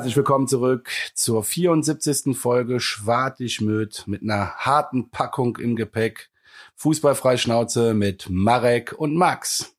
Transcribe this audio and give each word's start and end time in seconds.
Herzlich 0.00 0.16
willkommen 0.16 0.48
zurück 0.48 0.88
zur 1.12 1.44
74. 1.44 2.34
Folge 2.34 2.80
Schwartig 2.80 3.60
Möd 3.60 4.04
mit 4.06 4.22
einer 4.22 4.54
harten 4.54 5.10
Packung 5.10 5.58
im 5.58 5.76
Gepäck. 5.76 6.30
Fußballfrei 6.76 7.36
Schnauze 7.36 7.92
mit 7.92 8.26
Marek 8.30 8.94
und 8.96 9.14
Max. 9.14 9.76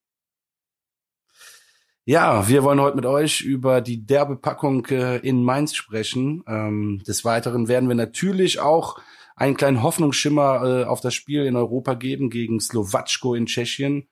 Ja, 2.05 2.47
wir 2.47 2.61
wollen 2.61 2.79
heute 2.79 2.97
mit 2.97 3.07
euch 3.07 3.41
über 3.41 3.81
die 3.81 4.05
derbe 4.05 4.35
Packung 4.35 4.85
äh, 4.91 5.17
in 5.27 5.43
Mainz 5.43 5.73
sprechen. 5.73 6.43
Ähm, 6.45 7.01
des 7.07 7.25
Weiteren 7.25 7.67
werden 7.67 7.89
wir 7.89 7.95
natürlich 7.95 8.59
auch 8.59 8.99
einen 9.35 9.57
kleinen 9.57 9.81
Hoffnungsschimmer 9.81 10.83
äh, 10.83 10.83
auf 10.83 11.01
das 11.01 11.15
Spiel 11.15 11.47
in 11.47 11.55
Europa 11.55 11.95
geben 11.95 12.29
gegen 12.29 12.59
Slowatschko 12.59 13.33
in 13.33 13.47
Tschechien. 13.47 14.07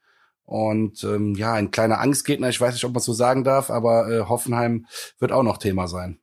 Und 0.49 1.03
ähm, 1.03 1.35
ja, 1.35 1.53
ein 1.53 1.69
kleiner 1.69 1.99
Angstgegner, 1.99 2.49
ich 2.49 2.59
weiß 2.59 2.73
nicht, 2.73 2.83
ob 2.83 2.93
man 2.93 3.03
so 3.03 3.13
sagen 3.13 3.43
darf, 3.43 3.69
aber 3.69 4.09
äh, 4.09 4.21
Hoffenheim 4.21 4.87
wird 5.19 5.31
auch 5.31 5.43
noch 5.43 5.59
Thema 5.59 5.87
sein. 5.87 6.19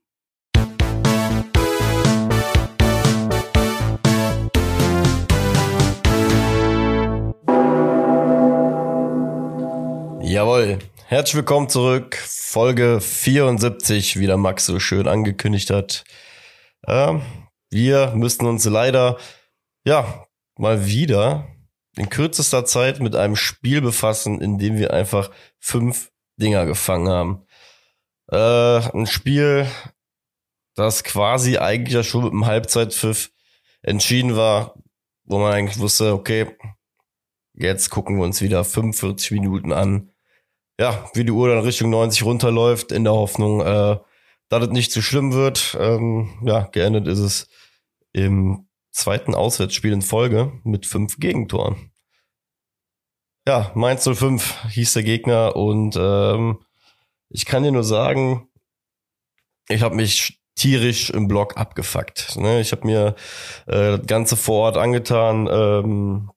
Jawohl. 10.22 10.80
Herzlich 11.06 11.36
willkommen 11.36 11.68
zurück. 11.68 12.16
Folge 12.16 13.00
74, 13.00 14.18
wie 14.18 14.26
der 14.26 14.38
Max 14.38 14.66
so 14.66 14.80
schön 14.80 15.06
angekündigt 15.06 15.70
hat. 15.70 16.02
Ähm, 16.84 17.22
wir 17.70 18.12
müssten 18.16 18.46
uns 18.46 18.64
leider, 18.64 19.18
ja, 19.84 20.26
mal 20.58 20.84
wieder 20.86 21.46
in 21.96 22.10
kürzester 22.10 22.64
Zeit 22.64 23.00
mit 23.00 23.16
einem 23.16 23.36
Spiel 23.36 23.80
befassen, 23.80 24.40
in 24.40 24.58
dem 24.58 24.76
wir 24.76 24.92
einfach 24.92 25.30
fünf 25.58 26.10
Dinger 26.36 26.66
gefangen 26.66 27.08
haben. 27.08 27.46
Äh, 28.30 28.96
ein 28.96 29.06
Spiel, 29.06 29.66
das 30.74 31.04
quasi 31.04 31.58
eigentlich 31.58 31.94
ja 31.94 32.02
schon 32.02 32.24
mit 32.24 32.32
einem 32.32 32.46
Halbzeitpfiff 32.46 33.30
entschieden 33.82 34.36
war, 34.36 34.74
wo 35.24 35.38
man 35.38 35.52
eigentlich 35.52 35.78
wusste, 35.78 36.12
okay, 36.12 36.56
jetzt 37.54 37.90
gucken 37.90 38.18
wir 38.18 38.24
uns 38.24 38.42
wieder 38.42 38.64
45 38.64 39.30
Minuten 39.32 39.72
an. 39.72 40.10
Ja, 40.78 41.08
wie 41.14 41.24
die 41.24 41.32
Uhr 41.32 41.48
dann 41.48 41.64
Richtung 41.64 41.88
90 41.90 42.24
runterläuft, 42.24 42.92
in 42.92 43.04
der 43.04 43.14
Hoffnung, 43.14 43.62
äh, 43.62 43.98
dass 44.48 44.64
es 44.64 44.70
nicht 44.70 44.92
zu 44.92 45.00
schlimm 45.00 45.32
wird. 45.32 45.76
Ähm, 45.80 46.38
ja, 46.44 46.68
geendet 46.70 47.08
ist 47.08 47.18
es 47.18 47.48
im 48.12 48.65
zweiten 48.96 49.34
Auswärtsspiel 49.34 49.92
in 49.92 50.02
Folge 50.02 50.52
mit 50.64 50.86
fünf 50.86 51.18
Gegentoren. 51.18 51.90
Ja, 53.46 53.70
Mainz 53.74 54.08
05 54.08 54.70
hieß 54.70 54.94
der 54.94 55.02
Gegner 55.04 55.54
und 55.54 55.96
ähm, 55.96 56.58
ich 57.28 57.44
kann 57.44 57.62
dir 57.62 57.72
nur 57.72 57.84
sagen, 57.84 58.48
ich 59.68 59.82
habe 59.82 59.94
mich 59.94 60.40
tierisch 60.56 61.10
im 61.10 61.28
Block 61.28 61.56
abgefuckt. 61.56 62.36
Ne? 62.36 62.60
Ich 62.60 62.72
habe 62.72 62.86
mir 62.86 63.14
äh, 63.66 63.98
das 63.98 64.06
Ganze 64.06 64.36
vor 64.36 64.64
Ort 64.64 64.76
angetan, 64.78 65.46
ähm, 65.50 66.30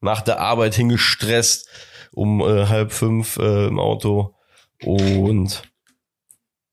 nach 0.00 0.22
der 0.22 0.40
Arbeit 0.40 0.74
hingestresst 0.74 1.68
um 2.12 2.40
äh, 2.40 2.66
halb 2.66 2.92
fünf 2.92 3.36
äh, 3.36 3.66
im 3.66 3.80
Auto 3.80 4.34
und 4.82 5.62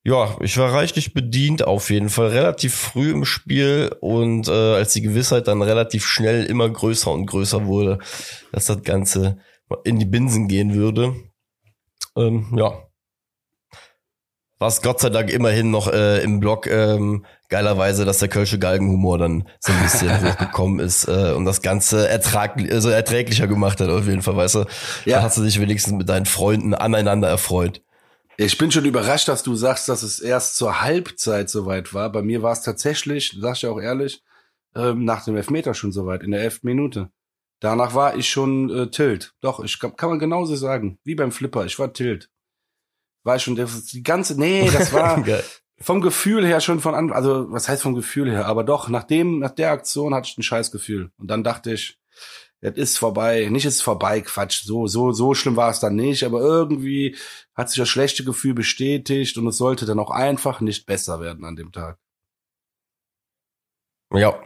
ja, 0.06 0.36
ich 0.40 0.58
war 0.58 0.70
reichlich 0.70 1.14
bedient 1.14 1.66
auf 1.66 1.88
jeden 1.88 2.10
Fall, 2.10 2.28
relativ 2.28 2.74
früh 2.74 3.10
im 3.10 3.24
Spiel 3.24 3.90
und 4.00 4.48
äh, 4.48 4.74
als 4.74 4.92
die 4.92 5.00
Gewissheit 5.00 5.48
dann 5.48 5.62
relativ 5.62 6.06
schnell 6.06 6.44
immer 6.44 6.68
größer 6.68 7.10
und 7.10 7.24
größer 7.24 7.64
wurde, 7.64 7.98
dass 8.52 8.66
das 8.66 8.82
Ganze 8.82 9.38
in 9.84 9.98
die 9.98 10.04
Binsen 10.04 10.46
gehen 10.46 10.74
würde. 10.74 11.14
Ähm, 12.16 12.52
ja. 12.54 12.82
Was 14.58 14.82
Gott 14.82 15.00
sei 15.00 15.08
Dank 15.08 15.30
immerhin 15.30 15.70
noch 15.70 15.88
äh, 15.88 16.22
im 16.22 16.38
Blog 16.38 16.66
ähm, 16.66 17.24
geilerweise, 17.48 18.04
dass 18.04 18.18
der 18.18 18.28
Kölsche 18.28 18.58
Galgenhumor 18.58 19.16
dann 19.16 19.48
so 19.58 19.72
ein 19.72 19.82
bisschen 19.82 20.22
hochgekommen 20.28 20.80
ist 20.80 21.08
äh, 21.08 21.32
und 21.32 21.46
das 21.46 21.62
Ganze 21.62 22.08
ertrag 22.08 22.60
also 22.70 22.90
erträglicher 22.90 23.46
gemacht 23.46 23.80
hat, 23.80 23.88
auf 23.88 24.06
jeden 24.06 24.22
Fall, 24.22 24.36
weißt 24.36 24.56
du. 24.56 24.64
Ja. 25.06 25.16
Da 25.16 25.22
hast 25.22 25.38
du 25.38 25.42
dich 25.42 25.58
wenigstens 25.60 25.94
mit 25.94 26.10
deinen 26.10 26.26
Freunden 26.26 26.74
aneinander 26.74 27.28
erfreut. 27.28 27.80
Ich 28.36 28.58
bin 28.58 28.70
schon 28.70 28.84
überrascht, 28.84 29.28
dass 29.28 29.42
du 29.42 29.54
sagst, 29.54 29.88
dass 29.88 30.02
es 30.02 30.18
erst 30.20 30.56
zur 30.56 30.80
Halbzeit 30.80 31.48
soweit 31.48 31.94
war. 31.94 32.10
Bei 32.10 32.22
mir 32.22 32.42
war 32.42 32.52
es 32.52 32.62
tatsächlich, 32.62 33.36
sag 33.38 33.56
ich 33.56 33.62
ja 33.62 33.70
auch 33.70 33.80
ehrlich, 33.80 34.22
ähm, 34.74 35.04
nach 35.04 35.24
dem 35.24 35.36
Elfmeter 35.36 35.74
schon 35.74 35.92
soweit, 35.92 36.22
in 36.22 36.32
der 36.32 36.42
elften 36.42 36.66
Minute. 36.66 37.10
Danach 37.60 37.94
war 37.94 38.16
ich 38.16 38.28
schon 38.28 38.70
äh, 38.70 38.90
Tilt. 38.90 39.34
Doch, 39.40 39.62
ich 39.62 39.78
kann, 39.78 39.94
kann 39.96 40.10
man 40.10 40.18
genauso 40.18 40.56
sagen. 40.56 40.98
Wie 41.04 41.14
beim 41.14 41.32
Flipper, 41.32 41.64
ich 41.64 41.78
war 41.78 41.92
Tilt. 41.92 42.28
War 43.22 43.36
ich 43.36 43.42
schon, 43.42 43.56
das, 43.56 43.86
die 43.86 44.02
ganze, 44.02 44.38
nee, 44.38 44.68
das 44.70 44.92
war 44.92 45.24
vom 45.78 46.00
Gefühl 46.00 46.46
her 46.46 46.60
schon 46.60 46.80
von 46.80 46.94
an, 46.94 47.12
also 47.12 47.50
was 47.50 47.68
heißt 47.68 47.82
vom 47.82 47.94
Gefühl 47.94 48.30
her, 48.30 48.46
aber 48.46 48.64
doch, 48.64 48.88
nach 48.88 49.04
dem, 49.04 49.38
nach 49.38 49.50
der 49.50 49.70
Aktion 49.70 50.14
hatte 50.14 50.28
ich 50.28 50.38
ein 50.38 50.42
scheiß 50.42 50.70
Gefühl. 50.70 51.10
Und 51.18 51.28
dann 51.28 51.44
dachte 51.44 51.72
ich, 51.72 51.98
es 52.64 52.76
ist 52.76 52.98
vorbei, 52.98 53.48
nicht 53.50 53.66
ist 53.66 53.82
vorbei, 53.82 54.22
Quatsch, 54.22 54.64
so, 54.64 54.86
so, 54.86 55.12
so 55.12 55.34
schlimm 55.34 55.56
war 55.56 55.70
es 55.70 55.80
dann 55.80 55.96
nicht, 55.96 56.24
aber 56.24 56.40
irgendwie 56.40 57.16
hat 57.54 57.68
sich 57.68 57.78
das 57.78 57.90
schlechte 57.90 58.24
Gefühl 58.24 58.54
bestätigt 58.54 59.36
und 59.36 59.46
es 59.46 59.58
sollte 59.58 59.84
dann 59.84 59.98
auch 59.98 60.10
einfach 60.10 60.62
nicht 60.62 60.86
besser 60.86 61.20
werden 61.20 61.44
an 61.44 61.56
dem 61.56 61.72
Tag. 61.72 61.98
Ja, 64.12 64.40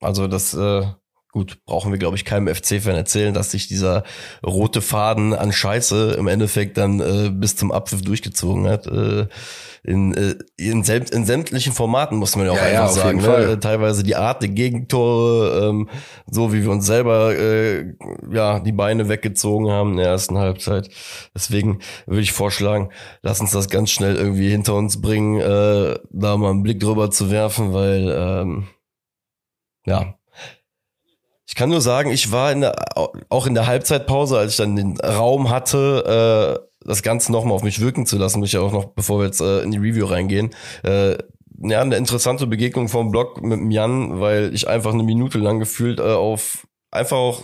also 0.00 0.28
das, 0.28 0.54
äh, 0.54 0.86
gut, 1.32 1.58
brauchen 1.66 1.92
wir, 1.92 1.98
glaube 1.98 2.16
ich, 2.16 2.24
keinem 2.24 2.52
FC-Fan 2.52 2.94
erzählen, 2.94 3.34
dass 3.34 3.50
sich 3.50 3.68
dieser 3.68 4.04
rote 4.44 4.80
Faden 4.80 5.34
an 5.34 5.52
Scheiße 5.52 6.16
im 6.18 6.26
Endeffekt 6.26 6.78
dann 6.78 7.00
äh, 7.00 7.30
bis 7.30 7.54
zum 7.54 7.70
Abpfiff 7.70 8.02
durchgezogen 8.02 8.66
hat. 8.66 8.86
Äh, 8.86 9.28
in, 9.84 10.14
äh, 10.14 10.34
in, 10.56 10.82
sämt, 10.82 11.10
in 11.10 11.24
sämtlichen 11.24 11.72
Formaten, 11.72 12.18
muss 12.18 12.34
man 12.36 12.46
ja 12.46 12.52
auch 12.52 12.56
ja, 12.56 12.62
einfach 12.62 12.96
ja, 12.96 13.02
sagen. 13.02 13.20
Ne? 13.20 13.60
Teilweise 13.60 14.02
die 14.02 14.16
Art 14.16 14.42
der 14.42 14.48
Gegentore, 14.48 15.68
ähm, 15.68 15.88
so 16.26 16.52
wie 16.52 16.62
wir 16.62 16.70
uns 16.70 16.86
selber 16.86 17.34
äh, 17.36 17.94
ja 18.30 18.60
die 18.60 18.72
Beine 18.72 19.08
weggezogen 19.08 19.70
haben 19.70 19.92
in 19.92 19.96
der 19.98 20.08
ersten 20.08 20.38
Halbzeit. 20.38 20.90
Deswegen 21.34 21.78
würde 22.06 22.22
ich 22.22 22.32
vorschlagen, 22.32 22.90
lass 23.22 23.40
uns 23.40 23.52
das 23.52 23.68
ganz 23.68 23.90
schnell 23.90 24.16
irgendwie 24.16 24.50
hinter 24.50 24.74
uns 24.74 25.00
bringen, 25.00 25.40
äh, 25.40 25.98
da 26.10 26.36
mal 26.36 26.50
einen 26.50 26.62
Blick 26.62 26.80
drüber 26.80 27.10
zu 27.10 27.30
werfen, 27.30 27.72
weil 27.72 28.14
ähm, 28.14 28.68
ja, 29.86 30.17
ich 31.48 31.54
kann 31.54 31.70
nur 31.70 31.80
sagen, 31.80 32.10
ich 32.10 32.30
war 32.30 32.52
in 32.52 32.60
der, 32.60 32.76
auch 33.30 33.46
in 33.46 33.54
der 33.54 33.66
Halbzeitpause, 33.66 34.38
als 34.38 34.52
ich 34.52 34.56
dann 34.58 34.76
den 34.76 35.00
Raum 35.00 35.48
hatte, 35.48 36.60
äh, 36.60 36.86
das 36.86 37.02
Ganze 37.02 37.32
nochmal 37.32 37.54
auf 37.54 37.62
mich 37.62 37.80
wirken 37.80 38.04
zu 38.04 38.18
lassen, 38.18 38.40
mich 38.40 38.52
ja 38.52 38.60
auch 38.60 38.72
noch, 38.72 38.84
bevor 38.84 39.20
wir 39.20 39.26
jetzt 39.26 39.40
äh, 39.40 39.60
in 39.62 39.70
die 39.70 39.78
Review 39.78 40.04
reingehen, 40.04 40.50
äh, 40.84 41.16
ja, 41.60 41.80
eine 41.80 41.96
interessante 41.96 42.46
Begegnung 42.46 42.88
vom 42.88 43.10
Blog 43.10 43.42
mit 43.42 43.58
dem 43.58 43.70
Jan, 43.70 44.20
weil 44.20 44.54
ich 44.54 44.68
einfach 44.68 44.92
eine 44.92 45.02
Minute 45.02 45.38
lang 45.38 45.58
gefühlt 45.58 46.00
äh, 46.00 46.02
auf 46.02 46.66
einfach 46.90 47.16
auch 47.16 47.42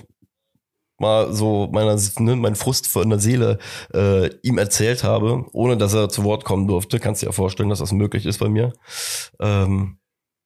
mal 0.99 1.33
so 1.33 1.69
meiner, 1.73 1.99
ne, 2.19 2.37
mein 2.37 2.57
Frust 2.57 2.87
von 2.87 3.09
der 3.09 3.19
Seele 3.19 3.59
äh, 3.95 4.29
ihm 4.43 4.59
erzählt 4.59 5.03
habe, 5.03 5.47
ohne 5.53 5.79
dass 5.79 5.95
er 5.95 6.11
zu 6.11 6.25
Wort 6.25 6.45
kommen 6.45 6.69
durfte. 6.69 7.01
Kannst 7.01 7.23
dir 7.23 7.27
ja 7.27 7.33
vorstellen, 7.33 7.71
dass 7.71 7.81
das 7.81 7.93
möglich 7.93 8.27
ist 8.27 8.39
bei 8.39 8.51
mir. 8.51 8.75
Ähm, 9.41 9.99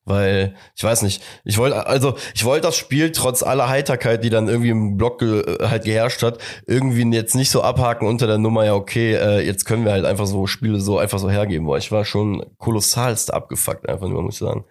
weil, 0.08 0.54
ich 0.74 0.82
weiß 0.82 1.02
nicht, 1.02 1.22
ich 1.44 1.58
wollte, 1.58 1.86
also 1.86 2.16
ich 2.34 2.44
wollte 2.44 2.66
das 2.66 2.76
Spiel 2.76 3.12
trotz 3.12 3.42
aller 3.42 3.68
Heiterkeit, 3.68 4.24
die 4.24 4.30
dann 4.30 4.48
irgendwie 4.48 4.70
im 4.70 4.96
Block 4.96 5.18
ge 5.18 5.58
halt 5.62 5.84
geherrscht 5.84 6.22
hat, 6.22 6.38
irgendwie 6.66 7.04
jetzt 7.14 7.34
nicht 7.34 7.50
so 7.50 7.62
abhaken 7.62 8.08
unter 8.08 8.26
der 8.26 8.38
Nummer, 8.38 8.64
ja, 8.64 8.74
okay, 8.74 9.14
äh, 9.14 9.40
jetzt 9.40 9.64
können 9.64 9.84
wir 9.84 9.92
halt 9.92 10.04
einfach 10.04 10.26
so 10.26 10.46
Spiele 10.46 10.80
so 10.80 10.98
einfach 10.98 11.18
so 11.18 11.30
hergeben, 11.30 11.66
weil 11.66 11.78
ich 11.78 11.92
war 11.92 12.04
schon 12.04 12.44
kolossalst 12.58 13.32
abgefuckt, 13.32 13.88
einfach 13.88 14.08
nur, 14.08 14.22
muss 14.22 14.34
ich 14.34 14.40
sagen. 14.40 14.64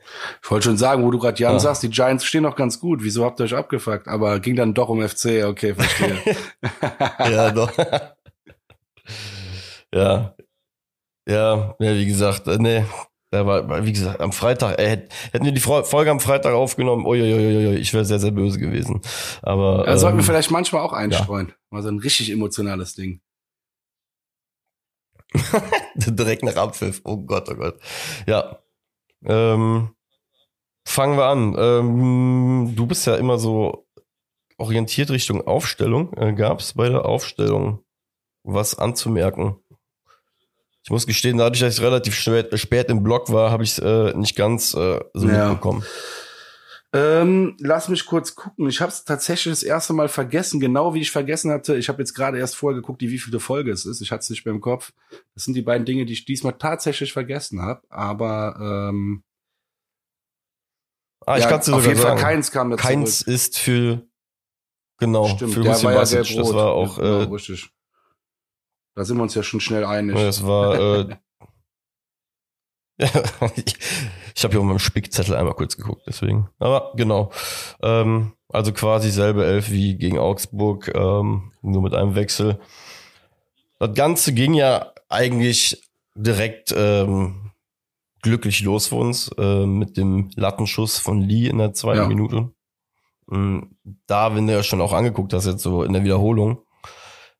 Ich 0.44 0.52
wollte 0.52 0.66
schon 0.66 0.78
sagen, 0.78 1.04
wo 1.04 1.12
du 1.12 1.20
gerade 1.20 1.40
Jan 1.40 1.54
ja. 1.54 1.60
sagst, 1.60 1.84
die 1.84 1.90
Giants 1.90 2.26
stehen 2.26 2.44
noch 2.44 2.56
ganz 2.56 2.80
gut, 2.80 3.04
wieso 3.04 3.26
habt 3.26 3.40
ihr 3.40 3.46
euch 3.46 3.56
abgefuckt? 3.56 4.08
Aber 4.08 4.40
ging 4.40 4.56
dann 4.56 4.74
doch 4.74 4.90
um 4.90 5.08
FC, 5.08 5.46
okay, 5.46 5.74
verstehe. 5.74 6.18
ja, 7.20 7.52
doch. 7.52 7.72
ja. 9.94 10.34
Ja, 11.28 11.76
ja, 11.78 11.94
wie 11.94 12.06
gesagt, 12.06 12.48
äh, 12.48 12.58
nee, 12.58 12.86
da 13.30 13.46
war, 13.46 13.86
wie 13.86 13.92
gesagt, 13.92 14.22
am 14.22 14.32
Freitag, 14.32 14.80
äh, 14.80 15.08
hätten 15.32 15.46
wir 15.46 15.52
die 15.52 15.60
Folge 15.60 16.10
am 16.10 16.22
Freitag 16.22 16.54
aufgenommen, 16.54 17.06
uiuiui, 17.06 17.76
ich 17.76 17.94
wäre 17.94 18.06
sehr, 18.06 18.20
sehr 18.20 18.32
böse 18.32 18.58
gewesen. 18.58 19.02
Aber. 19.42 19.86
Ja, 19.86 19.94
ähm, 19.94 19.98
sollten 19.98 20.18
wir 20.18 20.22
ähm, 20.22 20.26
vielleicht 20.26 20.52
manchmal 20.52 20.82
auch 20.82 20.94
einstreuen. 20.94 21.50
Ja. 21.50 21.56
Mal 21.72 21.84
so 21.84 21.90
ein 21.90 22.00
richtig 22.00 22.32
emotionales 22.32 22.96
Ding. 22.96 23.20
Direkt 25.96 26.44
nach 26.44 26.56
Abpfiff. 26.56 27.02
Oh 27.04 27.18
Gott, 27.18 27.50
oh 27.50 27.56
Gott. 27.56 27.80
Ja. 28.28 28.60
Ähm, 29.26 29.90
fangen 30.88 31.18
wir 31.18 31.26
an. 31.26 31.56
Ähm, 31.58 32.74
du 32.76 32.88
bist 32.88 33.06
ja 33.08 33.16
immer 33.16 33.38
so 33.40 33.88
orientiert 34.58 35.12
Richtung 35.12 35.46
Aufstellung. 35.46 36.14
Äh, 36.14 36.34
Gab 36.34 36.60
es 36.60 36.74
bei 36.74 36.88
der 36.88 37.06
Aufstellung 37.06 37.84
was 38.44 38.80
anzumerken? 38.80 39.58
Ich 40.88 40.92
muss 40.92 41.06
gestehen, 41.06 41.38
dadurch, 41.38 41.60
dass 41.60 41.78
ich 41.78 41.84
relativ 41.84 42.16
spät, 42.16 42.58
spät 42.58 42.90
im 42.90 43.04
Blog 43.04 43.30
war, 43.30 43.52
habe 43.52 43.62
ich 43.62 43.72
es 43.72 43.80
äh, 43.80 44.14
nicht 44.14 44.38
ganz 44.38 44.74
äh, 44.74 45.02
so 45.14 45.28
ja. 45.28 45.50
mitbekommen. 45.50 45.84
Ähm, 46.94 47.58
lass 47.60 47.90
mich 47.90 48.06
kurz 48.06 48.36
gucken. 48.36 48.70
Ich 48.70 48.80
habe 48.80 48.90
es 48.90 49.04
tatsächlich 49.04 49.52
das 49.52 49.64
erste 49.64 49.92
Mal 49.92 50.08
vergessen, 50.08 50.62
genau 50.62 50.94
wie 50.94 51.02
ich 51.02 51.12
vergessen 51.12 51.52
hatte. 51.52 51.76
Ich 51.76 51.90
habe 51.90 52.02
jetzt 52.02 52.14
gerade 52.14 52.40
erst 52.40 52.56
vorher 52.56 52.80
geguckt, 52.80 53.02
wie 53.02 53.18
viele 53.18 53.42
Folge 53.42 53.70
es 53.70 53.86
ist. 53.86 54.00
Ich 54.00 54.14
hatte 54.14 54.22
es 54.22 54.30
nicht 54.30 54.46
mehr 54.46 54.56
im 54.56 54.62
Kopf. 54.62 54.94
Das 55.34 55.44
sind 55.44 55.56
die 55.56 55.62
beiden 55.62 55.84
Dinge, 55.84 56.06
die 56.06 56.14
ich 56.14 56.24
diesmal 56.24 56.54
tatsächlich 56.54 57.12
vergessen 57.12 57.62
habe. 57.62 57.82
Aber 57.90 58.56
ähm, 58.90 59.24
ah, 61.26 61.36
ich 61.36 61.44
ja, 61.44 61.50
kann's 61.50 61.66
dir 61.66 61.76
auf 61.76 61.86
jeden 61.86 62.00
sagen. 62.00 62.18
Fall 62.18 62.32
keins 62.32 62.50
kam 62.50 62.70
dazu. 62.70 62.82
Keins 62.88 63.22
ist 63.24 63.58
für 63.58 64.08
genau 65.00 65.28
Stimmt, 65.28 65.54
für 65.54 65.64
der 65.64 65.84
war 65.84 65.94
ja 65.96 66.04
gelb-rot. 66.06 66.40
Das 66.40 66.54
war 66.54 66.72
auch 66.72 66.96
Genau, 66.96 67.08
äh, 67.08 67.24
richtig. 67.24 67.74
Da 68.98 69.06
sind 69.06 69.18
wir 69.18 69.22
uns 69.24 69.36
ja 69.36 69.44
schon 69.44 69.60
schnell 69.60 69.86
einig. 69.86 70.16
das 70.16 70.44
war 70.44 70.74
äh, 71.02 71.16
ich 74.36 74.44
habe 74.44 74.54
hier 74.54 74.60
auf 74.60 74.66
meinem 74.66 74.80
Spickzettel 74.80 75.36
einmal 75.36 75.54
kurz 75.54 75.78
geguckt, 75.78 76.02
deswegen. 76.08 76.50
Aber 76.58 76.94
genau. 76.96 77.32
Ähm, 77.84 78.34
also 78.50 78.74
quasi 78.74 79.12
selbe 79.12 79.46
Elf 79.46 79.70
wie 79.70 79.98
gegen 79.98 80.18
Augsburg, 80.18 80.92
ähm, 80.96 81.52
nur 81.62 81.84
mit 81.84 81.94
einem 81.94 82.16
Wechsel. 82.16 82.60
Das 83.78 83.94
Ganze 83.94 84.34
ging 84.34 84.56
ja 84.56 84.92
eigentlich 85.10 85.80
direkt 86.16 86.74
ähm, 86.76 87.52
glücklich 88.24 88.62
los 88.62 88.88
für 88.88 88.96
uns 88.96 89.30
äh, 89.38 89.66
mit 89.68 89.96
dem 89.96 90.32
Lattenschuss 90.36 90.98
von 90.98 91.22
Lee 91.22 91.48
in 91.50 91.60
der 91.60 91.74
zweiten 91.74 92.02
Ja. 92.02 92.08
Minute. 92.08 92.50
Mm, 93.28 93.60
Da, 94.08 94.34
wenn 94.36 94.48
du 94.48 94.54
ja 94.54 94.64
schon 94.64 94.82
auch 94.82 94.94
angeguckt 94.94 95.34
hast, 95.34 95.46
jetzt 95.46 95.62
so 95.62 95.84
in 95.84 95.94
der 95.94 96.04
Wiederholung, 96.04 96.64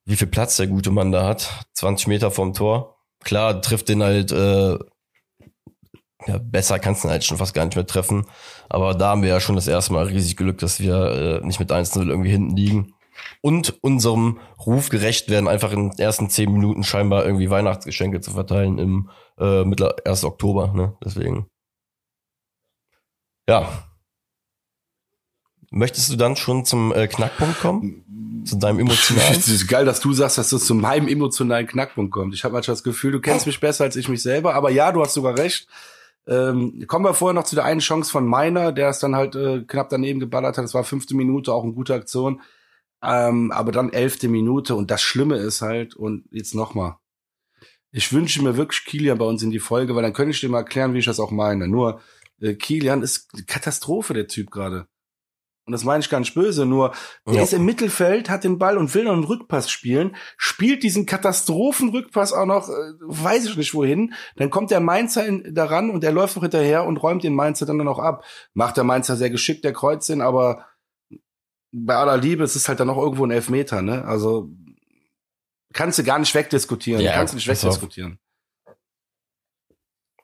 wie 0.08 0.16
viel 0.16 0.26
Platz 0.26 0.56
der 0.56 0.66
gute 0.66 0.90
Mann 0.90 1.12
da 1.12 1.26
hat, 1.26 1.66
20 1.74 2.06
Meter 2.06 2.30
vom 2.30 2.54
Tor. 2.54 2.96
Klar, 3.20 3.60
trifft 3.60 3.90
den 3.90 4.02
halt, 4.02 4.32
äh, 4.32 4.78
ja, 6.26 6.38
besser 6.40 6.78
kannst 6.78 7.04
du 7.04 7.08
ihn 7.08 7.10
halt 7.10 7.24
schon 7.24 7.36
fast 7.36 7.52
gar 7.52 7.66
nicht 7.66 7.76
mehr 7.76 7.86
treffen. 7.86 8.24
Aber 8.70 8.94
da 8.94 9.10
haben 9.10 9.22
wir 9.22 9.28
ja 9.28 9.38
schon 9.38 9.54
das 9.54 9.68
erste 9.68 9.92
Mal 9.92 10.06
riesig 10.06 10.38
Glück, 10.38 10.58
dass 10.58 10.80
wir 10.80 11.40
äh, 11.42 11.46
nicht 11.46 11.60
mit 11.60 11.70
1-0 11.70 12.08
irgendwie 12.08 12.30
hinten 12.30 12.56
liegen. 12.56 12.94
Und 13.42 13.82
unserem 13.82 14.40
Ruf 14.64 14.88
gerecht 14.88 15.28
werden, 15.28 15.46
einfach 15.46 15.72
in 15.72 15.90
den 15.90 15.98
ersten 15.98 16.30
10 16.30 16.52
Minuten 16.52 16.84
scheinbar 16.84 17.26
irgendwie 17.26 17.50
Weihnachtsgeschenke 17.50 18.22
zu 18.22 18.30
verteilen 18.30 18.78
im 18.78 19.10
äh, 19.38 19.64
mittler 19.64 19.94
1. 20.06 20.24
Oktober. 20.24 20.72
Ne? 20.72 20.96
Deswegen. 21.04 21.50
Ja. 23.46 23.90
Möchtest 25.70 26.10
du 26.10 26.16
dann 26.16 26.34
schon 26.36 26.64
zum 26.64 26.94
äh, 26.94 27.08
Knackpunkt 27.08 27.60
kommen? 27.60 28.06
Zu 28.48 28.56
deinem 28.56 28.80
emotionalen? 28.80 29.34
Es 29.38 29.48
ist 29.48 29.68
geil, 29.68 29.84
dass 29.84 30.00
du 30.00 30.12
sagst, 30.12 30.38
dass 30.38 30.50
das 30.50 30.64
zu 30.64 30.74
meinem 30.74 31.08
emotionalen 31.08 31.66
Knackpunkt 31.66 32.12
kommt. 32.12 32.34
Ich 32.34 32.44
habe 32.44 32.54
manchmal 32.54 32.74
das 32.74 32.82
Gefühl, 32.82 33.12
du 33.12 33.20
kennst 33.20 33.46
mich 33.46 33.60
besser 33.60 33.84
als 33.84 33.96
ich 33.96 34.08
mich 34.08 34.22
selber. 34.22 34.54
Aber 34.54 34.70
ja, 34.70 34.90
du 34.92 35.02
hast 35.02 35.14
sogar 35.14 35.36
recht. 35.36 35.68
Ähm, 36.26 36.84
kommen 36.86 37.04
wir 37.04 37.14
vorher 37.14 37.34
noch 37.34 37.44
zu 37.44 37.56
der 37.56 37.64
einen 37.64 37.80
Chance 37.80 38.10
von 38.10 38.26
Meiner, 38.26 38.72
der 38.72 38.88
es 38.88 38.98
dann 38.98 39.16
halt 39.16 39.34
äh, 39.34 39.62
knapp 39.66 39.88
daneben 39.88 40.20
geballert 40.20 40.58
hat. 40.58 40.64
Das 40.64 40.74
war 40.74 40.84
fünfte 40.84 41.14
Minute, 41.14 41.52
auch 41.52 41.64
eine 41.64 41.72
gute 41.72 41.94
Aktion. 41.94 42.40
Ähm, 43.02 43.52
aber 43.52 43.72
dann 43.72 43.92
elfte 43.92 44.28
Minute 44.28 44.74
und 44.74 44.90
das 44.90 45.02
Schlimme 45.02 45.36
ist 45.36 45.62
halt, 45.62 45.94
und 45.94 46.24
jetzt 46.30 46.54
nochmal, 46.54 46.96
ich 47.92 48.12
wünsche 48.12 48.42
mir 48.42 48.56
wirklich 48.56 48.84
Kilian 48.84 49.18
bei 49.18 49.24
uns 49.24 49.42
in 49.42 49.50
die 49.50 49.60
Folge, 49.60 49.94
weil 49.94 50.02
dann 50.02 50.12
könnte 50.12 50.32
ich 50.32 50.40
dir 50.40 50.48
mal 50.48 50.58
erklären, 50.58 50.94
wie 50.94 50.98
ich 50.98 51.04
das 51.06 51.20
auch 51.20 51.30
meine. 51.30 51.68
Nur, 51.68 52.00
äh, 52.40 52.54
Kilian 52.54 53.02
ist 53.02 53.46
Katastrophe, 53.46 54.14
der 54.14 54.26
Typ 54.26 54.50
gerade. 54.50 54.86
Und 55.68 55.72
das 55.72 55.84
meine 55.84 56.00
ich 56.00 56.08
gar 56.08 56.18
nicht 56.18 56.32
böse, 56.34 56.64
nur 56.64 56.94
der 57.26 57.34
Ja. 57.34 57.42
ist 57.42 57.52
im 57.52 57.66
Mittelfeld, 57.66 58.30
hat 58.30 58.42
den 58.42 58.56
Ball 58.58 58.78
und 58.78 58.94
will 58.94 59.04
noch 59.04 59.12
einen 59.12 59.24
Rückpass 59.24 59.68
spielen, 59.70 60.16
spielt 60.38 60.82
diesen 60.82 61.04
Katastrophenrückpass 61.04 62.32
auch 62.32 62.46
noch, 62.46 62.70
äh, 62.70 62.72
weiß 63.00 63.44
ich 63.44 63.56
nicht 63.58 63.74
wohin. 63.74 64.14
Dann 64.36 64.48
kommt 64.48 64.70
der 64.70 64.80
Mainzer 64.80 65.26
in, 65.26 65.54
daran 65.54 65.90
und 65.90 66.02
der 66.02 66.12
läuft 66.12 66.36
noch 66.36 66.42
hinterher 66.42 66.86
und 66.86 66.96
räumt 66.96 67.22
den 67.22 67.34
Mainzer 67.34 67.66
dann 67.66 67.76
noch 67.76 67.98
ab. 67.98 68.24
Macht 68.54 68.78
der 68.78 68.84
Mainzer 68.84 69.16
sehr 69.16 69.28
geschickt, 69.28 69.62
der 69.62 69.74
kreuzt 69.74 70.08
ihn, 70.08 70.22
aber 70.22 70.64
bei 71.70 71.96
aller 71.96 72.16
Liebe, 72.16 72.44
es 72.44 72.56
ist 72.56 72.66
halt 72.70 72.80
dann 72.80 72.86
noch 72.86 72.96
irgendwo 72.96 73.26
ein 73.26 73.30
Elfmeter, 73.30 73.82
ne? 73.82 74.06
Also 74.06 74.48
kannst 75.74 75.98
du 75.98 76.02
gar 76.02 76.18
nicht 76.18 76.34
wegdiskutieren. 76.34 77.02
Ja, 77.02 77.12
kannst 77.12 77.34
du 77.34 77.36
nicht 77.36 77.46
wegdiskutieren. 77.46 78.18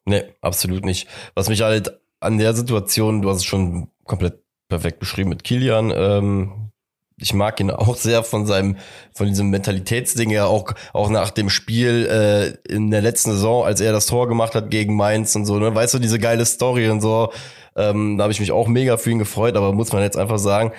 Nee, 0.06 0.24
absolut 0.40 0.86
nicht. 0.86 1.06
Was 1.34 1.50
mich 1.50 1.60
halt 1.60 2.00
an 2.20 2.38
der 2.38 2.54
Situation, 2.54 3.20
du 3.20 3.28
hast 3.28 3.38
es 3.38 3.44
schon 3.44 3.90
komplett 4.04 4.43
perfekt 4.68 4.98
beschrieben 4.98 5.30
mit 5.30 5.44
Kilian, 5.44 5.92
ähm, 5.94 6.70
ich 7.16 7.32
mag 7.32 7.60
ihn 7.60 7.70
auch 7.70 7.96
sehr 7.96 8.24
von 8.24 8.46
seinem, 8.46 8.76
von 9.14 9.26
diesem 9.26 9.50
Mentalitätsding 9.50 10.30
her, 10.30 10.48
auch, 10.48 10.72
auch 10.92 11.10
nach 11.10 11.30
dem 11.30 11.48
Spiel 11.48 12.06
äh, 12.06 12.72
in 12.72 12.90
der 12.90 13.02
letzten 13.02 13.30
Saison, 13.32 13.64
als 13.64 13.80
er 13.80 13.92
das 13.92 14.06
Tor 14.06 14.28
gemacht 14.28 14.54
hat 14.54 14.70
gegen 14.70 14.96
Mainz 14.96 15.36
und 15.36 15.46
so, 15.46 15.58
ne? 15.58 15.74
weißt 15.74 15.94
du, 15.94 15.98
diese 15.98 16.18
geile 16.18 16.44
Story 16.44 16.88
und 16.88 17.00
so, 17.00 17.32
ähm, 17.76 18.18
da 18.18 18.24
habe 18.24 18.32
ich 18.32 18.40
mich 18.40 18.52
auch 18.52 18.66
mega 18.66 18.96
für 18.96 19.10
ihn 19.10 19.18
gefreut, 19.18 19.56
aber 19.56 19.72
muss 19.72 19.92
man 19.92 20.02
jetzt 20.02 20.16
einfach 20.16 20.38
sagen, 20.38 20.70
ja, 20.70 20.78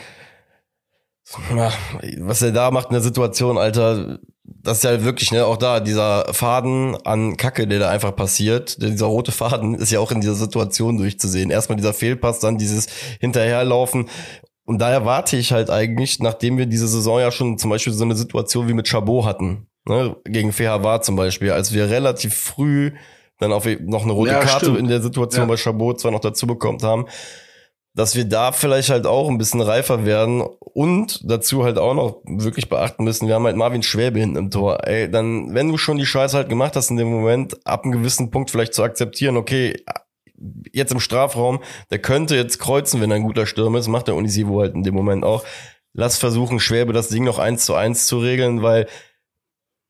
was 2.19 2.41
er 2.41 2.51
da 2.51 2.71
macht 2.71 2.87
in 2.89 2.93
der 2.93 3.01
Situation, 3.01 3.57
Alter, 3.57 4.19
das 4.43 4.77
ist 4.77 4.83
ja 4.83 5.03
wirklich, 5.03 5.31
ne, 5.31 5.45
auch 5.45 5.57
da, 5.57 5.79
dieser 5.79 6.31
Faden 6.33 6.95
an 7.03 7.35
Kacke, 7.37 7.67
der 7.67 7.79
da 7.79 7.89
einfach 7.89 8.15
passiert, 8.15 8.81
dieser 8.81 9.07
rote 9.07 9.31
Faden 9.31 9.75
ist 9.75 9.91
ja 9.91 9.99
auch 9.99 10.11
in 10.11 10.21
dieser 10.21 10.35
Situation 10.35 10.97
durchzusehen. 10.97 11.49
Erstmal 11.49 11.77
dieser 11.77 11.93
Fehlpass, 11.93 12.39
dann 12.39 12.57
dieses 12.57 12.87
Hinterherlaufen. 13.19 14.07
Und 14.65 14.79
da 14.79 14.89
erwarte 14.89 15.37
ich 15.37 15.51
halt 15.51 15.69
eigentlich, 15.69 16.19
nachdem 16.19 16.57
wir 16.57 16.65
diese 16.65 16.87
Saison 16.87 17.19
ja 17.19 17.31
schon 17.31 17.57
zum 17.57 17.69
Beispiel 17.69 17.93
so 17.93 18.03
eine 18.03 18.15
Situation 18.15 18.67
wie 18.67 18.73
mit 18.73 18.87
Chabot 18.87 19.25
hatten, 19.25 19.67
ne, 19.87 20.15
gegen 20.25 20.51
Fehavar 20.51 21.01
zum 21.01 21.15
Beispiel, 21.15 21.51
als 21.51 21.73
wir 21.73 21.89
relativ 21.89 22.35
früh 22.35 22.91
dann 23.39 23.51
auf 23.51 23.65
noch 23.81 24.03
eine 24.03 24.13
rote 24.13 24.31
Ja, 24.31 24.39
Karte 24.39 24.65
stimmt. 24.67 24.79
in 24.79 24.87
der 24.87 25.01
Situation 25.01 25.41
Ja. 25.43 25.47
bei 25.47 25.57
Chabot 25.57 25.99
zwar 25.99 26.11
noch 26.11 26.21
dazu 26.21 26.47
bekommen 26.47 26.81
haben, 26.81 27.05
dass 27.95 28.15
wir 28.15 28.25
da 28.25 28.51
vielleicht 28.51 28.89
halt 28.89 29.07
auch 29.07 29.29
ein 29.29 29.37
bisschen 29.37 29.61
reifer 29.61 30.05
werden 30.05 30.41
und 30.41 31.21
dazu 31.23 31.63
halt 31.63 31.77
auch 31.77 31.93
noch 31.93 32.21
wirklich 32.25 32.67
beachten 32.67 33.05
müssen, 33.05 33.27
wir 33.27 33.35
haben 33.35 33.45
halt 33.45 33.55
Marvin 33.55 33.83
Schwäbe 33.83 34.19
hinten 34.19 34.35
im 34.35 34.51
Tor. 34.51 34.85
Ey, 34.85 35.09
dann, 35.09 35.53
wenn 35.53 35.69
du 35.69 35.77
schon 35.77 35.97
die 35.97 36.05
Scheiße 36.05 36.35
halt 36.35 36.49
gemacht 36.49 36.75
hast 36.75 36.89
in 36.91 36.97
dem 36.97 37.09
Moment, 37.09 37.65
ab 37.65 37.83
einem 37.83 37.93
gewissen 37.93 38.31
Punkt 38.31 38.51
vielleicht 38.51 38.73
zu 38.73 38.83
akzeptieren, 38.83 39.37
okay, 39.37 39.81
jetzt 40.73 40.91
im 40.91 40.99
Strafraum, 40.99 41.63
der 41.89 41.99
könnte 41.99 42.35
jetzt 42.35 42.59
kreuzen, 42.59 42.99
wenn 42.99 43.11
er 43.11 43.15
ein 43.15 43.23
guter 43.23 43.45
Stürmer 43.45 43.79
ist, 43.79 43.87
macht 43.87 44.07
der 44.07 44.15
Unisivo 44.15 44.59
halt 44.59 44.75
in 44.75 44.83
dem 44.83 44.93
Moment 44.93 45.23
auch. 45.23 45.45
Lass 45.93 46.17
versuchen, 46.17 46.59
Schwäbe 46.59 46.91
das 46.91 47.07
Ding 47.07 47.23
noch 47.23 47.39
eins 47.39 47.63
zu 47.63 47.75
eins 47.75 48.07
zu 48.07 48.19
regeln, 48.19 48.61
weil 48.61 48.87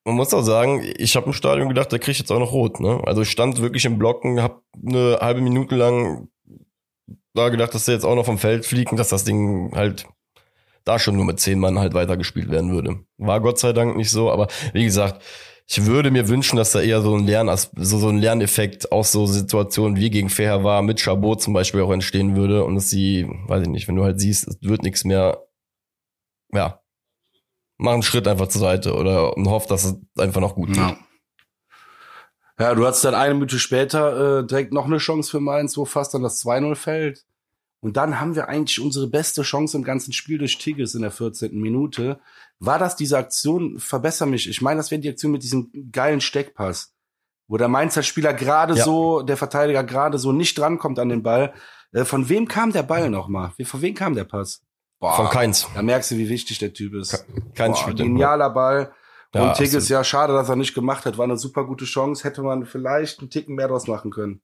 man 0.03 0.13
muss 0.13 0.35
auch 0.35 0.43
sagen, 0.43 0.83
ich 0.99 1.15
habe 1.15 1.25
im 1.25 1.33
Stadion 1.33 1.67
gedacht, 1.67 1.91
der 1.91 1.97
kriegt 1.97 2.19
jetzt 2.19 2.31
auch 2.31 2.37
noch 2.37 2.51
rot. 2.51 2.79
Ne? 2.79 3.01
Also 3.07 3.23
ich 3.23 3.31
stand 3.31 3.59
wirklich 3.59 3.85
im 3.85 3.97
Blocken, 3.97 4.39
habe 4.39 4.61
eine 4.85 5.17
halbe 5.19 5.41
Minute 5.41 5.75
lang 5.75 6.27
da 7.35 7.49
gedacht, 7.49 7.73
dass 7.73 7.85
der 7.85 7.95
jetzt 7.95 8.05
auch 8.05 8.15
noch 8.15 8.25
vom 8.25 8.37
Feld 8.37 8.65
fliegt 8.65 8.91
und 8.91 8.97
dass 8.97 9.09
das 9.09 9.23
Ding 9.23 9.71
halt 9.75 10.07
da 10.83 10.99
schon 10.99 11.15
nur 11.15 11.25
mit 11.25 11.39
zehn 11.39 11.59
Mann 11.59 11.79
halt 11.79 11.93
weitergespielt 11.93 12.49
werden 12.49 12.71
würde. 12.71 12.99
War 13.17 13.41
Gott 13.41 13.59
sei 13.59 13.73
Dank 13.73 13.97
nicht 13.97 14.11
so, 14.11 14.31
aber 14.31 14.47
wie 14.73 14.85
gesagt, 14.85 15.23
ich 15.67 15.85
würde 15.85 16.11
mir 16.11 16.27
wünschen, 16.27 16.57
dass 16.57 16.73
da 16.73 16.81
eher 16.81 17.01
so 17.01 17.15
ein 17.15 17.25
Lern, 17.25 17.49
so, 17.57 17.97
so 17.97 18.07
ein 18.09 18.19
Lerneffekt 18.19 18.91
aus 18.91 19.11
so 19.11 19.25
Situationen 19.25 19.97
wie 19.97 20.11
gegen 20.11 20.29
Fair 20.29 20.63
war, 20.63 20.83
mit 20.83 20.99
Chabot 21.01 21.41
zum 21.41 21.53
Beispiel 21.53 21.81
auch 21.81 21.91
entstehen 21.91 22.35
würde 22.35 22.63
und 22.63 22.75
dass 22.75 22.89
sie, 22.89 23.27
weiß 23.47 23.63
ich 23.63 23.69
nicht, 23.69 23.87
wenn 23.87 23.95
du 23.95 24.03
halt 24.03 24.19
siehst, 24.19 24.47
es 24.47 24.57
wird 24.61 24.83
nichts 24.83 25.03
mehr, 25.03 25.43
ja, 26.53 26.81
mach 27.77 27.93
einen 27.93 28.03
Schritt 28.03 28.27
einfach 28.27 28.47
zur 28.47 28.61
Seite 28.61 28.93
oder 28.93 29.35
und 29.35 29.49
hoff, 29.49 29.65
dass 29.65 29.85
es 29.85 29.95
einfach 30.17 30.41
noch 30.41 30.53
gut 30.53 30.67
geht. 30.67 30.77
Ja. 30.77 30.97
Ja, 32.57 32.73
du 32.73 32.85
hattest 32.85 33.03
dann 33.03 33.15
eine 33.15 33.33
Minute 33.33 33.59
später 33.59 34.39
äh, 34.39 34.47
direkt 34.47 34.71
noch 34.71 34.85
eine 34.85 34.97
Chance 34.97 35.29
für 35.29 35.41
Mainz, 35.41 35.75
wo 35.75 35.83
fast 35.83 36.13
dann 36.13 36.23
das 36.23 36.41
2-0 36.45 36.75
fällt. 36.75 37.25
Und 37.81 37.97
dann 37.97 38.19
haben 38.19 38.35
wir 38.35 38.47
eigentlich 38.47 38.79
unsere 38.79 39.07
beste 39.07 39.43
Chance 39.43 39.77
im 39.77 39.83
ganzen 39.83 40.11
Spiel 40.11 40.37
durch 40.39 40.57
Tigges 40.57 40.95
in 40.95 41.01
der 41.03 41.11
14. 41.11 41.59
Minute. 41.59 42.19
War 42.59 42.79
das 42.79 42.95
diese 42.95 43.17
Aktion, 43.17 43.79
verbessere 43.79 44.27
mich, 44.27 44.49
ich 44.49 44.61
meine, 44.61 44.77
das 44.77 44.89
wäre 44.91 45.01
die 45.01 45.09
Aktion 45.09 45.31
mit 45.33 45.43
diesem 45.43 45.69
geilen 45.91 46.21
Steckpass, 46.21 46.93
wo 47.47 47.57
der 47.57 47.67
Mainzer 47.67 48.01
Spieler 48.01 48.33
gerade 48.33 48.75
Ja. 48.75 48.83
so, 48.85 49.21
der 49.21 49.37
Verteidiger 49.37 49.83
gerade 49.83 50.17
so 50.17 50.31
nicht 50.31 50.57
drankommt 50.57 50.97
an 50.97 51.09
den 51.09 51.21
Ball. 51.21 51.53
Äh, 51.91 52.05
von 52.05 52.27
wem 52.29 52.47
kam 52.47 52.71
der 52.71 52.83
Ball 52.83 53.09
nochmal? 53.09 53.51
Von 53.63 53.81
wem 53.81 53.93
kam 53.93 54.15
der 54.15 54.23
Pass? 54.23 54.61
Boah, 54.99 55.13
Von 55.15 55.29
Keins. 55.29 55.67
Da 55.75 55.81
merkst 55.83 56.09
du, 56.11 56.17
wie 56.17 56.29
wichtig 56.29 56.57
der 56.59 56.73
Typ 56.73 56.93
ist. 56.95 57.25
Keins 57.53 57.83
Boah, 57.83 57.93
genialer 57.93 58.49
Ball. 58.49 58.93
Ja, 59.33 59.49
und 59.49 59.55
Tigges, 59.57 59.75
absolut. 59.75 59.89
ja, 59.89 60.03
schade, 60.05 60.33
dass 60.33 60.47
er 60.47 60.55
nicht 60.55 60.73
gemacht 60.73 61.05
hat. 61.05 61.17
War 61.17 61.25
eine 61.25 61.37
super 61.37 61.65
gute 61.65 61.83
Chance. 61.83 62.23
Hätte 62.23 62.41
man 62.41 62.65
vielleicht 62.65 63.19
einen 63.19 63.29
Ticken 63.29 63.55
mehr 63.55 63.67
draus 63.67 63.85
machen 63.87 64.09
können. 64.09 64.41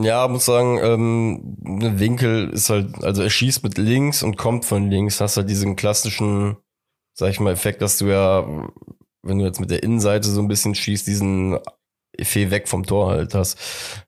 Ja, 0.00 0.28
muss 0.28 0.44
sagen, 0.44 0.78
ähm, 0.80 1.56
Winkel 1.98 2.50
ist 2.50 2.70
halt, 2.70 3.02
also 3.02 3.22
er 3.22 3.30
schießt 3.30 3.64
mit 3.64 3.78
links 3.78 4.22
und 4.22 4.36
kommt 4.36 4.64
von 4.64 4.88
links, 4.90 5.20
hast 5.20 5.36
halt 5.36 5.50
diesen 5.50 5.74
klassischen, 5.74 6.56
sag 7.14 7.30
ich 7.30 7.40
mal, 7.40 7.52
Effekt, 7.52 7.82
dass 7.82 7.98
du 7.98 8.06
ja, 8.06 8.46
wenn 9.22 9.38
du 9.38 9.44
jetzt 9.44 9.60
mit 9.60 9.70
der 9.70 9.82
Innenseite 9.82 10.28
so 10.28 10.40
ein 10.40 10.46
bisschen 10.48 10.76
schießt, 10.76 11.06
diesen 11.06 11.58
Effet 12.16 12.50
weg 12.50 12.68
vom 12.68 12.84
Tor 12.86 13.10
halt 13.10 13.34
hast. 13.34 13.58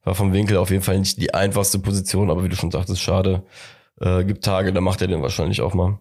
War 0.05 0.15
vom 0.15 0.33
Winkel 0.33 0.57
auf 0.59 0.71
jeden 0.71 0.83
Fall 0.83 0.99
nicht 0.99 1.21
die 1.21 1.35
einfachste 1.35 1.79
Position, 1.81 2.31
aber 2.31 2.45
wie 2.45 2.49
du 2.49 2.57
schon 2.57 2.71
sagtest, 2.71 3.01
schade. 3.01 3.43
Äh, 4.01 4.25
gibt 4.25 4.45
Tage, 4.45 4.73
da 4.73 4.81
macht 4.81 5.03
er 5.03 5.09
den 5.09 5.23
wahrscheinlich 5.23 5.61
auch 5.63 5.75
mal. 5.75 5.99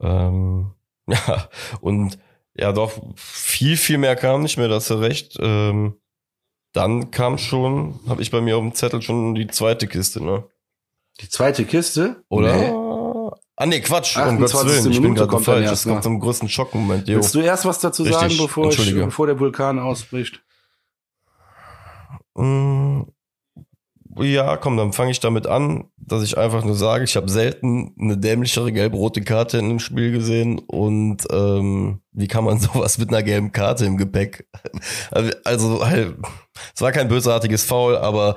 Ähm, 0.00 0.72
ja, 1.06 1.48
und 1.80 2.18
ja, 2.54 2.72
doch, 2.72 2.92
viel, 3.16 3.76
viel 3.76 3.98
mehr 3.98 4.16
kam 4.16 4.42
nicht 4.42 4.58
mehr, 4.58 4.68
da 4.68 4.76
hast 4.76 4.90
du 4.90 4.94
recht. 4.94 5.36
Ähm, 5.40 5.94
dann 6.78 7.10
kam 7.10 7.38
schon, 7.38 7.98
habe 8.08 8.22
ich 8.22 8.30
bei 8.30 8.40
mir 8.40 8.56
auf 8.56 8.62
dem 8.62 8.72
Zettel 8.72 9.02
schon 9.02 9.34
die 9.34 9.48
zweite 9.48 9.88
Kiste, 9.88 10.22
ne? 10.22 10.44
Die 11.20 11.28
zweite 11.28 11.64
Kiste? 11.64 12.22
Oder? 12.28 12.56
Nee. 12.56 12.72
Ah 13.56 13.66
nee, 13.66 13.80
Quatsch, 13.80 14.16
um 14.16 14.22
28. 14.22 14.52
Gottes 14.52 14.84
Willen, 14.84 14.92
ich 14.92 15.02
bin 15.02 15.14
gerade 15.16 15.40
falsch. 15.40 15.64
erst, 15.64 15.84
Das 15.86 15.92
kommt 15.92 16.04
zum 16.04 16.20
größten 16.20 16.48
Schockmoment. 16.48 17.08
Jo. 17.08 17.16
Willst 17.16 17.34
du 17.34 17.40
erst 17.40 17.64
was 17.64 17.80
dazu 17.80 18.04
Richtig, 18.04 18.20
sagen, 18.20 18.36
bevor, 18.38 18.70
ich, 18.70 18.94
bevor 18.94 19.26
der 19.26 19.40
Vulkan 19.40 19.80
ausbricht? 19.80 20.40
Mm, 22.34 23.00
Ja, 24.20 24.56
komm, 24.56 24.76
dann 24.76 24.92
fange 24.92 25.12
ich 25.12 25.20
damit 25.20 25.46
an, 25.46 25.84
dass 25.96 26.24
ich 26.24 26.36
einfach 26.36 26.64
nur 26.64 26.74
sage, 26.74 27.04
ich 27.04 27.14
habe 27.14 27.28
selten 27.28 27.94
eine 28.00 28.18
dämlichere 28.18 28.72
gelb-rote 28.72 29.22
Karte 29.22 29.58
in 29.58 29.66
einem 29.66 29.78
Spiel 29.78 30.10
gesehen 30.10 30.58
und 30.58 31.24
ähm, 31.30 32.00
wie 32.12 32.26
kann 32.26 32.42
man 32.42 32.58
sowas 32.58 32.98
mit 32.98 33.10
einer 33.10 33.22
gelben 33.22 33.52
Karte 33.52 33.84
im 33.84 33.96
Gepäck? 33.96 34.46
Also 35.44 35.86
halt, 35.86 36.16
es 36.74 36.82
war 36.82 36.90
kein 36.90 37.08
bösartiges 37.08 37.64
Foul, 37.64 37.96
aber 37.96 38.36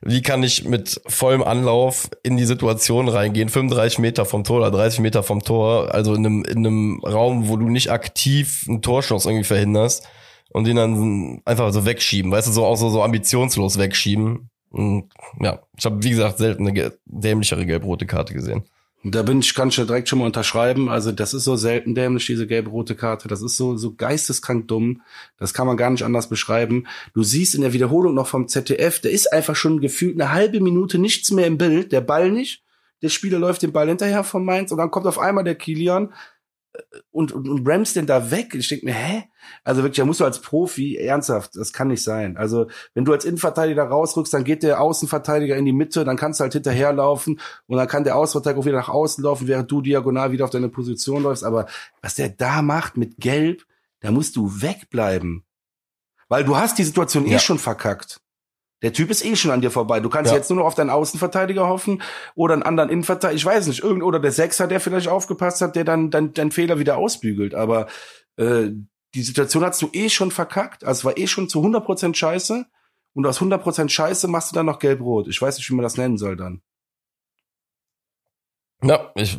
wie 0.00 0.22
kann 0.22 0.42
ich 0.42 0.64
mit 0.64 1.00
vollem 1.06 1.42
Anlauf 1.42 2.08
in 2.22 2.36
die 2.36 2.46
Situation 2.46 3.08
reingehen, 3.08 3.50
35 3.50 3.98
Meter 3.98 4.24
vom 4.24 4.44
Tor 4.44 4.58
oder 4.58 4.70
30 4.70 5.00
Meter 5.00 5.22
vom 5.22 5.42
Tor, 5.42 5.94
also 5.94 6.14
in 6.14 6.24
einem, 6.24 6.44
in 6.44 6.58
einem 6.58 7.00
Raum, 7.04 7.48
wo 7.48 7.56
du 7.56 7.68
nicht 7.68 7.90
aktiv 7.90 8.64
einen 8.68 8.80
Torschuss 8.82 9.26
irgendwie 9.26 9.44
verhinderst 9.44 10.06
und 10.50 10.66
den 10.66 10.76
dann 10.76 11.42
einfach 11.44 11.72
so 11.72 11.84
wegschieben, 11.84 12.32
weißt 12.32 12.48
du, 12.48 12.52
so 12.52 12.64
auch 12.64 12.76
so, 12.76 12.88
so 12.88 13.02
ambitionslos 13.02 13.78
wegschieben. 13.78 14.48
Und 14.70 15.10
ja, 15.40 15.60
ich 15.76 15.84
habe 15.84 16.02
wie 16.02 16.10
gesagt 16.10 16.38
selten 16.38 16.66
eine 16.66 16.92
dämlichere 17.06 17.64
gelb-rote 17.64 18.06
Karte 18.06 18.34
gesehen. 18.34 18.64
Da 19.04 19.22
bin 19.22 19.38
ich, 19.38 19.54
kann 19.54 19.68
ich 19.68 19.76
direkt 19.76 20.08
schon 20.08 20.18
mal 20.18 20.26
unterschreiben. 20.26 20.88
Also 20.88 21.12
das 21.12 21.32
ist 21.32 21.44
so 21.44 21.54
selten 21.54 21.94
dämlich, 21.94 22.26
diese 22.26 22.48
gelb-rote 22.48 22.96
Karte. 22.96 23.28
Das 23.28 23.42
ist 23.42 23.56
so, 23.56 23.76
so 23.76 23.94
geisteskrank 23.94 24.66
dumm. 24.66 25.02
Das 25.38 25.54
kann 25.54 25.68
man 25.68 25.76
gar 25.76 25.90
nicht 25.90 26.02
anders 26.02 26.28
beschreiben. 26.28 26.86
Du 27.14 27.22
siehst 27.22 27.54
in 27.54 27.60
der 27.60 27.72
Wiederholung 27.72 28.14
noch 28.14 28.26
vom 28.26 28.48
ZDF, 28.48 29.00
der 29.00 29.12
ist 29.12 29.32
einfach 29.32 29.54
schon 29.54 29.80
gefühlt 29.80 30.20
eine 30.20 30.32
halbe 30.32 30.60
Minute 30.60 30.98
nichts 30.98 31.30
mehr 31.30 31.46
im 31.46 31.58
Bild, 31.58 31.92
der 31.92 32.00
Ball 32.00 32.32
nicht. 32.32 32.64
Der 33.00 33.08
Spieler 33.08 33.38
läuft 33.38 33.62
den 33.62 33.72
Ball 33.72 33.86
hinterher 33.86 34.24
von 34.24 34.44
Mainz 34.44 34.72
und 34.72 34.78
dann 34.78 34.90
kommt 34.90 35.06
auf 35.06 35.20
einmal 35.20 35.44
der 35.44 35.54
Kilian 35.54 36.12
und, 37.10 37.32
und, 37.32 37.48
und 37.48 37.64
bremst 37.64 37.96
den 37.96 38.06
da 38.06 38.30
weg. 38.30 38.54
Ich 38.54 38.68
denke 38.68 38.86
mir, 38.86 38.94
hä? 38.94 39.24
Also 39.64 39.82
wirklich, 39.82 39.96
da 39.98 40.04
musst 40.04 40.20
du 40.20 40.24
als 40.24 40.40
Profi, 40.40 40.96
ernsthaft, 40.96 41.56
das 41.56 41.72
kann 41.72 41.88
nicht 41.88 42.02
sein. 42.02 42.36
Also, 42.36 42.66
wenn 42.94 43.04
du 43.04 43.12
als 43.12 43.24
Innenverteidiger 43.24 43.84
rausrückst, 43.84 44.32
dann 44.34 44.44
geht 44.44 44.62
der 44.62 44.80
Außenverteidiger 44.80 45.56
in 45.56 45.64
die 45.64 45.72
Mitte, 45.72 46.04
dann 46.04 46.16
kannst 46.16 46.38
du 46.40 46.42
halt 46.42 46.52
hinterherlaufen 46.52 47.40
und 47.66 47.76
dann 47.76 47.88
kann 47.88 48.04
der 48.04 48.16
Außenverteidiger 48.16 48.60
auch 48.60 48.66
wieder 48.66 48.76
nach 48.76 48.88
außen 48.88 49.24
laufen, 49.24 49.48
während 49.48 49.70
du 49.70 49.80
diagonal 49.80 50.32
wieder 50.32 50.44
auf 50.44 50.50
deine 50.50 50.68
Position 50.68 51.22
läufst. 51.22 51.44
Aber 51.44 51.66
was 52.02 52.14
der 52.14 52.28
da 52.28 52.62
macht 52.62 52.96
mit 52.96 53.16
Gelb, 53.16 53.64
da 54.00 54.10
musst 54.10 54.36
du 54.36 54.60
wegbleiben. 54.62 55.44
Weil 56.28 56.44
du 56.44 56.56
hast 56.56 56.78
die 56.78 56.84
Situation 56.84 57.26
eh 57.26 57.32
Ja. 57.32 57.38
schon 57.38 57.58
verkackt. 57.58 58.20
Der 58.82 58.92
Typ 58.92 59.10
ist 59.10 59.24
eh 59.24 59.34
schon 59.34 59.50
an 59.50 59.60
dir 59.60 59.70
vorbei. 59.70 59.98
Du 60.00 60.08
kannst 60.08 60.30
Ja. 60.30 60.36
jetzt 60.36 60.50
nur 60.50 60.58
noch 60.60 60.66
auf 60.66 60.74
deinen 60.76 60.90
Außenverteidiger 60.90 61.66
hoffen 61.68 62.00
oder 62.36 62.54
einen 62.54 62.62
anderen 62.62 62.90
Innenverteidiger. 62.90 63.36
Ich 63.36 63.44
weiß 63.44 63.66
nicht, 63.66 63.82
irgend 63.82 64.04
oder 64.04 64.20
der 64.20 64.30
Sechser, 64.32 64.68
der 64.68 64.80
vielleicht 64.80 65.08
aufgepasst 65.08 65.60
hat, 65.60 65.74
der 65.74 65.84
dann 65.84 66.10
dann 66.10 66.32
deinen 66.32 66.52
Fehler 66.52 66.78
wieder 66.78 66.96
ausbügelt. 66.96 67.54
Aber 67.54 67.88
äh, 68.36 68.70
die 69.14 69.22
Situation 69.22 69.64
hast 69.64 69.82
du 69.82 69.88
eh 69.92 70.08
schon 70.08 70.30
verkackt. 70.30 70.84
Also 70.84 71.00
es 71.00 71.04
war 71.04 71.18
eh 71.18 71.26
schon 71.26 71.48
zu 71.48 71.60
100% 71.60 72.14
Scheiße. 72.14 72.66
Und 73.14 73.26
aus 73.26 73.40
100% 73.40 73.88
Scheiße 73.88 74.28
machst 74.28 74.52
du 74.52 74.54
dann 74.54 74.66
noch 74.66 74.78
gelb-rot. 74.78 75.26
Ich 75.26 75.42
weiß 75.42 75.56
nicht, 75.56 75.68
wie 75.70 75.74
man 75.74 75.82
das 75.82 75.96
nennen 75.96 76.18
soll 76.18 76.36
dann. 76.36 76.62
Ja, 78.82 79.10
ich 79.16 79.36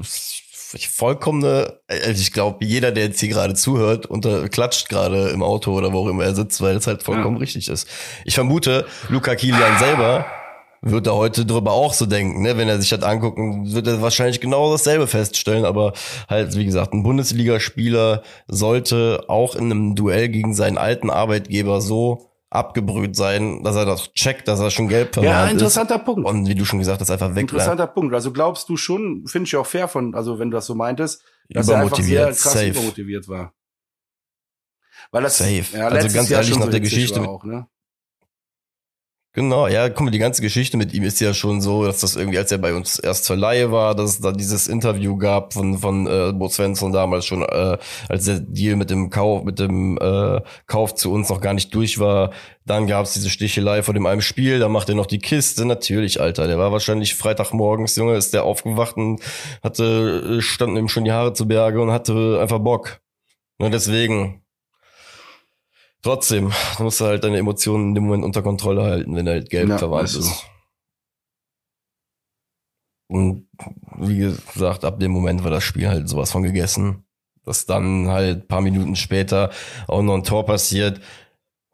vollkommene, 0.78 1.80
also 1.88 2.22
ich 2.22 2.32
glaube, 2.32 2.64
jeder, 2.64 2.92
der 2.92 3.06
jetzt 3.06 3.20
hier 3.20 3.30
gerade 3.30 3.56
zuhört, 3.56 4.06
unter, 4.06 4.48
klatscht 4.50 4.90
gerade 4.90 5.30
im 5.30 5.42
Auto 5.42 5.74
oder 5.74 5.92
wo 5.94 6.00
auch 6.00 6.08
immer 6.08 6.24
er 6.24 6.36
sitzt, 6.36 6.62
weil 6.62 6.76
es 6.76 6.88
halt 6.88 7.02
vollkommen 7.04 7.38
Ja. 7.38 7.42
richtig 7.42 7.68
ist. 7.70 7.88
Ich 8.26 8.36
vermute, 8.36 8.86
Luca 9.10 9.36
Kilian 9.36 9.80
selber 9.80 10.26
wird 10.82 11.08
da 11.08 11.12
heute 11.12 11.46
drüber 11.46 11.72
auch 11.72 11.94
so 11.94 12.06
denken, 12.06 12.42
ne? 12.42 12.56
Wenn 12.58 12.70
er 12.70 12.80
sich 12.80 12.90
das 12.90 13.04
anguckt, 13.04 13.38
wird 13.38 13.88
er 13.88 14.02
wahrscheinlich 14.02 14.40
genau 14.40 14.72
dasselbe 14.72 15.08
feststellen, 15.08 15.66
aber 15.66 15.94
halt, 16.30 16.56
wie 16.56 16.66
gesagt, 16.66 16.94
ein 16.94 17.04
Bundesligaspieler 17.04 18.24
sollte 18.48 19.26
auch 19.28 19.56
in 19.56 19.66
einem 19.66 19.96
Duell 19.96 20.30
gegen 20.30 20.54
seinen 20.54 20.78
alten 20.78 21.10
Arbeitgeber 21.10 21.82
so 21.82 22.29
abgebrüht 22.52 23.16
sein, 23.16 23.64
dass 23.64 23.76
er 23.76 23.86
das 23.86 24.12
checkt, 24.14 24.48
dass 24.48 24.60
er 24.60 24.72
schon 24.72 24.88
gelb 24.88 25.16
Ja, 25.16 25.22
verwarnt 25.22 25.48
ist. 25.48 25.54
interessanter 25.54 26.00
Punkt. 26.00 26.28
Und 26.28 26.48
wie 26.48 26.56
du 26.56 26.66
schon 26.66 26.80
gesagt 26.80 27.00
hast, 27.02 27.12
einfach 27.12 27.30
wegbleibt. 27.30 27.52
Interessanter 27.52 27.88
Punkt. 27.88 28.14
Also 28.14 28.32
glaubst 28.32 28.68
du 28.70 28.78
schon, 28.78 29.26
finde 29.28 29.48
ich 29.48 29.56
auch 29.56 29.66
fair 29.68 29.88
von, 29.88 30.16
also 30.16 30.40
wenn 30.40 30.50
du 30.50 30.56
das 30.56 30.66
so 30.66 30.74
meintest, 30.76 31.24
dass 31.50 31.68
er 31.68 31.80
einfach 31.82 31.98
sehr 32.02 32.26
krass 32.28 32.42
safe. 32.42 32.68
übermotiviert 32.70 33.28
war. 33.28 33.54
Weil 35.12 35.24
das 35.24 35.38
Safe. 35.38 35.64
Ja, 35.74 35.88
Also 35.88 36.16
ganz 36.16 36.30
Jahr 36.30 36.42
ehrlich, 36.42 36.58
nach 36.60 36.70
der 36.70 36.80
Geschichte 36.82 37.22
auch, 37.22 37.44
ne? 37.44 37.68
Genau, 39.34 39.68
ja, 39.68 39.90
guck 39.90 40.06
mal, 40.06 40.10
die 40.12 40.18
ganze 40.18 40.42
Geschichte 40.42 40.76
mit 40.76 40.92
ihm 40.92 41.04
ist 41.04 41.20
ja 41.22 41.36
schon 41.36 41.62
so, 41.62 41.86
dass 41.86 42.00
das 42.00 42.16
irgendwie, 42.16 42.40
als 42.40 42.52
er 42.52 42.58
bei 42.58 42.74
uns 42.74 42.98
erst 42.98 43.26
zur 43.26 43.36
Leihe 43.38 43.72
war, 43.72 43.94
dass 43.94 44.10
es 44.10 44.22
da 44.22 44.32
dieses 44.32 44.68
Interview 44.68 45.18
gab 45.18 45.54
von, 45.54 45.78
von 45.78 46.08
äh, 46.08 46.34
Bo 46.34 46.50
Svensson 46.50 46.92
damals 46.92 47.28
schon, 47.28 47.44
äh, 47.44 47.78
als 48.10 48.26
der 48.26 48.40
Deal 48.40 48.76
mit 48.76 48.90
dem 48.90 49.12
Kauf, 49.12 49.44
mit 49.44 49.60
dem 49.60 50.00
äh, 50.02 50.42
Kauf 50.66 50.96
zu 50.96 51.12
uns 51.14 51.30
noch 51.30 51.42
gar 51.42 51.54
nicht 51.54 51.74
durch 51.76 52.00
war. 52.00 52.32
Dann 52.66 52.88
gab 52.88 53.06
es 53.06 53.14
diese 53.14 53.30
Stichelei 53.30 53.84
vor 53.84 53.94
dem 53.94 54.08
einem 54.08 54.22
Spiel, 54.22 54.58
da 54.58 54.68
macht 54.68 54.90
er 54.90 54.96
noch 54.96 55.06
die 55.06 55.20
Kiste, 55.20 55.64
natürlich, 55.66 56.20
Alter. 56.20 56.48
Der 56.48 56.58
war 56.58 56.72
wahrscheinlich 56.72 57.14
Freitagmorgens, 57.14 57.96
Junge, 57.98 58.16
ist 58.16 58.34
der 58.34 58.46
aufgewacht 58.46 58.98
und 58.98 59.22
hatte, 59.62 60.38
äh, 60.40 60.42
standen 60.42 60.76
ihm 60.76 60.90
schon 60.90 61.06
die 61.06 61.12
Haare 61.12 61.34
zu 61.34 61.48
Berge 61.48 61.82
und 61.82 61.92
hatte 61.92 62.40
einfach 62.42 62.60
Bock. 62.60 63.00
Und 63.60 63.74
deswegen, 63.74 64.39
Trotzdem, 66.02 66.52
du 66.78 66.84
musst 66.84 67.02
halt 67.02 67.24
deine 67.24 67.38
Emotionen 67.38 67.90
in 67.90 67.96
dem 67.96 68.06
Moment 68.06 68.24
unter 68.24 68.42
Kontrolle 68.42 68.84
halten, 68.84 69.16
wenn 69.16 69.28
er 69.28 69.34
halt 69.34 69.50
gelb 69.50 69.70
Ja, 69.70 69.78
verwandt 69.78 70.16
ist. 70.16 70.46
Und 73.12 73.48
wie 73.98 74.18
gesagt, 74.18 74.86
ab 74.86 75.00
dem 75.00 75.12
Moment 75.12 75.44
war 75.44 75.52
das 75.52 75.64
Spiel 75.64 75.90
halt 75.90 76.08
sowas 76.08 76.32
von 76.32 76.44
gegessen. 76.44 77.04
Dass 77.44 77.66
dann 77.66 78.08
halt 78.08 78.48
paar 78.48 78.62
Minuten 78.62 78.96
später 78.96 79.50
auch 79.88 80.04
noch 80.04 80.14
ein 80.14 80.24
Tor 80.24 80.46
passiert, 80.46 81.02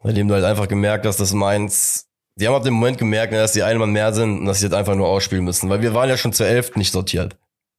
bei 0.02 0.14
dem 0.14 0.28
du 0.28 0.34
halt 0.34 0.46
einfach 0.46 0.68
gemerkt 0.68 1.06
hast, 1.06 1.20
dass 1.20 1.34
Mainz, 1.34 2.08
die 2.36 2.48
haben 2.48 2.56
ab 2.56 2.64
dem 2.64 2.76
Moment 2.76 2.98
gemerkt, 2.98 3.34
dass 3.34 3.52
die 3.52 3.64
einen 3.64 3.80
Mann 3.80 3.92
mehr 3.92 4.14
sind 4.14 4.40
und 4.40 4.46
dass 4.46 4.60
sie 4.60 4.68
jetzt 4.68 4.76
einfach 4.76 4.96
nur 4.96 5.08
ausspielen 5.08 5.44
müssen. 5.44 5.70
Weil 5.70 5.82
wir 5.82 5.94
waren 5.94 6.10
ja 6.10 6.18
schon 6.18 6.34
zur 6.34 6.48
Elf 6.48 6.76
nicht 6.78 6.94
sortiert. 6.94 7.38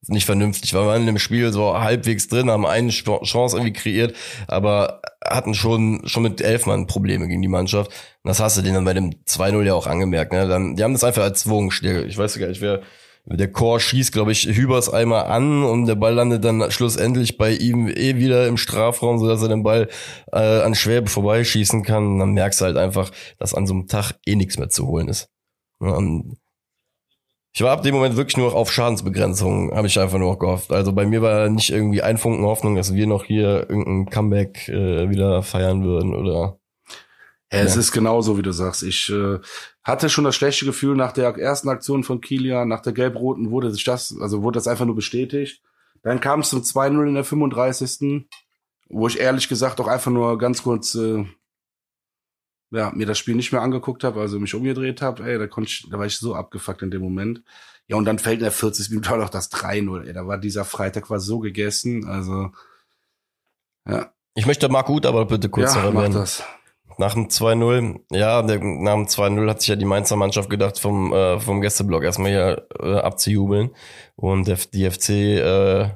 Nicht 0.09 0.27
vernünftig. 0.27 0.73
Wir 0.73 0.87
waren 0.87 1.01
in 1.01 1.07
dem 1.07 1.19
Spiel 1.19 1.53
so 1.53 1.79
halbwegs 1.79 2.29
drin, 2.29 2.51
haben 2.51 2.67
eine 2.67 2.91
Chance 2.91 3.57
irgendwie 3.57 3.73
kreiert, 3.73 4.15
aber 4.47 5.01
hatten 5.25 5.55
schon, 5.55 6.03
schon 6.05 6.23
mit 6.23 6.41
elf 6.41 6.67
Mann 6.67 6.87
Probleme 6.87 7.27
gegen 7.27 7.43
die 7.43 7.49
Mannschaft. 7.49 7.91
Und 8.23 8.29
das 8.29 8.39
hast 8.39 8.57
du 8.57 8.63
denen 8.63 8.75
dann 8.75 8.85
bei 8.85 8.95
dem 8.95 9.11
2-0 9.25 9.63
ja 9.65 9.75
auch 9.75 9.87
angemerkt. 9.87 10.33
Ne? 10.33 10.47
Dann, 10.47 10.77
die 10.77 10.85
haben 10.85 10.93
das 10.93 11.03
einfach 11.03 11.23
erzwungen. 11.23 11.71
Ich 12.07 12.17
weiß 12.17 12.39
gar 12.39 12.49
nicht, 12.49 12.61
wer, 12.61 12.83
der 13.27 13.51
Chor 13.51 13.81
schießt, 13.81 14.13
glaube 14.13 14.31
ich, 14.31 14.47
Hübers 14.47 14.89
einmal 14.89 15.25
an 15.25 15.65
und 15.65 15.87
der 15.87 15.97
Ball 15.97 16.15
landet 16.15 16.45
dann 16.45 16.71
schlussendlich 16.71 17.37
bei 17.37 17.51
ihm 17.53 17.89
eh 17.89 18.17
wieder 18.17 18.47
im 18.47 18.57
Strafraum, 18.57 19.19
sodass 19.19 19.43
er 19.43 19.49
den 19.49 19.65
Ball 19.65 19.89
äh, 20.33 20.39
an 20.39 20.77
Schwäbe 20.77 21.11
vorbeischießen 21.11 21.83
kann. 21.83 22.07
Und 22.07 22.19
dann 22.21 22.33
merkst 22.33 22.61
du 22.61 22.67
halt 22.67 22.77
einfach, 22.77 23.11
dass 23.39 23.55
an 23.55 23.67
so 23.67 23.75
einem 23.75 23.89
Tag 23.89 24.13
eh 24.25 24.37
nichts 24.37 24.59
mehr 24.59 24.69
zu 24.69 24.87
holen 24.87 25.09
ist. 25.09 25.29
Und 25.81 26.39
ich 27.57 27.63
war 27.63 27.73
ab 27.73 27.83
dem 27.83 27.95
Moment 27.95 28.17
wirklich 28.19 28.37
nur 28.37 28.55
auf 28.55 28.71
Schadensbegrenzung, 28.71 29.75
habe 29.75 29.87
ich 29.87 29.99
einfach 29.99 30.19
nur 30.19 30.33
noch 30.33 30.39
gehofft. 30.39 30.73
Also 30.73 30.93
bei 30.93 31.07
mir 31.07 31.23
war 31.23 31.49
nicht 31.49 31.71
irgendwie 31.71 32.03
ein 32.03 32.19
Funken 32.19 32.45
Hoffnung, 32.45 32.77
dass 32.77 32.95
wir 32.95 33.07
noch 33.07 33.25
hier 33.25 33.71
irgendein 33.71 34.11
Comeback 34.11 34.69
äh, 34.69 35.09
wieder 35.09 35.43
feiern 35.43 35.83
würden 35.83 36.15
oder 36.15 36.59
Ja, 37.51 37.61
es 37.61 37.73
Ja. 37.75 37.81
ist 37.81 37.93
genauso, 37.93 38.37
wie 38.37 38.43
du 38.43 38.53
sagst. 38.53 38.83
Ich 38.83 39.09
äh, 39.11 39.39
hatte 39.83 40.11
schon 40.11 40.25
das 40.25 40.37
schlechte 40.37 40.67
Gefühl 40.67 40.97
nach 40.97 41.13
der 41.13 41.35
ersten 41.39 41.71
Aktion 41.71 42.05
von 42.05 42.21
Kilian, 42.21 42.69
nach 42.69 42.83
der 42.83 42.93
gelb-roten 42.93 43.51
wurde 43.51 43.71
sich 43.73 43.85
das, 43.85 44.15
also 44.21 44.43
wurde 44.43 44.59
das 44.59 44.69
einfach 44.69 44.85
nur 44.85 44.95
bestätigt. 44.95 45.63
Dann 46.03 46.21
kam 46.21 46.41
es 46.41 46.51
zum 46.51 46.61
2-0 46.61 47.09
in 47.09 47.15
der 47.15 47.25
35. 47.25 48.27
Wo 48.91 49.07
ich 49.09 49.19
ehrlich 49.19 49.49
gesagt 49.49 49.81
auch 49.81 49.89
einfach 49.89 50.11
nur 50.13 50.37
ganz 50.37 50.63
kurz 50.63 50.95
äh, 50.95 51.25
ja, 52.71 52.91
mir 52.95 53.07
das 53.07 53.19
Spiel 53.19 53.37
nicht 53.37 53.53
mehr 53.53 53.63
angeguckt 53.63 54.05
habe, 54.05 54.21
also 54.21 54.39
mich 54.41 54.55
umgedreht 54.55 55.03
habe, 55.03 55.25
ey, 55.25 55.39
da 55.39 55.47
konnte 55.47 55.69
ich, 55.69 55.89
da 55.91 55.99
war 55.99 56.07
ich 56.07 56.17
so 56.17 56.35
abgefuckt 56.35 56.83
in 56.83 56.91
dem 56.91 57.03
Moment. 57.03 57.43
Ja, 57.89 57.97
und 57.97 58.05
dann 58.05 58.19
fällt 58.19 58.39
in 58.39 58.45
der 58.45 58.53
40. 58.53 58.91
Minute 58.91 59.13
auch 59.13 59.19
noch 59.19 59.31
das 59.31 59.51
3-0, 59.53 60.07
ey, 60.07 60.13
da 60.13 60.27
war 60.27 60.39
dieser 60.39 60.65
Freitag 60.65 61.09
war 61.11 61.21
so 61.21 61.39
gegessen, 61.39 62.07
also 62.07 62.51
ja, 63.89 64.13
ich 64.37 64.47
möchte 64.47 64.69
Marc 64.69 64.87
Gut 64.87 65.07
aber 65.07 65.25
bitte 65.25 65.49
kurz 65.49 65.75
ja 65.75 65.83
noch 65.83 65.93
mach 65.93 66.09
das. 66.11 66.45
Nach 66.99 67.15
dem 67.15 67.29
2-0, 67.29 68.01
ja, 68.11 68.43
nach 68.43 68.55
dem 68.95 69.07
2-0 69.07 69.51
hat 69.51 69.61
sich 69.61 69.69
ja 69.69 69.77
die 69.77 69.85
Mainzer 69.85 70.17
Mannschaft 70.17 70.49
gedacht, 70.49 70.79
vom, 70.79 71.13
äh, 71.13 71.41
vom 71.41 71.61
Gästeblock 71.61 72.03
erstmal 72.03 72.31
hier 72.31 72.67
äh, 72.81 72.97
abzujubeln. 72.97 73.71
Und 74.15 74.49
der, 74.49 74.59
die 74.73 74.91
FC 74.91 75.11
äh, 75.11 75.91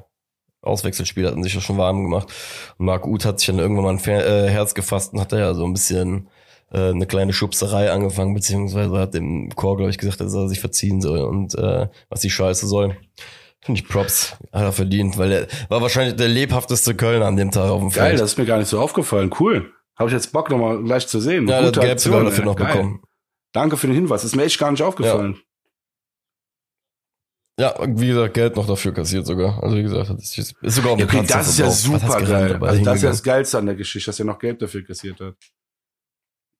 Auswechselspiel 0.61 1.25
hatten 1.27 1.43
sich 1.43 1.55
ja 1.55 1.61
schon 1.61 1.77
warm 1.77 2.03
gemacht. 2.03 2.31
Und 2.77 2.85
Marc 2.85 3.07
Uth 3.07 3.25
hat 3.25 3.39
sich 3.39 3.47
dann 3.47 3.57
irgendwann 3.59 3.85
mal 3.85 3.89
ein 3.91 3.99
Fer 3.99 4.25
äh, 4.25 4.49
Herz 4.49 4.75
gefasst 4.75 5.13
und 5.13 5.21
hat 5.21 5.31
da 5.31 5.39
ja 5.39 5.53
so 5.55 5.65
ein 5.65 5.73
bisschen 5.73 6.29
äh, 6.71 6.89
eine 6.89 7.05
kleine 7.05 7.33
Schubserei 7.33 7.91
angefangen, 7.91 8.33
beziehungsweise 8.33 8.97
hat 8.97 9.13
dem 9.13 9.49
Chor, 9.55 9.77
glaube 9.77 9.91
ich, 9.91 9.97
gesagt, 9.97 10.21
dass 10.21 10.33
er 10.33 10.47
sich 10.49 10.59
verziehen 10.59 11.01
soll 11.01 11.19
und 11.19 11.55
äh, 11.55 11.87
was 12.09 12.21
die 12.21 12.29
Scheiße 12.29 12.67
soll. 12.67 12.97
Finde 13.63 13.79
ich 13.79 13.87
Props, 13.87 14.37
hat 14.51 14.63
er 14.63 14.71
verdient, 14.71 15.17
weil 15.17 15.31
er 15.31 15.47
war 15.69 15.81
wahrscheinlich 15.81 16.15
der 16.15 16.27
lebhafteste 16.27 16.95
Kölner 16.95 17.27
an 17.27 17.35
dem 17.35 17.51
Tag 17.51 17.69
auf 17.69 17.79
dem 17.79 17.89
Geil, 17.91 18.09
Feld. 18.09 18.21
das 18.21 18.31
ist 18.31 18.37
mir 18.37 18.45
gar 18.45 18.57
nicht 18.57 18.69
so 18.69 18.79
aufgefallen. 18.79 19.31
Cool. 19.39 19.71
Habe 19.97 20.09
ich 20.09 20.13
jetzt 20.15 20.31
Bock 20.31 20.49
nochmal 20.49 20.81
gleich 20.83 21.07
zu 21.07 21.19
sehen. 21.19 21.47
ja, 21.47 21.59
das 21.61 21.67
Gute 21.67 21.79
Gelb 21.81 21.91
Aktion, 21.93 22.13
sogar 22.13 22.29
dafür 22.29 22.45
noch 22.45 22.55
Geil. 22.55 22.67
bekommen. 22.67 23.03
Danke 23.51 23.77
für 23.77 23.87
den 23.87 23.95
Hinweis. 23.95 24.23
Ist 24.23 24.35
mir 24.35 24.45
echt 24.45 24.57
gar 24.57 24.71
nicht 24.71 24.81
aufgefallen. 24.81 25.37
Ja, 27.59 27.75
wie 27.85 28.07
gesagt, 28.07 28.33
Geld 28.33 28.55
noch 28.55 28.65
dafür 28.65 28.93
kassiert 28.93 29.27
sogar. 29.27 29.61
Also 29.61 29.77
wie 29.77 29.83
gesagt, 29.83 30.09
das 30.09 30.37
ist, 30.37 30.55
ist 30.59 30.75
sogar 30.75 30.97
ja, 30.97 31.05
okay, 31.05 31.23
das 31.27 31.49
ist 31.49 31.59
ja 31.59 31.69
super 31.69 32.21
geil. 32.21 32.57
Also 32.59 32.83
das 32.83 32.95
ist 32.95 33.03
ja 33.03 33.09
das 33.09 33.21
Geilste 33.21 33.57
an 33.59 33.67
der 33.67 33.75
Geschichte, 33.75 34.09
dass 34.09 34.17
er 34.19 34.25
noch 34.25 34.39
Geld 34.39 34.61
dafür 34.61 34.83
kassiert 34.83 35.19
hat. 35.19 35.35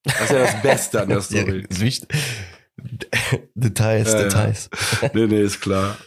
Das 0.04 0.22
ist 0.22 0.32
ja 0.32 0.40
das 0.40 0.62
Beste 0.62 1.02
an 1.02 1.10
der 1.10 1.22
Story. 1.22 1.68
Details, 3.56 4.14
äh, 4.14 4.24
Details. 4.24 4.70
nee, 5.14 5.28
nee, 5.28 5.42
ist 5.42 5.62
klar. 5.62 5.98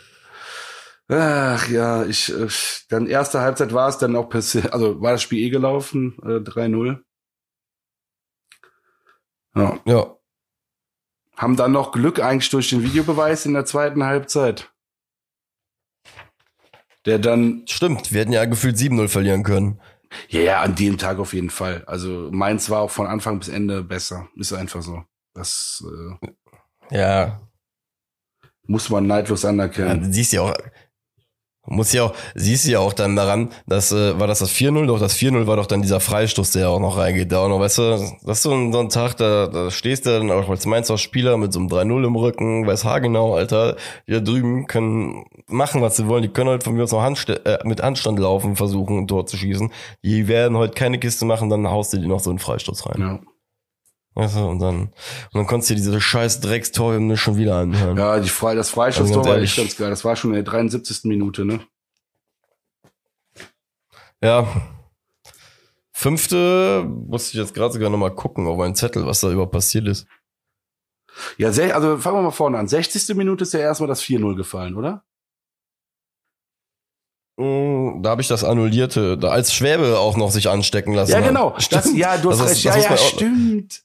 Ach 1.08 1.68
ja, 1.68 2.04
ich, 2.04 2.32
äh, 2.32 2.48
dann 2.88 3.06
erste 3.06 3.40
Halbzeit 3.40 3.72
war 3.72 3.88
es 3.88 3.98
dann 3.98 4.16
auch 4.16 4.28
passiert, 4.28 4.72
also 4.72 5.00
war 5.00 5.12
das 5.12 5.22
Spiel 5.22 5.44
eh 5.44 5.50
gelaufen, 5.50 6.16
äh, 6.22 6.40
3-0. 6.40 7.00
Ja. 9.54 9.78
ja. 9.84 10.16
Haben 11.36 11.56
dann 11.56 11.72
noch 11.72 11.92
Glück 11.92 12.20
eigentlich 12.20 12.50
durch 12.50 12.70
den 12.70 12.82
Videobeweis 12.82 13.44
in 13.46 13.54
der 13.54 13.64
zweiten 13.64 14.04
Halbzeit. 14.04 14.72
Der 17.06 17.18
dann. 17.18 17.64
Stimmt, 17.68 18.12
wir 18.12 18.22
hätten 18.22 18.32
ja 18.32 18.44
gefühlt 18.46 18.76
7-0 18.76 19.08
verlieren 19.08 19.42
können. 19.42 19.80
Ja, 20.28 20.40
ja, 20.40 20.62
an 20.62 20.74
dem 20.74 20.98
Tag 20.98 21.18
auf 21.18 21.32
jeden 21.32 21.50
Fall. 21.50 21.84
Also 21.86 22.28
Mainz 22.32 22.70
war 22.70 22.80
auch 22.80 22.90
von 22.90 23.06
Anfang 23.06 23.38
bis 23.38 23.48
Ende 23.48 23.82
besser. 23.82 24.28
Ist 24.36 24.52
einfach 24.52 24.82
so. 24.82 25.02
Das 25.34 25.84
äh, 26.90 26.96
ja. 26.96 27.40
muss 28.66 28.88
man 28.90 29.06
neidlos 29.06 29.44
anerkennen. 29.44 30.04
Ja, 30.04 30.12
siehst 30.12 30.32
ja 30.32 30.42
auch, 30.42 30.54
muss 31.66 31.92
ja 31.92 32.04
auch, 32.04 32.14
siehst 32.34 32.66
du 32.66 32.72
ja 32.72 32.80
auch 32.80 32.92
dann 32.92 33.16
daran, 33.16 33.50
dass, 33.66 33.92
äh, 33.92 34.18
war 34.18 34.26
das 34.26 34.40
das 34.40 34.50
4-0? 34.50 34.86
Doch, 34.86 34.98
das 34.98 35.16
4-0 35.16 35.46
war 35.46 35.56
doch 35.56 35.66
dann 35.66 35.82
dieser 35.82 36.00
Freistoß, 36.00 36.52
der 36.52 36.68
auch 36.68 36.80
noch 36.80 36.98
reingeht. 36.98 37.32
Da 37.32 37.40
auch 37.40 37.48
noch, 37.48 37.60
weißt 37.60 37.78
du, 37.78 37.90
das 38.24 38.38
ist 38.38 38.42
so 38.42 38.52
ein, 38.52 38.72
so 38.72 38.80
ein 38.80 38.90
Tag, 38.90 39.16
da, 39.16 39.46
da 39.46 39.70
stehst 39.70 40.06
du 40.06 40.10
dann 40.10 40.30
auch 40.30 40.48
als 40.48 40.66
Mainzer 40.66 40.98
Spieler 40.98 41.36
mit 41.36 41.52
so 41.52 41.60
einem 41.60 41.68
3-0 41.68 42.06
im 42.06 42.16
Rücken, 42.16 42.66
weiß 42.66 42.84
haargenau, 42.84 43.34
Alter, 43.34 43.76
die 44.06 44.12
da 44.12 44.20
drüben 44.20 44.66
können 44.66 45.24
machen, 45.46 45.80
was 45.80 45.96
sie 45.96 46.06
wollen. 46.06 46.22
Die 46.22 46.28
können 46.28 46.50
halt 46.50 46.64
von 46.64 46.74
mir 46.74 46.84
aus 46.84 46.92
noch 46.92 47.02
Handst 47.02 47.28
äh, 47.30 47.58
mit 47.64 47.80
Anstand 47.80 48.18
laufen, 48.18 48.56
versuchen, 48.56 48.98
ein 48.98 49.08
Tor 49.08 49.26
zu 49.26 49.36
schießen. 49.36 49.70
Die 50.02 50.28
werden 50.28 50.56
heute 50.56 50.74
keine 50.74 50.98
Kiste 50.98 51.24
machen, 51.24 51.48
dann 51.48 51.68
haust 51.68 51.92
du 51.92 51.98
die 51.98 52.06
noch 52.06 52.20
so 52.20 52.30
einen 52.30 52.38
Freistoß 52.38 52.86
rein. 52.86 53.00
Ja. 53.00 53.20
Weißt 54.14 54.36
du, 54.36 54.46
und 54.46 54.60
dann, 54.60 54.80
und 54.82 54.92
dann 55.32 55.46
konntest 55.46 55.70
du 55.70 55.74
dir 55.74 55.80
diese 55.80 56.00
scheiß 56.00 56.40
Dreckstorhymne 56.40 57.16
schon 57.16 57.36
wieder 57.36 57.56
anhören. 57.56 57.96
Ja, 57.96 58.20
die 58.20 58.28
Fre 58.28 58.54
das 58.54 58.70
Freistoßtor 58.70 59.18
also 59.18 59.30
war 59.30 59.38
echt 59.38 59.56
ganz 59.56 59.76
geil. 59.76 59.90
Das 59.90 60.04
war 60.04 60.14
schon 60.14 60.30
in 60.30 60.36
der 60.36 60.44
73. 60.44 61.04
Minute, 61.04 61.44
ne? 61.44 61.60
Ja. 64.22 64.46
Fünfte, 65.92 66.84
musste 66.84 67.36
ich 67.36 67.42
jetzt 67.42 67.54
gerade 67.54 67.72
sogar 67.72 67.90
nochmal 67.90 68.14
gucken 68.14 68.46
auf 68.46 68.56
meinen 68.56 68.74
Zettel, 68.76 69.04
was 69.04 69.20
da 69.20 69.30
überhaupt 69.30 69.52
passiert 69.52 69.88
ist. 69.88 70.06
Ja, 71.36 71.48
also 71.48 71.98
fangen 71.98 72.18
wir 72.18 72.22
mal 72.22 72.30
vorne 72.30 72.58
an. 72.58 72.68
60. 72.68 73.16
Minute 73.16 73.42
ist 73.42 73.52
ja 73.52 73.60
erstmal 73.60 73.88
das 73.88 74.02
4-0 74.02 74.36
gefallen, 74.36 74.76
oder? 74.76 75.04
Mm, 77.36 78.02
da 78.02 78.10
habe 78.10 78.22
ich 78.22 78.28
das 78.28 78.44
annullierte, 78.44 79.18
da 79.18 79.28
als 79.30 79.52
Schwäbe 79.52 79.98
auch 79.98 80.16
noch 80.16 80.30
sich 80.30 80.48
anstecken 80.48 80.94
lassen. 80.94 81.12
Ja, 81.12 81.20
genau. 81.20 81.56
Das, 81.70 81.92
ja, 81.94 82.16
du 82.16 82.30
hast 82.30 82.40
das 82.40 82.50
recht. 82.50 82.64
ja, 82.64 82.76
ja, 82.76 82.96
stimmt. 82.96 83.84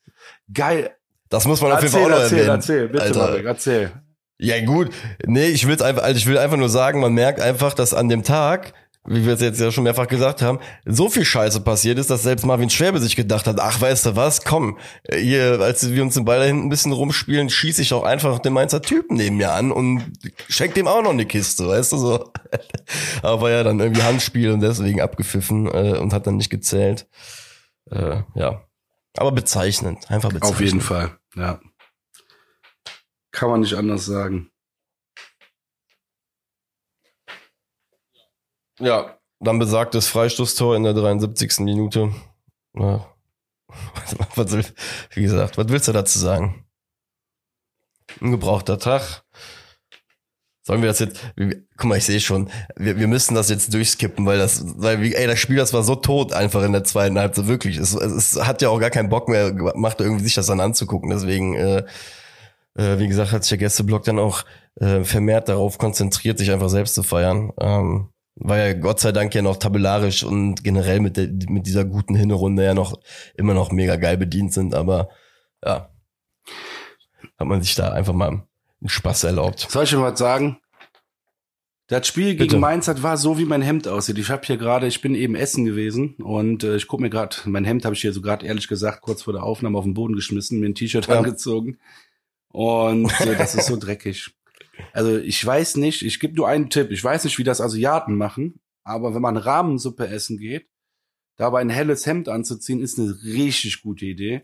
Geil. 0.54 0.92
Das 1.30 1.46
muss 1.46 1.62
man 1.62 1.72
erzähl, 1.72 1.88
auf 1.88 1.94
jeden 1.94 2.06
Fall 2.06 2.14
auch 2.14 2.22
erzähl, 2.22 2.38
erwähnen. 2.40 2.56
Erzähl, 2.56 2.88
bitte, 2.90 3.04
Alter. 3.04 3.20
Marek, 3.20 3.46
erzähl. 3.46 3.92
Ja, 4.40 4.64
gut. 4.66 4.90
Nee, 5.26 5.48
ich 5.48 5.68
will's 5.68 5.82
einfach, 5.82 6.04
also 6.04 6.18
ich 6.18 6.26
will 6.26 6.38
einfach 6.38 6.58
nur 6.58 6.70
sagen, 6.70 7.02
man 7.02 7.14
merkt 7.14 7.42
einfach, 7.42 7.74
dass 7.74 7.94
an 7.94 8.08
dem 8.08 8.24
Tag, 8.24 8.74
wie 9.06 9.26
wir 9.26 9.34
es 9.34 9.42
jetzt 9.42 9.60
ja 9.60 9.70
schon 9.70 9.84
mehrfach 9.84 10.08
gesagt 10.08 10.42
haben, 10.42 10.60
so 10.86 11.10
viel 11.10 11.26
Scheiße 11.26 11.60
passiert 11.60 12.00
ist, 12.00 12.10
dass 12.10 12.24
selbst 12.24 12.46
Marvin 12.46 12.70
Schwäbe 12.70 13.00
sich 13.00 13.18
gedacht 13.18 13.48
hat, 13.48 13.60
ach, 13.60 13.82
weißt 13.82 14.06
du 14.08 14.16
was, 14.16 14.46
komm, 14.46 14.78
hier, 15.14 15.60
als 15.60 15.92
wir 15.92 16.02
uns 16.02 16.14
den 16.14 16.24
Ball 16.24 16.40
da 16.40 16.46
hinten 16.46 16.68
ein 16.68 16.70
bisschen 16.70 16.94
rumspielen, 16.94 17.50
schieße 17.50 17.82
ich 17.82 17.94
auch 17.94 18.04
einfach 18.04 18.40
den 18.40 18.54
Mainzer 18.54 18.82
Typen 18.82 19.18
neben 19.18 19.36
mir 19.36 19.52
an 19.52 19.74
und 19.74 20.06
schenk 20.48 20.74
dem 20.74 20.88
auch 20.88 21.04
noch 21.04 21.12
eine 21.12 21.26
Kiste, 21.26 21.68
weißt 21.68 21.92
du, 21.92 21.98
so. 21.98 22.32
Aber 23.22 23.52
ja, 23.52 23.64
dann 23.64 23.80
irgendwie 23.80 24.04
Handspiel 24.04 24.52
und 24.52 24.62
deswegen 24.62 25.02
abgepfiffen 25.02 25.68
äh, 25.68 25.98
und 25.98 26.14
hat 26.14 26.28
dann 26.28 26.38
nicht 26.38 26.50
gezählt. 26.50 27.08
Äh, 27.92 28.22
ja, 28.36 28.62
aber 29.20 29.32
bezeichnend, 29.32 30.10
einfach 30.10 30.30
bezeichnend. 30.30 30.56
Auf 30.56 30.62
jeden 30.62 30.82
Fall, 30.82 31.20
ja. 31.36 31.60
Kann 33.32 33.50
man 33.50 33.60
nicht 33.62 33.76
anders 33.76 34.06
sagen. 34.06 34.52
Ja, 38.80 39.20
dann 39.40 39.60
besagtes 39.60 40.08
Freistoßtor 40.08 40.76
in 40.76 40.84
der 40.84 40.94
73. 40.94 41.60
Minute. 41.60 42.14
Ja. 42.74 43.14
Was, 44.36 44.52
wie 45.12 45.22
gesagt, 45.22 45.58
was 45.58 45.70
willst 45.70 45.88
du 45.88 45.92
dazu 45.92 46.18
sagen? 46.18 46.66
Ein 48.20 48.32
gebrauchter 48.32 48.80
Tag. 48.80 49.24
Sollen 50.70 50.84
wir 50.84 50.90
das 50.90 51.00
jetzt, 51.00 51.20
guck 51.78 51.90
mal, 51.90 51.98
ich 51.98 52.06
sehe 52.06 52.20
schon, 52.20 52.48
wir, 52.76 53.00
wir 53.00 53.08
müssen 53.08 53.34
das 53.34 53.50
jetzt 53.50 53.74
durchskippen, 53.74 54.28
weil 54.28 54.38
das, 54.38 54.64
weil, 54.78 55.04
ey, 55.04 55.26
das 55.26 55.40
Spiel, 55.40 55.56
das 55.56 55.74
war 55.74 55.82
so 55.82 55.96
tot 55.96 56.32
einfach 56.32 56.62
in 56.62 56.74
der 56.74 56.84
zweiten 56.84 57.18
Halbzeit, 57.18 57.48
wirklich. 57.48 57.78
Es, 57.78 57.96
es 57.96 58.40
hat 58.40 58.62
ja 58.62 58.70
auch 58.70 58.80
gar 58.80 58.92
keinen 58.92 59.10
Bock 59.10 59.30
mehr 59.30 59.52
gemacht, 59.52 60.00
irgendwie 60.00 60.24
sich 60.24 60.36
das 60.36 60.46
dann 60.46 60.60
anzugucken. 60.60 61.10
Deswegen, 61.10 61.56
äh, 61.56 61.78
äh, 62.76 63.00
wie 63.00 63.08
gesagt, 63.08 63.32
hat 63.32 63.42
sich 63.42 63.50
der 63.50 63.58
Gästeblock 63.58 64.04
dann 64.04 64.20
auch 64.20 64.44
äh, 64.76 65.04
vermehrt 65.04 65.50
darauf 65.50 65.80
konzentriert, 65.80 66.38
sich 66.38 66.52
einfach 66.52 66.70
selbst 66.70 66.94
zu 66.94 67.02
feiern. 67.02 67.52
Ähm, 67.60 68.10
war 68.36 68.60
ja 68.60 68.74
Gott 68.74 69.00
sei 69.00 69.12
Dank 69.12 69.34
ja 69.34 69.42
noch 69.42 69.58
tabellarisch 69.58 70.24
und 70.24 70.64
generell 70.64 71.00
mit, 71.00 71.18
der, 71.18 71.30
mit 71.50 71.66
dieser 71.66 71.84
guten 71.84 72.14
Hinrunde 72.14 72.64
ja 72.64 72.76
noch 72.76 72.94
immer 73.34 73.56
noch 73.56 73.72
mega 73.72 73.96
geil 73.96 74.18
bedient 74.18 74.54
sind, 74.54 74.76
aber 74.76 75.10
ja, 75.66 75.90
hat 77.40 77.48
man 77.48 77.60
sich 77.64 77.74
da 77.74 77.92
einfach 77.92 78.14
mal 78.14 78.44
Spaß 78.86 79.26
erlaubt. 79.26 79.68
Soll 79.70 79.84
ich 79.84 79.90
schon 79.90 80.02
was 80.02 80.18
sagen? 80.18 80.58
Das 81.88 82.06
Spiel 82.08 82.36
Bitte. 82.36 82.48
gegen 82.48 82.60
Mainz 82.60 82.86
das 82.86 83.02
war 83.02 83.18
so, 83.18 83.40
wie 83.40 83.46
mein 83.46 83.64
Hemd 83.64 83.88
aussieht. 83.88 84.20
Ich 84.20 84.30
habe 84.30 84.46
hier 84.46 84.58
gerade, 84.58 84.86
ich 84.86 85.02
bin 85.02 85.16
eben 85.16 85.34
essen 85.36 85.66
gewesen 85.66 86.14
und 86.18 86.64
äh, 86.64 86.76
ich 86.76 86.88
guck 86.88 87.00
mir 87.00 87.10
gerade, 87.10 87.36
mein 87.46 87.66
Hemd 87.66 87.84
habe 87.84 87.96
ich 87.96 88.02
hier 88.02 88.14
so 88.14 88.22
gerade 88.22 88.46
ehrlich 88.46 88.68
gesagt 88.68 89.02
kurz 89.02 89.24
vor 89.24 89.34
der 89.34 89.42
Aufnahme 89.42 89.78
auf 89.78 89.86
den 89.86 89.96
Boden 89.96 90.16
geschmissen, 90.16 90.60
mir 90.60 90.68
ein 90.68 90.76
T-Shirt 90.76 91.08
ja. 91.08 91.18
angezogen 91.18 91.80
und 92.50 93.12
äh, 93.22 93.36
das 93.36 93.56
ist 93.56 93.66
so 93.66 93.76
dreckig. 93.76 94.30
Also 94.94 95.18
ich 95.18 95.44
weiß 95.44 95.78
nicht, 95.78 96.04
ich 96.04 96.20
gebe 96.20 96.36
nur 96.36 96.48
einen 96.48 96.70
Tipp. 96.70 96.92
Ich 96.92 97.04
weiß 97.04 97.24
nicht, 97.24 97.40
wie 97.40 97.44
das 97.44 97.60
Asiaten 97.60 98.16
machen, 98.16 98.60
aber 98.84 99.16
wenn 99.16 99.24
man 99.24 99.36
Rahmensuppe 99.36 100.08
essen 100.08 100.38
geht, 100.38 100.68
dabei 101.38 101.62
ein 101.62 101.72
helles 101.72 102.06
Hemd 102.06 102.30
anzuziehen, 102.30 102.82
ist 102.82 103.00
eine 103.00 103.16
richtig 103.24 103.82
gute 103.82 104.06
Idee. 104.06 104.44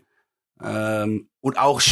Ähm, 0.62 1.28
und 1.40 1.58
auch 1.58 1.82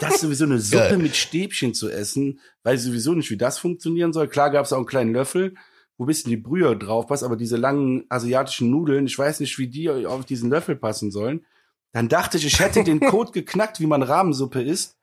das 0.00 0.20
sowieso 0.20 0.44
eine 0.44 0.58
Suppe 0.60 0.98
mit 0.98 1.14
Stäbchen 1.14 1.74
zu 1.74 1.90
essen, 1.90 2.40
weiß 2.62 2.84
sowieso 2.84 3.14
nicht, 3.14 3.30
wie 3.30 3.36
das 3.36 3.58
funktionieren 3.58 4.12
soll. 4.12 4.28
Klar 4.28 4.50
gab 4.50 4.64
es 4.64 4.72
auch 4.72 4.78
einen 4.78 4.86
kleinen 4.86 5.12
Löffel, 5.12 5.54
wo 5.96 6.04
ein 6.04 6.06
bisschen 6.06 6.30
die 6.30 6.36
Brühe 6.36 6.76
drauf 6.76 7.06
passt, 7.06 7.24
aber 7.24 7.36
diese 7.36 7.56
langen 7.56 8.04
asiatischen 8.08 8.70
Nudeln, 8.70 9.06
ich 9.06 9.18
weiß 9.18 9.40
nicht, 9.40 9.58
wie 9.58 9.68
die 9.68 9.90
auf 10.06 10.24
diesen 10.24 10.50
Löffel 10.50 10.76
passen 10.76 11.10
sollen. 11.10 11.44
Dann 11.92 12.08
dachte 12.08 12.38
ich, 12.38 12.46
ich 12.46 12.60
hätte 12.60 12.84
den 12.84 13.00
Code 13.00 13.32
geknackt, 13.32 13.80
wie 13.80 13.86
man 13.86 14.02
Rahmensuppe 14.02 14.62
isst. 14.62 14.96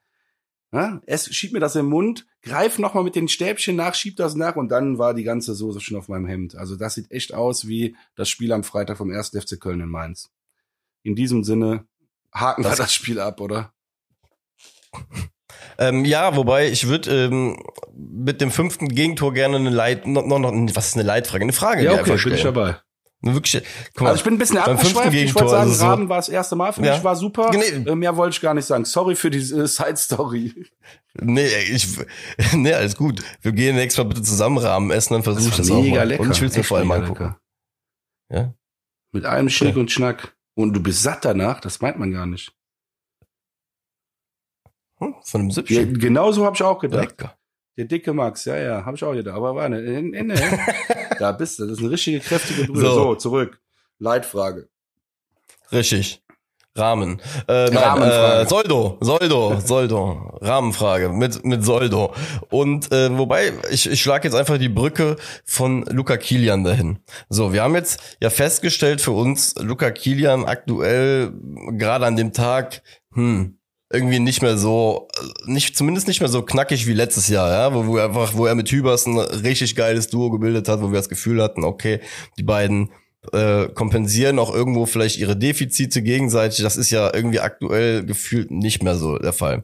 Ja, 0.71 1.01
es 1.05 1.33
schiebt 1.33 1.53
mir 1.53 1.59
das 1.59 1.75
im 1.75 1.85
Mund, 1.85 2.27
greif 2.41 2.79
nochmal 2.79 3.03
mit 3.03 3.15
den 3.15 3.29
Stäbchen 3.29 3.77
nach, 3.77 3.95
schieb 3.95 4.17
das 4.17 4.35
nach 4.35 4.57
und 4.57 4.69
dann 4.69 4.97
war 4.97 5.13
die 5.13 5.23
ganze 5.23 5.55
Soße 5.55 5.79
schon 5.79 5.97
auf 5.97 6.09
meinem 6.09 6.25
Hemd. 6.25 6.55
Also 6.55 6.75
das 6.75 6.95
sieht 6.95 7.11
echt 7.11 7.33
aus 7.33 7.67
wie 7.67 7.95
das 8.15 8.29
Spiel 8.29 8.51
am 8.51 8.63
Freitag 8.63 8.97
vom 8.97 9.09
1. 9.09 9.29
FC 9.29 9.59
Köln 9.59 9.79
in 9.79 9.87
Mainz. 9.87 10.31
In 11.01 11.15
diesem 11.15 11.45
Sinne, 11.45 11.85
haken 12.35 12.63
das 12.63 12.73
wir 12.73 12.83
das 12.83 12.93
Spiel 12.93 13.19
ab, 13.19 13.39
oder? 13.41 13.73
Ähm, 15.77 16.05
ja, 16.05 16.35
wobei 16.35 16.67
ich 16.67 16.87
würde 16.87 17.25
ähm, 17.25 17.61
mit 17.93 18.39
dem 18.41 18.51
fünften 18.51 18.87
Gegentor 18.87 19.33
gerne 19.33 19.57
eine 19.57 19.69
Leit, 19.69 20.07
noch, 20.07 20.25
noch, 20.25 20.51
was 20.73 20.87
ist 20.87 20.93
eine 20.95 21.03
Leitfrage, 21.03 21.43
eine 21.43 21.53
Frage 21.53 21.83
ja, 21.83 21.93
okay, 21.93 22.15
bin 22.23 22.33
ich 22.33 22.43
dabei. 22.43 22.77
Wirklich, 23.21 23.63
mal, 23.95 24.09
also 24.09 24.19
ich 24.19 24.23
bin 24.23 24.35
ein 24.35 24.37
bisschen 24.37 24.59
abgeschweift. 24.59 25.13
Ich 25.15 25.33
wollte 25.33 25.49
sagen, 25.49 25.69
also 25.71 25.85
Raben 25.85 26.09
war 26.09 26.17
das 26.17 26.29
erste 26.29 26.55
Mal 26.55 26.73
für 26.73 26.81
mich, 26.81 27.03
war 27.03 27.15
super. 27.15 27.49
Nee. 27.51 27.95
Mehr 27.95 28.15
wollte 28.17 28.35
ich 28.35 28.41
gar 28.41 28.53
nicht 28.53 28.65
sagen. 28.65 28.85
Sorry 28.85 29.15
für 29.15 29.31
die 29.31 29.39
äh, 29.39 29.67
Side-Story. 29.67 30.67
Nee, 31.19 31.47
ich, 31.71 31.87
nee, 32.53 32.73
alles 32.73 32.95
gut. 32.95 33.23
Wir 33.41 33.51
gehen 33.51 33.75
nächstes 33.75 34.03
Mal 34.03 34.09
bitte 34.09 34.21
zusammen 34.21 34.59
Rahmen 34.59 34.91
essen, 34.91 35.13
dann 35.13 35.23
versuche 35.23 35.49
ich 35.49 35.55
das 35.55 35.69
mega 35.69 35.79
auch 35.79 35.95
mal. 35.95 36.07
Lecker. 36.07 36.21
Und 36.21 36.31
ich 36.31 36.41
will 36.41 36.49
es 36.49 36.57
mir 36.57 36.63
vor 36.63 36.77
allem 36.77 36.91
angucken. 36.91 37.35
Ja? 38.29 38.53
Mit 39.11 39.25
allem 39.25 39.49
Schick 39.49 39.69
okay. 39.69 39.79
und 39.79 39.91
Schnack. 39.91 40.34
Und 40.55 40.73
du 40.73 40.81
bist 40.81 41.03
satt 41.03 41.25
danach, 41.25 41.59
das 41.59 41.81
meint 41.81 41.99
man 41.99 42.11
gar 42.11 42.25
nicht. 42.25 42.53
Hm, 44.97 45.15
von 45.23 45.41
einem 45.41 45.51
Süppchen. 45.51 45.93
Ja, 45.93 45.97
genau 45.99 46.31
so 46.31 46.45
habe 46.45 46.55
ich 46.55 46.63
auch 46.63 46.79
gedacht. 46.79 47.19
Lecker. 47.19 47.37
Der 47.77 47.85
dicke 47.85 48.13
Max, 48.13 48.45
ja, 48.45 48.55
ja, 48.57 48.85
habe 48.85 48.95
ich 48.95 49.03
auch 49.03 49.13
gedacht. 49.13 49.35
Aber 49.35 49.53
war 49.53 49.65
eine, 49.65 49.81
ne, 49.81 50.23
ne, 50.23 50.35
da 51.19 51.33
bist 51.33 51.59
du. 51.59 51.63
Das 51.63 51.73
ist 51.73 51.79
eine 51.79 51.91
richtige 51.91 52.21
kräftige 52.21 52.71
Brühe. 52.71 52.81
So. 52.81 52.93
so, 52.93 53.15
zurück. 53.15 53.61
Leitfrage. 53.99 54.69
Richtig. 55.71 56.23
Rahmen. 56.75 57.21
Äh, 57.47 57.69
nein, 57.71 58.01
äh, 58.01 58.45
Soldo, 58.47 58.97
Soldo, 58.99 59.59
Soldo. 59.63 60.37
Rahmenfrage 60.41 61.09
mit, 61.09 61.45
mit 61.45 61.63
Soldo. 61.63 62.13
Und 62.49 62.91
äh, 62.91 63.17
wobei, 63.17 63.53
ich, 63.71 63.89
ich 63.89 64.01
schlage 64.01 64.27
jetzt 64.27 64.35
einfach 64.35 64.57
die 64.57 64.69
Brücke 64.69 65.15
von 65.45 65.83
Luca 65.85 66.17
Kilian 66.17 66.63
dahin. 66.63 66.99
So, 67.29 67.53
wir 67.53 67.63
haben 67.63 67.75
jetzt 67.75 68.17
ja 68.21 68.29
festgestellt 68.29 68.99
für 68.99 69.11
uns, 69.11 69.55
Luca 69.57 69.89
Kilian 69.91 70.45
aktuell 70.45 71.31
gerade 71.71 72.05
an 72.05 72.17
dem 72.17 72.33
Tag, 72.33 72.81
hm, 73.13 73.57
irgendwie 73.91 74.19
nicht 74.19 74.41
mehr 74.41 74.57
so, 74.57 75.07
nicht, 75.45 75.77
zumindest 75.77 76.07
nicht 76.07 76.19
mehr 76.19 76.29
so 76.29 76.41
knackig 76.41 76.87
wie 76.87 76.93
letztes 76.93 77.29
Jahr, 77.29 77.49
ja, 77.51 77.73
wo, 77.73 77.85
wo 77.85 77.97
einfach, 77.97 78.33
wo 78.33 78.45
er 78.45 78.55
mit 78.55 78.69
Hübers 78.69 79.05
ein 79.05 79.17
richtig 79.17 79.75
geiles 79.75 80.09
Duo 80.09 80.29
gebildet 80.29 80.67
hat, 80.67 80.81
wo 80.81 80.91
wir 80.91 80.97
das 80.97 81.09
Gefühl 81.09 81.41
hatten, 81.41 81.63
okay, 81.63 82.01
die 82.37 82.43
beiden 82.43 82.89
äh, 83.33 83.67
kompensieren 83.73 84.39
auch 84.39 84.53
irgendwo 84.53 84.85
vielleicht 84.85 85.17
ihre 85.17 85.35
Defizite 85.35 86.01
gegenseitig. 86.01 86.63
Das 86.63 86.77
ist 86.77 86.91
ja 86.91 87.13
irgendwie 87.13 87.39
aktuell 87.39 88.05
gefühlt 88.05 88.51
nicht 88.51 88.83
mehr 88.83 88.95
so 88.95 89.17
der 89.17 89.33
Fall. 89.33 89.63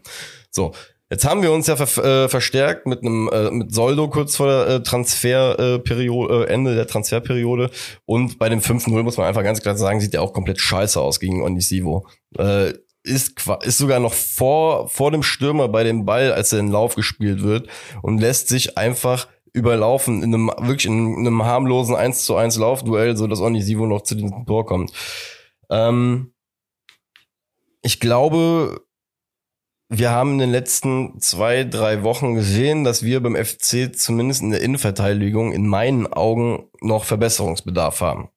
So, 0.49 0.73
Jetzt 1.11 1.25
haben 1.25 1.41
wir 1.41 1.51
uns 1.51 1.67
ja 1.67 1.75
ver 1.75 2.05
äh, 2.05 2.29
verstärkt 2.29 2.87
mit 2.87 3.01
einem 3.01 3.29
äh, 3.33 3.51
mit 3.51 3.73
Soldo 3.73 4.09
kurz 4.09 4.37
vor 4.37 4.47
der 4.47 4.75
äh, 4.75 4.81
Transferperiode, 4.81 6.45
äh, 6.45 6.53
Ende 6.53 6.73
der 6.73 6.87
Transferperiode 6.87 7.69
und 8.05 8.39
bei 8.39 8.47
dem 8.47 8.61
5-0 8.61 9.03
muss 9.03 9.17
man 9.17 9.27
einfach 9.27 9.43
ganz 9.43 9.61
klar 9.61 9.75
sagen, 9.75 9.99
sieht 9.99 10.13
der 10.13 10.21
auch 10.21 10.31
komplett 10.31 10.61
scheiße 10.61 11.01
aus 11.01 11.19
gegen 11.19 11.43
Onisivo. 11.43 12.07
Äh, 12.37 12.75
ist, 13.03 13.41
ist 13.63 13.77
sogar 13.77 13.99
noch 13.99 14.13
vor, 14.13 14.87
vor 14.87 15.11
dem 15.11 15.23
Stürmer 15.23 15.67
bei 15.67 15.83
dem 15.83 16.05
Ball, 16.05 16.31
als 16.31 16.53
er 16.53 16.59
in 16.59 16.71
Lauf 16.71 16.95
gespielt 16.95 17.43
wird 17.43 17.67
und 18.01 18.19
lässt 18.19 18.47
sich 18.47 18.77
einfach 18.77 19.27
überlaufen 19.53 20.23
in 20.23 20.33
einem 20.33 20.47
wirklich 20.59 20.85
in 20.85 21.17
einem 21.17 21.43
harmlosen 21.43 21.95
1 21.95 22.25
zu 22.25 22.35
1 22.35 22.57
Laufduell, 22.57 23.17
so 23.17 23.27
dass 23.27 23.41
Onisivo 23.41 23.85
noch 23.85 24.01
zu 24.01 24.15
diesem 24.15 24.45
Tor 24.45 24.65
kommt. 24.65 24.91
Ähm, 25.69 26.33
ich 27.81 27.99
glaube, 27.99 28.81
wir 29.89 30.11
haben 30.11 30.33
in 30.33 30.39
den 30.39 30.51
letzten 30.51 31.19
zwei, 31.19 31.65
drei 31.65 32.03
Wochen 32.03 32.33
gesehen, 32.33 32.85
dass 32.85 33.03
wir 33.03 33.21
beim 33.21 33.35
FC 33.35 33.93
zumindest 33.93 34.41
in 34.41 34.51
der 34.51 34.61
Innenverteidigung 34.61 35.51
in 35.51 35.67
meinen 35.67 36.07
Augen 36.07 36.69
noch 36.79 37.03
Verbesserungsbedarf 37.03 37.99
haben. 37.99 38.29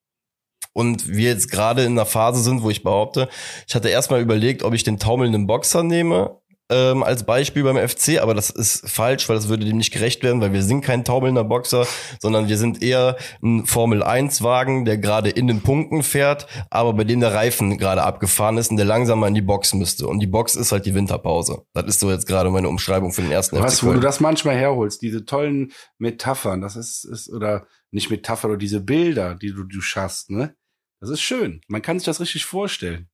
Und 0.72 1.07
wir 1.07 1.31
jetzt 1.31 1.53
gerade 1.53 1.85
in 1.85 1.92
einer 1.92 2.07
Phase 2.07 2.42
sind, 2.42 2.62
wo 2.62 2.70
ich 2.70 2.83
behaupte, 2.83 3.29
ich 3.68 3.77
hatte 3.77 3.88
erstmal 3.88 4.20
überlegt, 4.20 4.64
ob 4.64 4.74
ich 4.74 4.83
den 4.83 4.98
taumelnden 4.98 5.46
Boxer 5.46 5.85
nehme 5.85 6.40
ähm, 6.70 7.03
als 7.03 7.24
Beispiel 7.24 7.62
beim 7.62 7.77
FC, 7.77 8.20
aber 8.20 8.33
das 8.33 8.50
ist 8.50 8.88
falsch, 8.88 9.29
weil 9.29 9.37
das 9.37 9.48
würde 9.48 9.66
dem 9.66 9.77
nicht 9.77 9.92
gerecht 9.92 10.22
werden, 10.22 10.40
weil 10.40 10.53
wir 10.53 10.62
sind 10.62 10.81
kein 10.81 11.05
taumelnder 11.05 11.44
Boxer, 11.44 11.87
sondern 12.20 12.48
wir 12.48 12.57
sind 12.57 12.83
eher 12.83 13.16
ein 13.42 13.66
Formel-1-Wagen, 13.66 14.85
der 14.85 14.98
gerade 14.98 15.29
in 15.29 15.46
den 15.46 15.61
Punkten 15.61 16.03
fährt, 16.03 16.46
aber 16.70 16.94
bei 16.94 17.05
dem 17.05 17.20
der 17.20 17.35
Reifen 17.35 17.77
gerade 17.77 18.03
abgefahren 18.03 18.57
ist 18.57 18.70
und 18.70 18.79
der 18.79 18.87
langsamer 18.87 19.29
in 19.29 19.35
die 19.35 19.42
Box 19.42 19.74
müsste. 19.74 20.07
Und 20.07 20.20
die 20.20 20.27
Box 20.27 20.57
ist 20.57 20.72
halt 20.72 20.87
die 20.87 20.94
Winterpause. 20.94 21.62
Das 21.74 21.85
ist 21.85 22.00
so 22.00 22.11
jetzt 22.11 22.27
gerade 22.27 22.50
meine 22.50 22.68
Umschreibung 22.68 23.12
für 23.12 23.22
den 23.22 23.31
ersten 23.31 23.59
Was, 23.61 23.85
wo 23.85 23.92
du 23.92 24.00
das 24.00 24.20
manchmal 24.20 24.57
herholst, 24.57 25.03
diese 25.03 25.24
tollen 25.24 25.72
Metaphern, 25.98 26.62
das 26.62 26.77
ist, 26.77 27.05
ist 27.05 27.31
oder 27.31 27.66
nicht 27.90 28.11
Metapher, 28.11 28.48
oder 28.48 28.57
diese 28.57 28.81
Bilder, 28.81 29.35
die 29.35 29.53
du, 29.53 29.64
du 29.64 29.81
schaffst, 29.81 30.31
ne? 30.31 30.55
Das 31.00 31.11
ist 31.11 31.20
schön. 31.20 31.61
Man 31.68 31.83
kann 31.83 31.98
sich 31.98 32.07
das 32.07 32.20
richtig 32.20 32.46
vorstellen. 32.46 33.11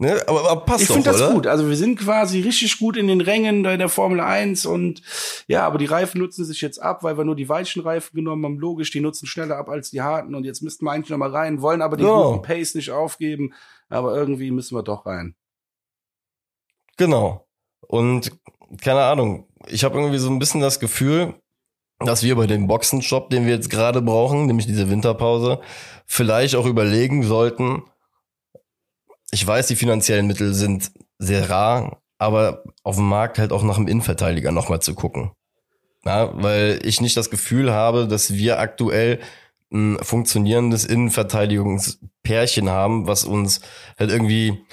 Ne? 0.00 0.22
Aber, 0.28 0.48
aber 0.48 0.60
passt 0.64 0.84
Ich 0.84 0.88
finde 0.90 1.10
das 1.10 1.32
gut. 1.32 1.48
Also 1.48 1.68
wir 1.68 1.76
sind 1.76 1.98
quasi 1.98 2.40
richtig 2.40 2.78
gut 2.78 2.96
in 2.96 3.08
den 3.08 3.20
Rängen 3.20 3.64
in 3.64 3.78
der 3.80 3.88
Formel 3.88 4.20
1 4.20 4.64
und 4.64 5.02
ja, 5.48 5.66
aber 5.66 5.78
die 5.78 5.86
Reifen 5.86 6.20
nutzen 6.20 6.44
sich 6.44 6.60
jetzt 6.60 6.80
ab, 6.80 7.02
weil 7.02 7.18
wir 7.18 7.24
nur 7.24 7.34
die 7.34 7.48
weichen 7.48 7.82
Reifen 7.82 8.14
genommen 8.14 8.44
haben. 8.44 8.58
Logisch, 8.58 8.92
die 8.92 9.00
nutzen 9.00 9.26
schneller 9.26 9.56
ab 9.56 9.68
als 9.68 9.90
die 9.90 10.00
harten 10.00 10.36
und 10.36 10.44
jetzt 10.44 10.62
müssten 10.62 10.84
wir 10.84 10.92
eigentlich 10.92 11.10
noch 11.10 11.18
mal 11.18 11.30
rein, 11.30 11.62
wollen 11.62 11.82
aber 11.82 11.96
den 11.96 12.06
Ja. 12.06 12.22
guten 12.22 12.42
Pace 12.42 12.76
nicht 12.76 12.92
aufgeben. 12.92 13.52
Aber 13.88 14.14
irgendwie 14.14 14.52
müssen 14.52 14.76
wir 14.76 14.84
doch 14.84 15.04
rein. 15.04 15.34
Genau. 16.96 17.46
Und 17.80 18.32
keine 18.80 19.02
Ahnung, 19.02 19.48
ich 19.66 19.82
habe 19.82 19.98
irgendwie 19.98 20.18
so 20.18 20.30
ein 20.30 20.38
bisschen 20.38 20.60
das 20.60 20.78
Gefühl, 20.78 21.34
dass 22.00 22.22
wir 22.22 22.36
bei 22.36 22.46
dem 22.46 22.68
Boxenshop, 22.68 23.30
den 23.30 23.46
wir 23.46 23.54
jetzt 23.54 23.70
gerade 23.70 24.00
brauchen, 24.02 24.46
nämlich 24.46 24.66
diese 24.66 24.90
Winterpause, 24.90 25.60
vielleicht 26.06 26.54
auch 26.54 26.66
überlegen 26.66 27.24
sollten, 27.24 27.82
ich 29.30 29.46
weiß, 29.46 29.66
die 29.66 29.76
finanziellen 29.76 30.26
Mittel 30.26 30.54
sind 30.54 30.90
sehr 31.18 31.50
rar, 31.50 32.00
aber 32.18 32.64
auf 32.82 32.96
dem 32.96 33.08
Markt 33.08 33.38
halt 33.38 33.52
auch 33.52 33.62
nach 33.62 33.76
einem 33.76 33.88
Innenverteidiger 33.88 34.52
nochmal 34.52 34.80
zu 34.80 34.94
gucken. 34.94 35.32
Ja, 36.04 36.30
weil 36.34 36.80
ich 36.84 37.00
nicht 37.00 37.16
das 37.16 37.30
Gefühl 37.30 37.72
habe, 37.72 38.06
dass 38.06 38.32
wir 38.32 38.58
aktuell 38.58 39.18
ein 39.70 39.98
funktionierendes 40.00 40.84
Innenverteidigungspärchen 40.84 42.70
haben, 42.70 43.06
was 43.06 43.24
uns 43.24 43.60
halt 43.98 44.10
irgendwie 44.10 44.64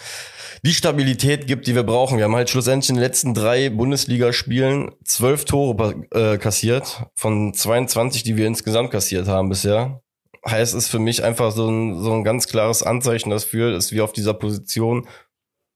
die 0.63 0.73
Stabilität 0.73 1.47
gibt, 1.47 1.67
die 1.67 1.75
wir 1.75 1.83
brauchen. 1.83 2.17
Wir 2.17 2.23
haben 2.23 2.35
halt 2.35 2.49
schlussendlich 2.49 2.89
in 2.89 2.95
den 2.95 3.03
letzten 3.03 3.33
drei 3.33 3.69
Bundesligaspielen 3.69 4.91
zwölf 5.03 5.45
Tore 5.45 6.07
äh, 6.11 6.37
kassiert 6.37 7.05
von 7.13 7.53
22, 7.53 8.23
die 8.23 8.37
wir 8.37 8.47
insgesamt 8.47 8.91
kassiert 8.91 9.27
haben 9.27 9.49
bisher. 9.49 10.01
Heißt 10.47 10.75
es 10.75 10.87
für 10.87 10.99
mich 10.99 11.23
einfach 11.23 11.51
so 11.51 11.69
ein, 11.69 12.01
so 12.01 12.13
ein 12.13 12.23
ganz 12.23 12.47
klares 12.47 12.83
Anzeichen 12.83 13.31
dafür, 13.31 13.71
dass 13.71 13.91
wir 13.91 14.03
auf 14.03 14.13
dieser 14.13 14.33
Position 14.33 15.07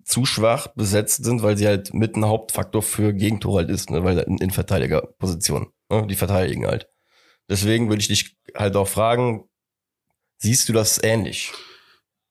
zu 0.03 0.25
schwach 0.25 0.67
besetzt 0.75 1.23
sind, 1.23 1.43
weil 1.43 1.57
sie 1.57 1.67
halt 1.67 1.93
mit 1.93 2.15
ein 2.15 2.25
Hauptfaktor 2.25 2.81
für 2.81 3.13
Gegentore 3.13 3.59
halt 3.59 3.69
ist, 3.69 3.89
ne? 3.89 4.03
weil 4.03 4.17
in, 4.19 4.37
in 4.37 4.51
Verteidigerposition, 4.51 5.71
ne? 5.89 6.07
die 6.07 6.15
verteidigen 6.15 6.65
halt. 6.67 6.87
Deswegen 7.49 7.89
würde 7.89 8.01
ich 8.01 8.07
dich 8.07 8.37
halt 8.55 8.75
auch 8.75 8.87
fragen, 8.87 9.45
siehst 10.37 10.69
du 10.69 10.73
das 10.73 11.01
ähnlich? 11.03 11.51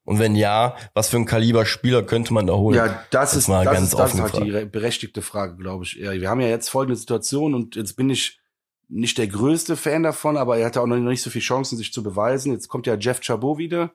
Und 0.04 0.18
wenn 0.18 0.34
ja, 0.34 0.74
was 0.94 1.10
für 1.10 1.18
ein 1.18 1.26
Kaliber 1.26 1.66
Spieler 1.66 2.02
könnte 2.02 2.32
man 2.32 2.46
da 2.46 2.54
holen? 2.54 2.76
Ja, 2.76 3.04
das, 3.10 3.32
Das 3.32 3.34
ist, 3.36 3.48
mal 3.48 3.64
das 3.64 3.74
ganz 3.74 3.84
ist, 3.88 3.98
das 3.98 4.14
ist 4.14 4.20
offene 4.20 4.22
halt 4.22 4.46
die 4.46 4.52
Frage. 4.52 4.66
berechtigte 4.66 5.22
Frage, 5.22 5.56
glaube 5.56 5.84
ich. 5.84 5.92
Ja, 5.94 6.12
wir 6.12 6.30
haben 6.30 6.40
ja 6.40 6.48
jetzt 6.48 6.70
folgende 6.70 6.96
Situation 6.96 7.54
und 7.54 7.76
jetzt 7.76 7.94
bin 7.94 8.08
ich 8.08 8.40
nicht 8.88 9.18
der 9.18 9.28
größte 9.28 9.76
Fan 9.76 10.02
davon, 10.02 10.36
aber 10.36 10.58
er 10.58 10.66
hatte 10.66 10.80
auch 10.80 10.86
noch 10.86 10.96
nicht 10.96 11.22
so 11.22 11.30
viele 11.30 11.42
Chancen, 11.42 11.76
sich 11.76 11.92
zu 11.92 12.02
beweisen. 12.02 12.52
Jetzt 12.52 12.68
kommt 12.68 12.86
ja 12.86 12.96
Jeff 12.96 13.20
Chabot 13.20 13.58
wieder. 13.58 13.92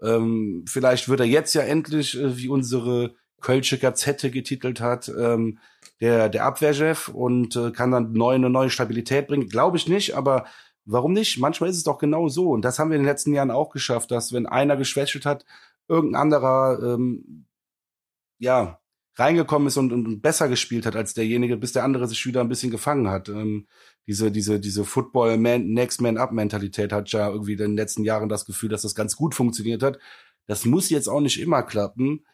Ähm, 0.00 0.64
vielleicht 0.68 1.08
wird 1.08 1.20
er 1.20 1.26
jetzt 1.26 1.54
ja 1.54 1.62
endlich, 1.62 2.18
äh, 2.18 2.36
wie 2.36 2.48
unsere 2.48 3.14
Kölsche 3.40 3.78
Gazette 3.78 4.30
getitelt 4.30 4.80
hat, 4.80 5.08
ähm, 5.08 5.58
der, 6.00 6.28
der 6.28 6.44
Abwehrchef 6.44 7.08
und 7.08 7.56
äh, 7.56 7.72
kann 7.72 7.90
dann 7.90 8.12
neue, 8.12 8.36
eine 8.36 8.50
neue 8.50 8.70
Stabilität 8.70 9.26
bringen. 9.26 9.48
Glaube 9.48 9.76
ich 9.76 9.88
nicht, 9.88 10.14
aber 10.14 10.46
warum 10.84 11.12
nicht? 11.12 11.38
Manchmal 11.38 11.70
ist 11.70 11.76
es 11.76 11.84
doch 11.84 11.98
genau 11.98 12.28
so. 12.28 12.50
Und 12.50 12.64
das 12.64 12.78
haben 12.78 12.90
wir 12.90 12.96
in 12.96 13.02
den 13.02 13.08
letzten 13.08 13.34
Jahren 13.34 13.50
auch 13.50 13.70
geschafft, 13.70 14.10
dass 14.10 14.32
wenn 14.32 14.46
einer 14.46 14.76
geschwächelt 14.76 15.26
hat, 15.26 15.44
irgendein 15.88 16.22
anderer 16.22 16.94
ähm, 16.94 17.46
ja 18.38 18.81
reingekommen 19.16 19.68
ist 19.68 19.76
und, 19.76 19.92
und, 19.92 20.22
besser 20.22 20.48
gespielt 20.48 20.86
hat 20.86 20.96
als 20.96 21.14
derjenige, 21.14 21.56
bis 21.56 21.72
der 21.72 21.84
andere 21.84 22.08
sich 22.08 22.24
wieder 22.26 22.40
ein 22.40 22.48
bisschen 22.48 22.70
gefangen 22.70 23.08
hat. 23.08 23.28
Ähm, 23.28 23.66
diese 24.06 24.30
diese 24.30 24.58
diese 24.58 24.84
Football 24.84 25.38
Man, 25.38 25.68
Next 25.68 26.00
Man 26.00 26.16
Up 26.16 26.32
Mentalität 26.32 26.92
hat 26.92 27.10
ja 27.12 27.28
irgendwie 27.28 27.52
in 27.52 27.58
den 27.58 27.76
letzten 27.76 28.04
Jahren 28.04 28.28
das 28.28 28.46
Gefühl, 28.46 28.70
dass 28.70 28.82
das 28.82 28.94
ganz 28.94 29.16
gut 29.16 29.34
funktioniert 29.34 29.82
hat. 29.82 29.98
Das 30.46 30.64
muss 30.64 30.90
jetzt 30.90 31.08
auch 31.08 31.20
nicht 31.20 31.40
immer 31.40 31.62
klappen. 31.62 32.24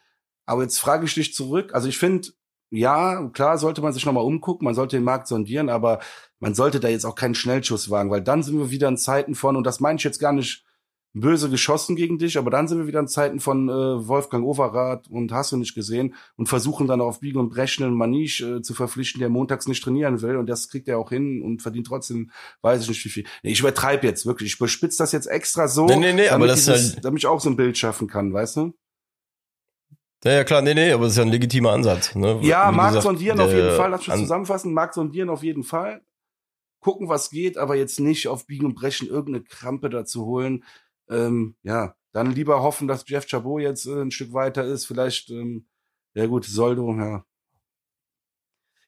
Aber 0.45 0.63
jetzt 0.63 0.79
frage 0.79 1.05
ich 1.05 1.13
dich 1.13 1.33
zurück. 1.33 1.75
Also 1.75 1.87
ich 1.87 1.97
finde, 1.97 2.29
ja, 2.71 3.29
klar 3.29 3.57
sollte 3.57 3.81
man 3.81 3.93
sich 3.93 4.05
nochmal 4.05 4.23
umgucken, 4.23 4.65
man 4.65 4.75
sollte 4.75 4.97
den 4.97 5.03
Markt 5.03 5.27
sondieren, 5.27 5.69
aber 5.69 5.99
man 6.39 6.55
sollte 6.55 6.79
da 6.79 6.87
jetzt 6.87 7.05
auch 7.05 7.15
keinen 7.15 7.35
Schnellschuss 7.35 7.89
wagen, 7.89 8.09
weil 8.09 8.21
dann 8.21 8.43
sind 8.43 8.57
wir 8.57 8.71
wieder 8.71 8.87
in 8.87 8.97
Zeiten 8.97 9.35
von, 9.35 9.55
und 9.55 9.63
das 9.63 9.79
meine 9.79 9.97
ich 9.97 10.03
jetzt 10.03 10.19
gar 10.19 10.33
nicht 10.33 10.65
böse 11.13 11.49
geschossen 11.49 11.95
gegen 11.95 12.19
dich, 12.19 12.37
aber 12.37 12.51
dann 12.51 12.67
sind 12.67 12.77
wir 12.77 12.87
wieder 12.87 12.99
in 12.99 13.07
Zeiten 13.07 13.39
von 13.39 13.67
äh, 13.67 14.07
Wolfgang 14.07 14.45
Overath 14.45 15.07
und 15.09 15.31
hast 15.31 15.51
du 15.51 15.57
nicht 15.57 15.73
gesehen 15.73 16.13
und 16.35 16.47
versuchen 16.47 16.85
dann 16.87 17.01
auf 17.01 17.19
Biegen 17.21 17.39
und 17.39 17.49
Brechen 17.49 17.83
einen 17.83 17.95
Manisch 17.95 18.41
äh, 18.41 18.61
zu 18.61 18.73
verpflichten, 18.75 19.19
der 19.19 19.29
montags 19.29 19.67
nicht 19.67 19.83
trainieren 19.83 20.21
will 20.21 20.35
und 20.37 20.47
das 20.47 20.69
kriegt 20.69 20.87
er 20.87 20.99
auch 20.99 21.09
hin 21.09 21.41
und 21.41 21.61
verdient 21.63 21.87
trotzdem, 21.87 22.29
weiß 22.61 22.83
ich 22.83 22.89
nicht 22.89 23.03
wie 23.05 23.09
viel. 23.09 23.25
Nee, 23.41 23.51
ich 23.51 23.59
übertreibe 23.59 24.05
jetzt 24.05 24.25
wirklich, 24.27 24.53
ich 24.53 24.59
überspitze 24.59 24.99
das 24.99 25.11
jetzt 25.11 25.25
extra 25.25 25.67
so, 25.67 25.87
Nee, 25.87 25.95
nee, 25.95 26.13
nee, 26.13 26.29
aber 26.29 26.45
damit, 26.45 26.49
das 26.51 26.59
ist 26.59 26.67
ja- 26.67 26.73
dieses, 26.75 26.95
damit 27.01 27.19
ich 27.21 27.27
auch 27.27 27.39
so 27.39 27.49
ein 27.49 27.55
Bild 27.55 27.77
schaffen 27.77 28.07
kann, 28.07 28.31
weißt 28.31 28.57
du? 28.57 28.73
Ja, 30.23 30.31
ja, 30.33 30.43
klar, 30.43 30.61
nee, 30.61 30.73
nee, 30.73 30.91
aber 30.91 31.03
das 31.05 31.13
ist 31.13 31.17
ja 31.17 31.23
ein 31.23 31.29
legitimer 31.29 31.71
Ansatz. 31.71 32.13
Ne? 32.13 32.39
Ja, 32.43 32.71
Markt 32.71 33.01
sondieren 33.01 33.39
auf 33.39 33.51
jeden 33.51 33.75
Fall, 33.75 33.89
lass 33.89 34.05
mich 34.05 34.17
zusammenfassen, 34.17 34.73
Markt 34.73 34.93
sondieren 34.93 35.29
auf 35.29 35.43
jeden 35.43 35.63
Fall. 35.63 36.01
Gucken, 36.81 37.09
was 37.09 37.29
geht, 37.29 37.57
aber 37.57 37.75
jetzt 37.75 37.99
nicht 37.99 38.27
auf 38.27 38.45
Biegen 38.45 38.65
und 38.65 38.75
Brechen 38.75 39.07
irgendeine 39.07 39.43
Krampe 39.43 39.89
dazu 39.89 40.25
holen. 40.25 40.63
Ähm, 41.09 41.55
ja, 41.63 41.95
dann 42.11 42.31
lieber 42.31 42.61
hoffen, 42.61 42.87
dass 42.87 43.03
Jeff 43.07 43.27
Chabot 43.27 43.61
jetzt 43.61 43.85
äh, 43.85 44.01
ein 44.01 44.11
Stück 44.11 44.33
weiter 44.33 44.63
ist. 44.63 44.85
Vielleicht, 44.85 45.29
ähm, 45.29 45.67
ja 46.13 46.25
gut, 46.25 46.45
Soldo, 46.45 46.93
ja. 46.95 47.25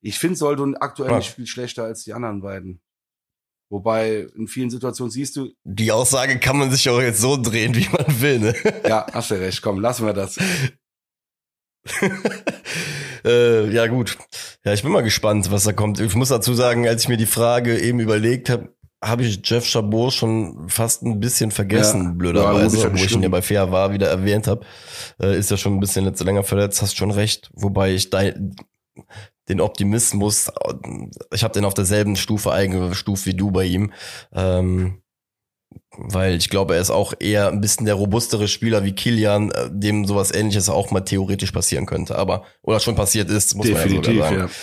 Ich 0.01 0.17
finde 0.17 0.35
Soldo 0.37 0.73
aktuell 0.79 1.11
Ja. 1.11 1.17
nicht 1.17 1.33
viel 1.33 1.45
schlechter 1.47 1.83
als 1.83 2.03
die 2.03 2.13
anderen 2.13 2.41
beiden. 2.41 2.81
Wobei, 3.69 4.27
in 4.35 4.47
vielen 4.47 4.69
Situationen 4.69 5.11
siehst 5.11 5.37
du, 5.37 5.49
Die 5.63 5.91
Aussage 5.91 6.39
kann 6.39 6.57
man 6.57 6.71
sich 6.71 6.89
auch 6.89 6.99
jetzt 6.99 7.21
so 7.21 7.37
drehen, 7.41 7.73
wie 7.75 7.87
man 7.89 8.21
will, 8.21 8.39
ne? 8.39 8.53
ja, 8.85 9.07
hast 9.13 9.31
du 9.31 9.35
recht, 9.35 9.61
komm, 9.61 9.79
lassen 9.79 10.05
wir 10.05 10.13
das. 10.13 10.37
äh, 13.25 13.69
ja, 13.73 13.87
gut. 13.87 14.17
Ja, 14.65 14.73
ich 14.73 14.83
bin 14.83 14.91
mal 14.91 15.01
gespannt, 15.03 15.51
was 15.51 15.63
da 15.63 15.73
kommt. 15.73 15.99
Ich 15.99 16.15
muss 16.15 16.29
dazu 16.29 16.53
sagen, 16.53 16.87
als 16.87 17.03
ich 17.03 17.09
mir 17.09 17.17
die 17.17 17.25
Frage 17.25 17.79
eben 17.79 17.99
überlegt 17.99 18.49
habe, 18.49 18.75
habe 19.03 19.23
ich 19.23 19.41
Jeff 19.43 19.65
Chabot 19.65 20.13
schon 20.13 20.69
fast 20.69 21.01
ein 21.03 21.19
bisschen 21.19 21.51
vergessen, 21.51 22.03
Ja. 22.03 22.11
Blöderweise, 22.11 22.77
ja 22.77 22.89
wo 22.89 22.93
nicht 22.93 23.05
ich 23.05 23.11
ihn 23.11 23.23
ja 23.23 23.29
bei 23.29 23.41
Fair 23.41 23.71
war, 23.71 23.91
wieder 23.93 24.09
erwähnt 24.09 24.47
habe. 24.47 24.65
Äh, 25.19 25.37
ist 25.37 25.49
ja 25.49 25.57
schon 25.57 25.73
ein 25.73 25.79
bisschen 25.79 26.05
jetzt 26.05 26.23
länger 26.23 26.43
verletzt, 26.43 26.81
hast 26.81 26.95
schon 26.95 27.11
recht. 27.11 27.49
Wobei 27.53 27.93
ich 27.93 28.11
dein, 28.11 28.55
den 29.49 29.59
Optimismus, 29.59 30.51
ich 31.33 31.43
habe 31.43 31.53
den 31.53 31.65
auf 31.65 31.73
derselben 31.73 32.15
Stufe 32.15 32.51
eingestuft 32.51 33.25
wie 33.25 33.33
du 33.33 33.51
bei 33.51 33.65
ihm. 33.65 33.91
Ähm, 34.33 35.01
weil 35.97 36.35
ich 36.35 36.49
glaube, 36.49 36.75
er 36.75 36.81
ist 36.81 36.89
auch 36.89 37.13
eher 37.19 37.47
ein 37.47 37.61
bisschen 37.61 37.85
der 37.85 37.95
robustere 37.95 38.47
Spieler 38.47 38.83
wie 38.83 38.93
Kilian, 38.93 39.51
äh, 39.51 39.69
dem 39.71 40.05
sowas 40.05 40.31
ähnliches 40.31 40.69
auch 40.69 40.91
mal 40.91 41.01
theoretisch 41.01 41.51
passieren 41.51 41.85
könnte. 41.85 42.17
Aber, 42.17 42.43
oder 42.61 42.79
schon 42.79 42.95
passiert 42.95 43.29
ist, 43.29 43.55
muss 43.55 43.65
Definitiv, 43.65 44.19
man 44.19 44.33
ja 44.33 44.39
sogar 44.39 44.47
sagen. 44.47 44.53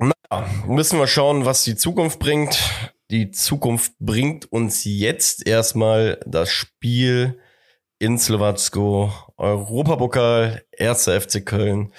Ja. 0.00 0.14
Na, 0.30 0.46
müssen 0.66 0.98
wir 0.98 1.06
schauen, 1.06 1.44
was 1.44 1.64
die 1.64 1.76
Zukunft 1.76 2.18
bringt. 2.18 2.58
Die 3.10 3.30
Zukunft 3.30 3.92
bringt 4.00 4.50
uns 4.50 4.84
jetzt 4.84 5.46
erstmal 5.46 6.18
das 6.26 6.50
Spiel 6.50 7.38
in 8.00 8.18
Slowacko, 8.18 9.12
Europapokal, 9.36 10.64
1. 10.76 11.04
FC 11.04 11.46
Köln, 11.46 11.92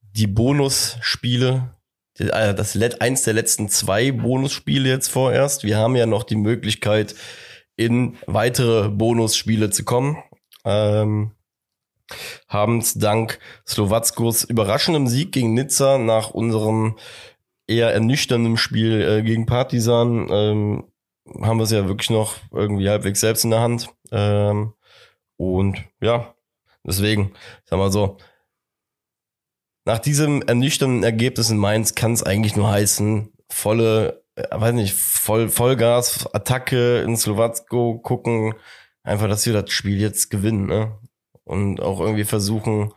die 0.00 0.28
Bonusspiele, 0.28 1.74
äh, 2.18 2.54
das 2.54 2.76
eins 3.00 3.24
der 3.24 3.34
letzten 3.34 3.68
zwei 3.68 4.12
Bonusspiele 4.12 4.88
jetzt 4.88 5.08
vorerst. 5.08 5.64
Wir 5.64 5.76
haben 5.76 5.96
ja 5.96 6.06
noch 6.06 6.22
die 6.22 6.36
Möglichkeit, 6.36 7.16
in 7.76 8.16
weitere 8.26 8.88
Bonusspiele 8.88 9.70
zu 9.70 9.84
kommen. 9.84 10.22
Ähm, 10.64 11.32
haben 12.48 12.84
dank 12.94 13.40
Slowackos 13.66 14.44
überraschendem 14.44 15.08
Sieg 15.08 15.32
gegen 15.32 15.54
Nizza 15.54 15.98
nach 15.98 16.30
unserem 16.30 16.96
eher 17.66 17.92
ernüchternden 17.92 18.56
Spiel 18.56 19.00
äh, 19.00 19.22
gegen 19.22 19.46
Partisan 19.46 20.28
ähm, 20.30 20.84
haben 21.40 21.58
wir 21.58 21.64
es 21.64 21.70
ja 21.70 21.88
wirklich 21.88 22.10
noch 22.10 22.36
irgendwie 22.52 22.88
halbwegs 22.88 23.20
selbst 23.20 23.44
in 23.44 23.50
der 23.50 23.60
Hand. 23.60 23.88
Ähm, 24.12 24.74
und 25.36 25.82
ja, 26.00 26.34
deswegen, 26.84 27.32
sag 27.64 27.78
mal 27.78 27.90
so, 27.90 28.18
nach 29.86 29.98
diesem 29.98 30.42
ernüchternden 30.42 31.02
Ergebnis 31.02 31.50
in 31.50 31.58
Mainz 31.58 31.94
kann 31.94 32.12
es 32.12 32.22
eigentlich 32.22 32.56
nur 32.56 32.70
heißen, 32.70 33.32
volle, 33.50 34.24
äh, 34.36 34.44
weiß 34.50 34.74
nicht, 34.74 34.94
voll, 34.94 35.48
Vollgas, 35.48 36.26
Attacke 36.34 37.02
in 37.02 37.16
Slowacko 37.16 37.98
gucken, 37.98 38.54
einfach, 39.02 39.28
dass 39.28 39.46
wir 39.46 39.52
das 39.52 39.70
Spiel 39.70 40.00
jetzt 40.00 40.30
gewinnen, 40.30 40.66
ne? 40.66 40.98
Und 41.44 41.82
auch 41.82 42.00
irgendwie 42.00 42.24
versuchen, 42.24 42.94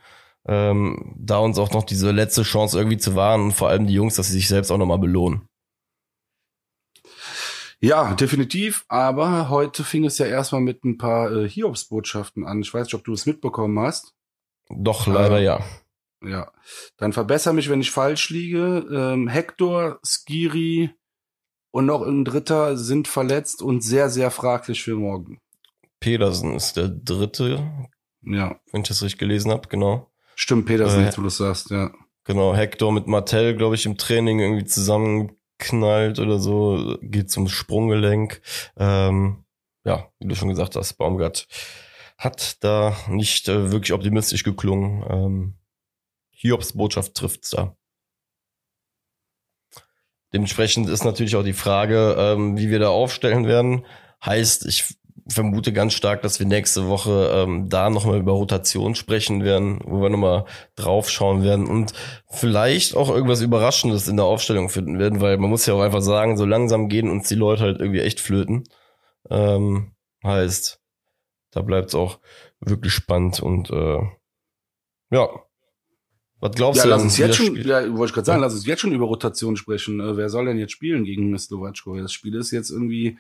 ähm, 0.48 1.14
da 1.18 1.38
uns 1.40 1.60
auch 1.60 1.72
noch 1.72 1.84
diese 1.84 2.12
letzte 2.12 2.44
Chance 2.44 2.78
irgendwie 2.78 2.98
zu 2.98 3.16
wahren 3.16 3.42
und 3.42 3.52
vor 3.52 3.70
allem 3.70 3.88
die 3.88 3.94
Jungs, 3.94 4.16
dass 4.16 4.28
sie 4.28 4.34
sich 4.34 4.48
selbst 4.48 4.72
auch 4.72 4.78
nochmal 4.78 5.00
belohnen. 5.00 5.48
Ja, 7.80 8.16
definitiv. 8.16 8.86
Aber 8.88 9.50
heute 9.50 9.84
fing 9.84 10.06
es 10.06 10.18
ja 10.18 10.26
erstmal 10.26 10.62
mit 10.62 10.84
ein 10.84 10.98
paar 10.98 11.32
äh, 11.32 11.48
Hiobsbotschaften 11.48 12.46
an. 12.46 12.62
Ich 12.62 12.74
weiß 12.74 12.86
nicht, 12.86 12.96
ob 12.96 13.04
du 13.04 13.14
es 13.14 13.26
mitbekommen 13.26 13.80
hast. 13.80 14.16
Doch, 14.70 15.06
leider 15.06 15.40
äh, 15.40 15.44
ja. 15.44 15.64
Ja. 16.24 16.52
Dann 16.98 17.14
verbessere 17.14 17.54
mich, 17.54 17.70
wenn 17.70 17.82
ich 17.82 17.92
falsch 17.92 18.30
liege. 18.30 18.86
Ähm, 18.92 19.28
Hector, 19.28 20.00
Skiri 20.04 20.90
und 21.72 21.86
noch 21.86 22.02
ein 22.02 22.26
Dritter 22.26 22.78
sind 22.78 23.08
verletzt 23.08 23.62
und 23.62 23.84
sehr, 23.84 24.10
sehr 24.10 24.32
fraglich 24.32 24.84
für 24.84 24.96
morgen. 24.96 25.40
Pedersen 26.00 26.56
ist 26.56 26.78
der 26.78 26.90
Dritte. 26.90 27.72
Ja. 28.24 28.60
Wenn 28.72 28.82
ich 28.82 28.88
das 28.88 29.04
richtig 29.04 29.20
gelesen 29.20 29.52
habe, 29.52 29.68
genau. 29.68 30.10
Stimmt, 30.40 30.68
Pedersen, 30.68 31.02
äh, 31.02 31.06
jetzt 31.06 31.18
wo 31.18 31.24
du 31.24 31.30
sagst, 31.30 31.72
ja. 31.72 31.92
Genau, 32.24 32.56
Hector 32.56 32.92
mit 32.92 33.08
Martell, 33.08 33.56
glaube 33.56 33.74
ich, 33.74 33.88
im 33.88 33.98
Training 33.98 34.40
irgendwie 34.40 34.66
zusammen 34.66 35.32
knallt 35.58 36.20
oder 36.20 36.38
so, 36.38 37.00
geht 37.02 37.32
zum 37.32 37.48
Sprunggelenk. 37.48 38.42
Ähm, 38.78 39.46
ja, 39.84 40.12
wie 40.20 40.28
du 40.28 40.36
schon 40.36 40.50
gesagt 40.50 40.76
hast, 40.76 40.94
Baumgart 40.94 41.48
hat 42.20 42.64
da 42.64 42.96
nicht 43.10 43.48
äh, 43.48 43.72
wirklich 43.72 43.94
optimistisch 43.94 44.44
geklungen. 44.44 45.04
Ähm, 45.10 45.54
Hiobs 46.30 46.74
Botschaft 46.74 47.16
trifft's 47.16 47.50
da. 47.50 47.76
Dementsprechend 50.34 50.88
ist 50.88 51.04
natürlich 51.04 51.36
auch 51.36 51.44
die 51.44 51.54
Frage, 51.54 52.16
ähm, 52.20 52.58
wie 52.58 52.70
wir 52.70 52.78
da 52.78 52.90
aufstellen 52.90 53.48
werden. 53.48 53.86
Heißt, 54.24 54.68
ich 54.68 54.98
vermute 55.28 55.74
ganz 55.74 55.94
stark, 55.94 56.22
dass 56.22 56.40
wir 56.40 56.46
nächste 56.46 56.88
Woche 56.88 57.32
ähm, 57.34 57.70
da 57.70 57.90
nochmal 57.90 58.20
über 58.20 58.34
Rotation 58.34 58.96
sprechen 58.96 59.44
werden, 59.44 59.80
wo 59.86 60.02
wir 60.02 60.10
nochmal 60.10 60.46
draufschauen 60.76 61.44
werden 61.44 61.68
und 61.68 61.94
vielleicht 62.30 62.96
auch 62.96 63.10
irgendwas 63.10 63.42
Überraschendes 63.42 64.08
in 64.08 64.18
der 64.18 64.26
Aufstellung 64.26 64.70
finden 64.70 65.00
werden, 65.00 65.22
weil 65.22 65.38
man 65.38 65.50
muss 65.50 65.66
ja 65.66 65.74
auch 65.74 65.82
einfach 65.82 66.02
sagen, 66.02 66.38
so 66.38 66.46
langsam 66.46 66.90
gehen 66.90 67.10
uns 67.10 67.28
die 67.28 67.36
Leute 67.36 67.64
halt 67.64 67.80
irgendwie 67.80 68.02
echt 68.02 68.20
flöten. 68.20 68.64
Ähm, 69.30 69.92
heißt, 70.24 70.80
da 71.52 71.62
bleibt 71.62 71.90
es 71.90 71.96
auch 71.96 72.20
wirklich 72.60 72.94
spannend 72.94 73.40
und 73.40 73.70
äh, 73.72 74.00
ja. 75.10 75.30
Was 76.40 76.52
glaubst 76.52 76.78
ja, 76.78 76.84
du? 76.84 76.90
Lass 76.90 77.02
uns 77.02 77.18
jetzt 77.18 77.36
schon, 77.36 77.56
ja, 77.56 77.82
wollte 77.98 78.12
ich 78.12 78.14
gerade 78.14 78.26
sagen, 78.26 78.42
ja. 78.42 78.46
lass 78.46 78.54
uns 78.54 78.68
jetzt 78.68 78.82
schon 78.82 78.92
über 78.92 79.06
Rotation 79.06 79.58
sprechen. 79.58 80.00
Äh, 80.00 80.18
wer 80.18 80.30
soll 80.30 80.46
denn 80.46 80.60
jetzt 80.60 80.72
spielen 80.72 81.04
gegen 81.04 81.38
Slowatschko? 81.38 81.98
Das 81.98 82.14
Spiel 82.14 82.36
ist 82.36 82.52
jetzt 82.52 82.70
irgendwie 82.70 83.18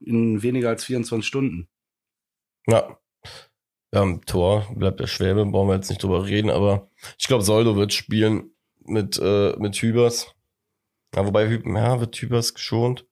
in 0.00 0.42
weniger 0.42 0.68
als 0.68 0.84
24 0.84 1.26
Stunden. 1.26 1.68
Ja. 2.66 2.98
Ja, 3.94 4.02
im 4.02 4.24
Tor 4.24 4.66
bleibt 4.74 5.00
der 5.00 5.06
Schwäbe, 5.06 5.44
brauchen 5.44 5.68
wir 5.68 5.74
jetzt 5.74 5.90
nicht 5.90 6.02
drüber 6.02 6.26
reden, 6.26 6.48
aber 6.48 6.90
ich 7.18 7.26
glaube, 7.26 7.44
Soldo 7.44 7.76
wird 7.76 7.92
spielen 7.92 8.54
mit, 8.84 9.18
äh, 9.18 9.54
mit 9.58 9.76
Hübers. 9.76 10.34
Ja, 11.14 11.26
wobei, 11.26 11.44
ja, 11.44 12.00
wird 12.00 12.16
Hübers 12.16 12.54
geschont? 12.54 13.06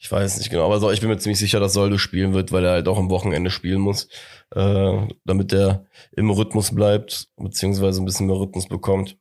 Ich 0.00 0.12
weiß 0.12 0.38
nicht 0.38 0.50
genau, 0.50 0.64
aber 0.64 0.78
so, 0.78 0.92
ich 0.92 1.00
bin 1.00 1.08
mir 1.08 1.18
ziemlich 1.18 1.40
sicher, 1.40 1.58
dass 1.58 1.72
Soldo 1.72 1.98
spielen 1.98 2.32
wird, 2.32 2.52
weil 2.52 2.64
er 2.64 2.70
halt 2.70 2.86
auch 2.86 2.98
am 2.98 3.10
Wochenende 3.10 3.50
spielen 3.50 3.80
muss, 3.80 4.08
äh, 4.54 5.08
damit 5.24 5.52
er 5.52 5.86
im 6.12 6.30
Rhythmus 6.30 6.72
bleibt, 6.72 7.28
beziehungsweise 7.36 8.00
ein 8.00 8.04
bisschen 8.04 8.28
mehr 8.28 8.36
Rhythmus 8.38 8.68
bekommt. 8.68 9.18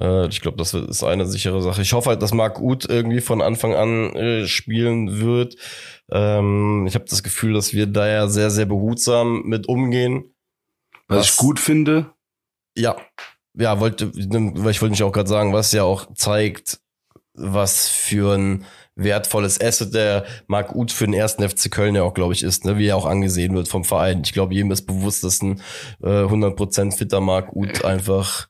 Äh, 0.00 0.28
ich 0.28 0.40
glaube, 0.40 0.56
das 0.56 0.74
ist 0.74 1.04
eine 1.04 1.26
sichere 1.26 1.62
Sache. 1.62 1.82
Ich 1.82 1.92
hoffe 1.92 2.10
halt, 2.10 2.22
dass 2.22 2.32
Marc 2.32 2.60
Uth 2.60 2.88
irgendwie 2.88 3.20
von 3.20 3.42
Anfang 3.42 3.74
an 3.74 4.14
äh, 4.14 4.46
spielen 4.46 5.20
wird. 5.20 5.56
Ähm, 6.10 6.86
ich 6.86 6.94
habe 6.94 7.04
das 7.08 7.22
Gefühl, 7.22 7.54
dass 7.54 7.72
wir 7.72 7.86
da 7.86 8.06
ja 8.06 8.28
sehr, 8.28 8.50
sehr 8.50 8.66
behutsam 8.66 9.42
mit 9.44 9.68
umgehen. 9.68 10.34
Was, 11.08 11.18
was 11.18 11.30
ich 11.30 11.36
gut 11.36 11.60
finde. 11.60 12.12
Ja, 12.76 12.96
ja, 13.56 13.78
wollte, 13.78 14.12
weil 14.14 14.72
ich 14.72 14.82
wollte 14.82 14.90
mich 14.90 15.02
auch 15.02 15.12
gerade 15.12 15.28
sagen, 15.28 15.52
was 15.52 15.72
ja 15.72 15.84
auch 15.84 16.12
zeigt, 16.14 16.80
was 17.34 17.88
für 17.88 18.36
ein 18.36 18.64
wertvolles 18.96 19.60
Asset 19.60 19.94
der 19.94 20.24
Marc 20.46 20.74
Uth 20.74 20.92
für 20.92 21.04
den 21.04 21.14
ersten 21.14 21.48
FC 21.48 21.70
Köln 21.70 21.94
ja 21.94 22.02
auch, 22.02 22.14
glaube 22.14 22.32
ich, 22.32 22.42
ist, 22.42 22.64
ne? 22.64 22.78
wie 22.78 22.86
er 22.86 22.96
auch 22.96 23.06
angesehen 23.06 23.54
wird 23.54 23.68
vom 23.68 23.84
Verein. 23.84 24.22
Ich 24.24 24.32
glaube, 24.32 24.54
jedem 24.54 24.70
ist 24.70 24.86
bewusst, 24.86 25.24
dass 25.24 25.42
ein 25.42 25.60
äh, 26.02 26.24
100% 26.24 26.96
fitter 26.96 27.20
Marc 27.20 27.54
Uth 27.54 27.84
einfach 27.84 28.48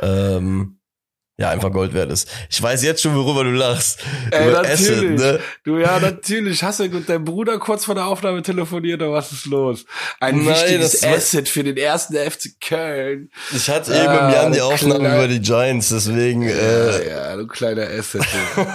ähm, 0.00 0.78
ja, 1.42 1.50
einfach 1.50 1.72
Gold 1.72 1.92
wert 1.92 2.12
ist. 2.12 2.28
Ich 2.48 2.62
weiß 2.62 2.84
jetzt 2.84 3.02
schon, 3.02 3.16
worüber 3.16 3.42
du 3.42 3.50
lachst. 3.50 3.98
Ey, 4.30 4.48
Über 4.48 4.62
natürlich. 4.62 4.80
Asset, 4.80 5.18
ne? 5.18 5.40
Du, 5.64 5.76
ja, 5.76 5.98
natürlich. 5.98 6.62
Hast 6.62 6.78
du 6.78 6.84
mit 6.84 7.08
deinem 7.08 7.24
Bruder 7.24 7.58
kurz 7.58 7.84
vor 7.84 7.96
der 7.96 8.06
Aufnahme 8.06 8.42
telefoniert 8.42 9.02
oder 9.02 9.12
was 9.12 9.32
ist 9.32 9.46
los? 9.46 9.84
Ein 10.20 10.36
Nein, 10.36 10.54
wichtiges 10.54 11.02
Asset 11.02 11.48
für 11.48 11.64
den 11.64 11.76
ersten 11.76 12.14
FC 12.14 12.50
Köln. 12.60 13.28
Ich 13.52 13.68
hatte 13.68 13.92
ah, 13.92 14.04
eben 14.04 14.24
im 14.24 14.32
Jan 14.32 14.52
die 14.52 14.60
Aufnahme 14.60 15.14
über 15.16 15.26
die 15.26 15.40
Giants, 15.40 15.88
deswegen. 15.88 16.42
Ja, 16.42 16.54
äh, 16.54 17.10
ja 17.10 17.36
du 17.36 17.48
kleiner 17.48 17.88
Asset. 17.88 18.22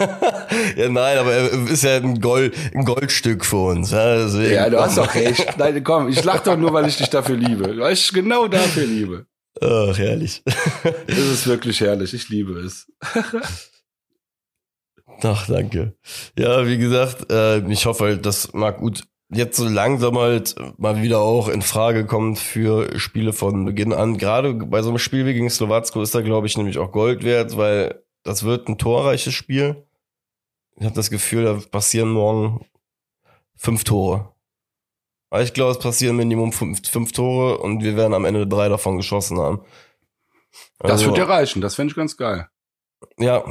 ja, 0.75 0.89
nein, 0.89 1.17
aber 1.17 1.33
er 1.33 1.71
ist 1.71 1.83
ja 1.83 1.95
ein, 1.95 2.19
Gold, 2.19 2.53
ein 2.75 2.83
Goldstück 2.83 3.45
für 3.45 3.67
uns. 3.67 3.91
Ja, 3.91 4.25
deswegen. 4.25 4.53
ja 4.53 4.69
du 4.69 4.77
hast 4.77 4.97
doch 4.97 5.15
recht. 5.15 5.57
Nein, 5.57 5.81
komm, 5.85 6.09
ich 6.09 6.21
lach 6.21 6.41
doch 6.41 6.57
nur, 6.57 6.73
weil 6.73 6.85
ich 6.89 6.97
dich 6.97 7.09
dafür 7.09 7.37
liebe. 7.37 7.77
Weil 7.77 7.93
ich 7.93 8.11
genau 8.11 8.49
dafür 8.49 8.85
liebe. 8.85 9.25
Ach, 9.61 9.97
herrlich. 9.97 10.43
es 11.07 11.17
ist 11.17 11.47
wirklich 11.47 11.81
herrlich. 11.81 12.13
Ich 12.13 12.29
liebe 12.29 12.59
es. 12.59 12.91
Ach, 15.23 15.47
danke. 15.47 15.95
Ja, 16.37 16.67
wie 16.67 16.77
gesagt, 16.77 17.31
äh, 17.31 17.59
ich 17.71 17.85
hoffe 17.85 18.05
halt, 18.05 18.25
dass 18.25 18.53
Marc 18.53 18.81
Uth 18.81 19.03
jetzt 19.29 19.57
so 19.57 19.67
langsam 19.67 20.17
halt 20.17 20.55
mal 20.77 21.01
wieder 21.01 21.19
auch 21.19 21.49
in 21.49 21.61
Frage 21.61 22.05
kommt 22.05 22.39
für 22.39 22.97
Spiele 22.99 23.33
von 23.33 23.65
Beginn 23.65 23.93
an. 23.93 24.17
Gerade 24.17 24.53
bei 24.53 24.81
so 24.81 24.89
einem 24.89 24.99
Spiel 24.99 25.25
wie 25.25 25.33
gegen 25.33 25.49
Slowacko 25.49 26.01
ist 26.01 26.15
da, 26.15 26.21
glaube 26.21 26.47
ich, 26.47 26.57
nämlich 26.57 26.77
auch 26.77 26.91
Gold 26.91 27.23
wert, 27.23 27.57
weil 27.57 28.03
das 28.23 28.43
wird 28.43 28.69
ein 28.69 28.77
torreiches 28.77 29.33
Spiel. 29.33 29.87
Ich 30.75 30.85
habe 30.85 30.95
das 30.95 31.09
Gefühl, 31.09 31.43
da 31.43 31.59
passieren 31.71 32.11
morgen 32.11 32.65
fünf 33.55 33.83
Tore. 33.83 34.33
Aber 35.29 35.43
ich 35.43 35.53
glaube, 35.53 35.71
es 35.71 35.79
passieren 35.79 36.15
Minimum 36.15 36.53
fünf, 36.53 36.87
fünf 36.87 37.11
Tore 37.11 37.57
und 37.57 37.83
wir 37.83 37.97
werden 37.97 38.13
am 38.13 38.25
Ende 38.25 38.47
drei 38.47 38.69
davon 38.69 38.97
geschossen 38.97 39.39
haben. 39.39 39.61
Also, 40.79 40.93
das 40.93 41.05
wird 41.05 41.17
ja 41.17 41.25
reichen, 41.25 41.61
das 41.61 41.75
fände 41.75 41.91
ich 41.91 41.95
ganz 41.95 42.17
geil. 42.17 42.47
Ja. 43.17 43.43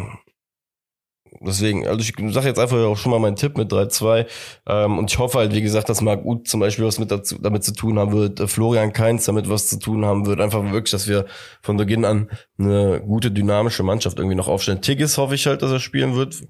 Deswegen, 1.41 1.87
also 1.87 2.01
ich 2.01 2.15
sage 2.33 2.47
jetzt 2.47 2.59
einfach 2.59 2.79
auch 2.79 2.97
schon 2.97 3.11
mal 3.11 3.19
meinen 3.19 3.37
Tipp 3.37 3.59
mit 3.59 3.71
3-2. 3.71 4.27
Ähm, 4.67 4.99
und 4.99 5.11
ich 5.11 5.19
hoffe 5.19 5.39
halt, 5.39 5.53
wie 5.53 5.61
gesagt, 5.61 5.89
dass 5.89 6.01
Marc 6.01 6.25
Uth 6.25 6.49
zum 6.49 6.61
Beispiel 6.61 6.87
was 6.87 6.99
mit 6.99 7.11
dazu, 7.11 7.37
damit 7.39 7.63
zu 7.63 7.75
tun 7.75 7.99
haben 7.99 8.13
wird, 8.13 8.41
äh, 8.41 8.47
Florian 8.47 8.95
Keins 8.95 9.27
damit 9.27 9.49
was 9.51 9.69
zu 9.69 9.79
tun 9.79 10.07
haben 10.07 10.25
wird. 10.25 10.41
Einfach 10.41 10.63
wirklich, 10.73 10.93
dass 10.93 11.09
wir 11.09 11.27
von 11.61 11.77
Beginn 11.77 12.07
an 12.07 12.31
eine 12.59 13.03
gute, 13.03 13.31
dynamische 13.31 13.83
Mannschaft 13.83 14.19
irgendwie 14.19 14.37
noch 14.37 14.49
aufstellen. 14.49 14.81
Tigges 14.81 15.19
hoffe 15.19 15.35
ich 15.35 15.47
halt, 15.47 15.61
dass 15.61 15.73
er 15.73 15.81
spielen 15.81 16.15
wird. 16.15 16.43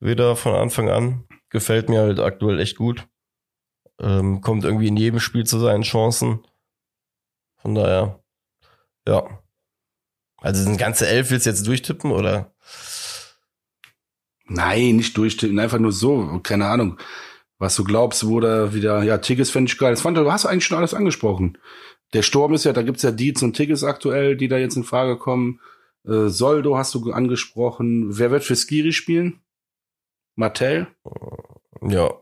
Wieder 0.00 0.36
von 0.36 0.54
Anfang 0.54 0.88
an. 0.88 1.24
Gefällt 1.50 1.90
mir 1.90 2.00
halt 2.00 2.18
aktuell 2.18 2.60
echt 2.60 2.76
gut. 2.76 3.06
Ähm, 4.00 4.40
kommt 4.40 4.64
irgendwie 4.64 4.88
in 4.88 4.96
jedem 4.96 5.20
Spiel 5.20 5.44
zu 5.44 5.58
seinen 5.58 5.82
Chancen. 5.82 6.40
Von 7.56 7.74
daher, 7.74 8.22
ja. 9.06 9.42
Also 10.38 10.68
eine 10.68 10.76
ganze 10.76 11.06
Elf 11.06 11.30
willst 11.30 11.46
du 11.46 11.50
jetzt 11.50 11.66
durchtippen, 11.66 12.10
oder? 12.10 12.54
Nein, 14.46 14.96
nicht 14.96 15.16
durchtippen, 15.16 15.58
einfach 15.58 15.78
nur 15.78 15.92
so, 15.92 16.40
keine 16.42 16.66
Ahnung. 16.66 16.98
Was 17.58 17.76
du 17.76 17.84
glaubst, 17.84 18.26
wo 18.26 18.40
da 18.40 18.74
wieder, 18.74 19.02
ja, 19.02 19.18
Tigges 19.18 19.50
fände 19.50 19.70
ich 19.70 19.78
geil. 19.78 19.92
Das 19.92 20.02
fand, 20.02 20.18
du 20.18 20.30
hast 20.30 20.44
eigentlich 20.44 20.66
schon 20.66 20.76
alles 20.76 20.92
angesprochen. 20.92 21.56
Der 22.12 22.22
Sturm 22.22 22.52
ist 22.52 22.64
ja, 22.64 22.72
da 22.72 22.82
gibt's 22.82 23.02
ja 23.02 23.10
Dietz 23.10 23.42
und 23.42 23.54
Tigges 23.54 23.84
aktuell, 23.84 24.36
die 24.36 24.48
da 24.48 24.58
jetzt 24.58 24.76
in 24.76 24.84
Frage 24.84 25.16
kommen. 25.16 25.60
Äh, 26.06 26.28
Soldo 26.28 26.76
hast 26.76 26.94
du 26.94 27.12
angesprochen. 27.12 28.18
Wer 28.18 28.30
wird 28.30 28.44
für 28.44 28.56
Skiri 28.56 28.92
spielen? 28.92 29.40
Martell? 30.36 30.88
Ja. 31.80 32.12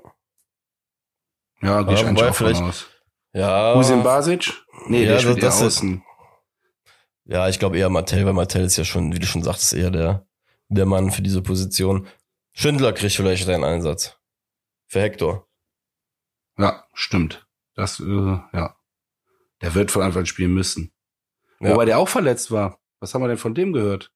Ja, 1.62 1.82
gehe 1.82 1.94
ich 1.94 2.00
eigentlich 2.04 2.18
wobei 2.18 2.30
auch 2.30 2.34
vielleicht- 2.34 2.62
aus. 2.62 2.86
Ja. 3.32 3.74
Husin 3.74 4.02
Basic? 4.02 4.52
Nee, 4.88 5.00
Ja, 5.00 5.04
der 5.04 5.12
das- 5.14 5.22
spielt 5.22 5.36
eher 5.38 5.44
das 5.44 5.60
ist- 5.60 5.66
außen. 5.78 6.04
Ja, 7.24 7.48
ich 7.48 7.58
glaube 7.58 7.78
eher 7.78 7.88
Martell, 7.88 8.26
weil 8.26 8.32
Martell 8.32 8.64
ist 8.64 8.76
ja 8.76 8.84
schon, 8.84 9.12
wie 9.14 9.18
du 9.18 9.26
schon 9.26 9.42
sagtest, 9.42 9.72
eher 9.72 9.90
der, 9.90 10.26
der 10.68 10.86
Mann 10.86 11.10
für 11.12 11.22
diese 11.22 11.40
Position. 11.40 12.08
Schindler 12.52 12.92
kriegt 12.92 13.14
vielleicht 13.14 13.48
einen 13.48 13.64
Einsatz. 13.64 14.18
Für 14.88 15.00
Hector. 15.00 15.48
Ja, 16.58 16.84
stimmt. 16.92 17.46
Das, 17.74 18.00
äh, 18.00 18.04
ja. 18.52 18.76
Der 19.62 19.74
wird 19.74 19.90
von 19.90 20.02
Anfang 20.02 20.20
an 20.22 20.26
spielen 20.26 20.52
müssen. 20.52 20.92
Ja. 21.60 21.70
Wobei 21.70 21.84
der 21.86 21.98
auch 21.98 22.08
verletzt 22.08 22.50
war. 22.50 22.78
Was 23.00 23.14
haben 23.14 23.22
wir 23.22 23.28
denn 23.28 23.38
von 23.38 23.54
dem 23.54 23.72
gehört? 23.72 24.12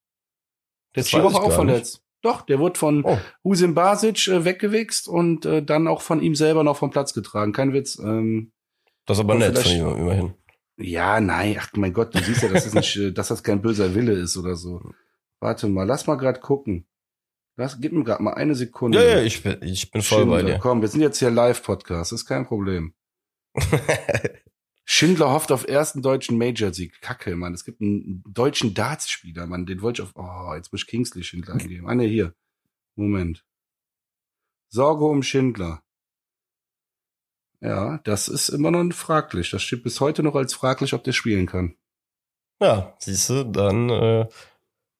Der 0.95 1.03
Das 1.03 1.07
ist 1.07 1.15
die 1.15 1.23
Woche 1.23 1.41
auch 1.41 1.53
verletzt. 1.53 2.03
Doch, 2.27 2.43
der 2.43 2.59
wurde 2.59 2.77
von 2.79 3.05
Oh. 3.05 3.19
Husin 3.45 3.75
Basic 3.75 4.27
äh, 4.29 4.45
weggewichst 4.45 5.07
und 5.07 5.47
äh, 5.47 5.63
dann 5.63 5.87
auch 5.87 6.03
von 6.03 6.21
ihm 6.21 6.35
selber 6.35 6.65
noch 6.65 6.77
vom 6.77 6.91
Platz 6.91 7.15
getragen. 7.15 7.53
Kein 7.53 7.73
Witz. 7.73 7.99
Ähm, 8.01 8.51
Das 9.07 9.19
ist 9.19 9.25
aber 9.25 9.37
nett 9.37 9.57
von 9.57 9.71
ihm, 9.73 9.87
immerhin. 9.97 10.35
ja, 10.77 11.21
nein, 11.21 11.57
ach 11.61 11.69
mein 11.77 11.93
Gott, 11.93 12.15
du 12.15 12.19
siehst 12.19 12.43
ja, 12.43 12.49
dass 12.49 12.65
das 12.65 12.75
nicht, 12.75 12.99
dass 13.19 13.29
das 13.29 13.43
kein 13.45 13.63
böser 13.63 13.95
Wille 13.95 14.13
ist 14.13 14.37
oder 14.37 14.57
so. 14.57 14.83
Warte 15.41 15.69
mal, 15.69 15.85
lass 15.87 16.07
mal 16.09 16.17
grad 16.17 16.41
gucken. 16.41 16.87
Lass, 17.57 17.81
gib 17.81 17.93
mir 17.93 18.03
grad 18.05 18.21
mal 18.21 18.35
eine 18.35 18.55
Sekunde. 18.57 18.99
Ja, 18.99 19.19
ja, 19.19 19.23
ich 19.23 19.43
bin, 19.43 19.57
ich 19.63 19.91
bin 19.91 20.03
voll 20.03 20.27
bei 20.27 20.39
Schindler, 20.39 20.55
dir. 20.55 20.59
Komm, 20.61 20.81
wir 20.81 20.89
sind 20.89 21.01
jetzt 21.03 21.19
hier 21.21 21.31
Live-Podcast, 21.31 22.13
ist 22.13 22.27
kein 22.27 22.45
Problem. 22.47 22.93
Schindler 24.89 25.33
hofft 25.33 25.51
auf 25.51 25.67
ersten 25.67 26.01
deutschen 26.01 26.39
Major-Sieg. 26.39 27.01
Kacke, 27.01 27.35
Mann. 27.35 27.53
Es 27.53 27.65
gibt 27.65 27.81
einen 27.81 28.23
deutschen 28.29 28.73
Darts-Spieler, 28.73 29.47
Mann. 29.47 29.67
Den 29.67 29.83
wollte 29.83 30.03
ich 30.03 30.09
auf. 30.09 30.15
Oh, 30.15 30.55
jetzt 30.55 30.73
muss 30.73 30.83
ich 30.83 30.87
Kingsley 30.87 31.25
Schindler 31.25 31.55
eingeben. 31.61 31.89
Ah, 31.89 31.95
ne, 31.95 32.05
hier. 32.05 32.35
Moment. 32.95 33.45
Sorge 34.69 35.05
um 35.05 35.25
Schindler. 35.25 35.83
Ja, 37.61 37.99
das 38.05 38.29
ist 38.29 38.49
immer 38.49 38.71
noch 38.71 38.95
fraglich. 38.95 39.51
Das 39.51 39.63
steht 39.63 39.83
bis 39.83 40.01
heute 40.01 40.23
noch 40.23 40.37
als 40.37 40.55
fraglich, 40.55 40.95
ob 40.95 41.03
der 41.03 41.13
spielen 41.13 41.47
kann. 41.47 41.75
ja, 42.63 42.95
siehst 43.01 43.29
du, 43.29 43.45
dann 43.45 43.91
äh, 43.91 44.29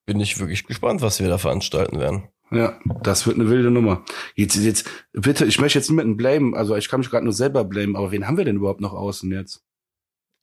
bin 0.05 0.19
ich 0.19 0.39
wirklich 0.41 0.67
gespannt, 0.67 1.01
was 1.01 1.21
wir 1.21 1.29
da 1.29 1.39
veranstalten 1.39 2.01
werden. 2.01 2.29
Ja, 2.51 2.81
das 3.03 3.27
wird 3.27 3.39
eine 3.39 3.49
wilde 3.49 3.71
Nummer. 3.71 4.05
Jetzt, 4.35 4.57
jetzt, 4.57 4.89
bitte, 5.13 5.45
ich 5.47 5.61
möchte 5.61 5.79
jetzt 5.79 5.91
niemanden 5.91 6.17
blamen. 6.17 6.55
Also 6.55 6.77
ich 6.77 6.89
kann 6.89 7.01
mich 7.01 7.11
gerade 7.11 7.25
nur 7.25 7.33
selber 7.33 7.65
blamen. 7.65 7.97
Aber 7.97 8.11
wen 8.11 8.27
haben 8.27 8.37
wir 8.37 8.45
denn 8.45 8.57
überhaupt 8.57 8.81
noch 8.81 8.95
außen 8.95 9.31
jetzt? 9.33 9.66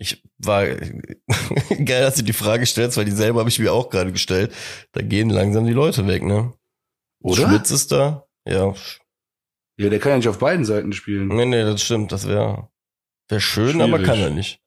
Ich 0.04 0.22
war 0.38 0.66
geil, 1.86 2.02
dass 2.02 2.16
du 2.16 2.24
die 2.24 2.34
Frage 2.34 2.66
stellst, 2.66 2.98
weil 2.98 3.06
dieselbe 3.06 3.40
habe 3.40 3.48
ich 3.48 3.58
mir 3.58 3.72
auch 3.72 3.90
gerade 3.90 4.12
gestellt. 4.12 4.54
Da 4.92 5.02
gehen 5.02 5.30
langsam 5.30 5.66
die 5.66 5.72
Leute 5.72 6.06
weg, 6.08 6.24
ne? 6.24 6.54
Oder? 7.22 7.48
Schmitz 7.48 7.72
ist 7.72 7.92
da. 7.94 8.26
Ja. 8.46 8.74
Ja, 9.78 9.90
der 9.90 10.00
kann 10.00 10.12
ja 10.12 10.18
nicht 10.18 10.28
auf 10.28 10.40
beiden 10.40 10.66
Seiten 10.66 10.92
spielen. 10.92 11.30
Nee, 11.30 11.46
nee, 11.46 11.64
das 11.64 11.82
stimmt. 11.82 12.12
Das 12.12 12.28
wäre 12.28 12.70
wär 13.30 13.40
schön, 13.40 13.72
Schwierig. 13.72 13.94
aber 13.94 14.04
kann 14.04 14.20
er 14.20 14.30
nicht. 14.30 14.60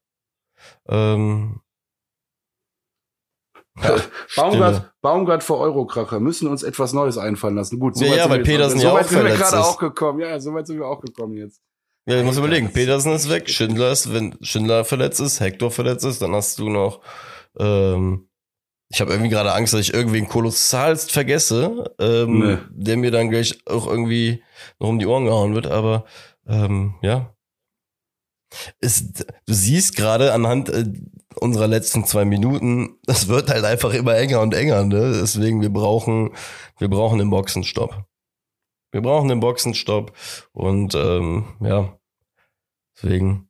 Ähm, 0.89 1.61
ja, 3.79 3.97
Baumgart. 4.37 4.93
Baumgart 5.03 5.45
vor 5.45 5.59
Eurokracher 5.61 6.19
müssen 6.19 6.49
uns 6.49 6.63
etwas 6.63 6.95
Neues 6.95 7.19
einfallen 7.19 7.57
lassen. 7.57 7.79
Gut, 7.79 7.97
Ja, 8.01 8.09
weit 8.09 8.17
ja, 8.17 8.23
sind 8.23 8.31
weil 8.31 8.31
wir 8.31 8.37
jetzt- 8.39 8.47
Petersen 8.47 8.79
so 8.81 8.87
ja 8.87 8.95
weit 8.95 9.05
auch 9.05 9.09
sind 9.11 9.25
wir 9.25 9.35
gerade 9.37 9.61
auch 9.61 9.79
gekommen. 9.79 10.21
Ja, 10.21 10.41
so 10.41 10.55
weit 10.55 10.67
sind 10.67 10.79
wir 10.79 10.87
auch 10.87 11.01
gekommen 11.03 11.35
jetzt. 11.37 11.61
Ja, 12.09 12.23
musst 12.23 12.39
Alter, 12.39 12.49
überlegen, 12.49 12.73
Petersen 12.73 13.13
ist 13.13 13.29
weg, 13.29 13.51
Schindler 13.51 13.91
ist, 13.91 14.13
wenn 14.13 14.37
Schindler 14.41 14.85
verletzt 14.85 15.21
ist, 15.21 15.41
Hector 15.41 15.71
verletzt 15.71 16.05
ist, 16.05 16.23
dann 16.23 16.35
hast 16.35 16.59
du 16.59 16.69
noch, 16.69 17.01
ähm, 17.59 18.29
ich 18.89 19.01
habe 19.01 19.11
irgendwie 19.11 19.31
gerade 19.31 19.53
Angst, 19.53 19.75
dass 19.75 19.81
ich 19.81 19.93
irgendwen 19.93 20.29
kolossalst 20.29 21.11
vergesse, 21.11 21.93
ähm, 21.99 22.39
Nee. 22.39 22.59
der 22.71 22.97
mir 22.97 23.11
dann 23.11 23.31
gleich 23.31 23.59
auch 23.67 23.89
irgendwie 23.89 24.43
noch 24.79 24.89
um 24.89 24.99
die 25.01 25.07
Ohren 25.07 25.25
gehauen 25.25 25.55
wird, 25.55 25.67
aber 25.67 26.05
ähm, 26.47 26.95
ja. 27.03 27.33
Ist, 28.81 29.27
du 29.47 29.53
siehst 29.53 29.97
gerade 29.97 30.33
anhand 30.33 30.69
äh, 30.69 30.85
unserer 31.41 31.67
letzten 31.67 32.05
zwei 32.07 32.25
Minuten, 32.25 32.99
das 33.05 33.27
wird 33.27 33.51
halt 33.51 33.65
einfach 33.65 33.93
immer 33.93 34.17
enger 34.17 34.41
und 34.41 34.55
enger, 34.55 34.85
ne? 34.85 35.19
Deswegen, 35.21 35.61
wir 35.61 35.71
brauchen, 35.73 36.31
wir 36.79 36.89
brauchen 36.89 37.19
den 37.19 37.29
Boxenstopp. 37.31 38.06
Wir 38.93 39.03
brauchen 39.03 39.29
den 39.29 39.41
Boxenstopp 39.41 40.13
und 40.53 40.95
ähm, 40.95 41.45
ja, 41.61 41.99
deswegen 42.97 43.49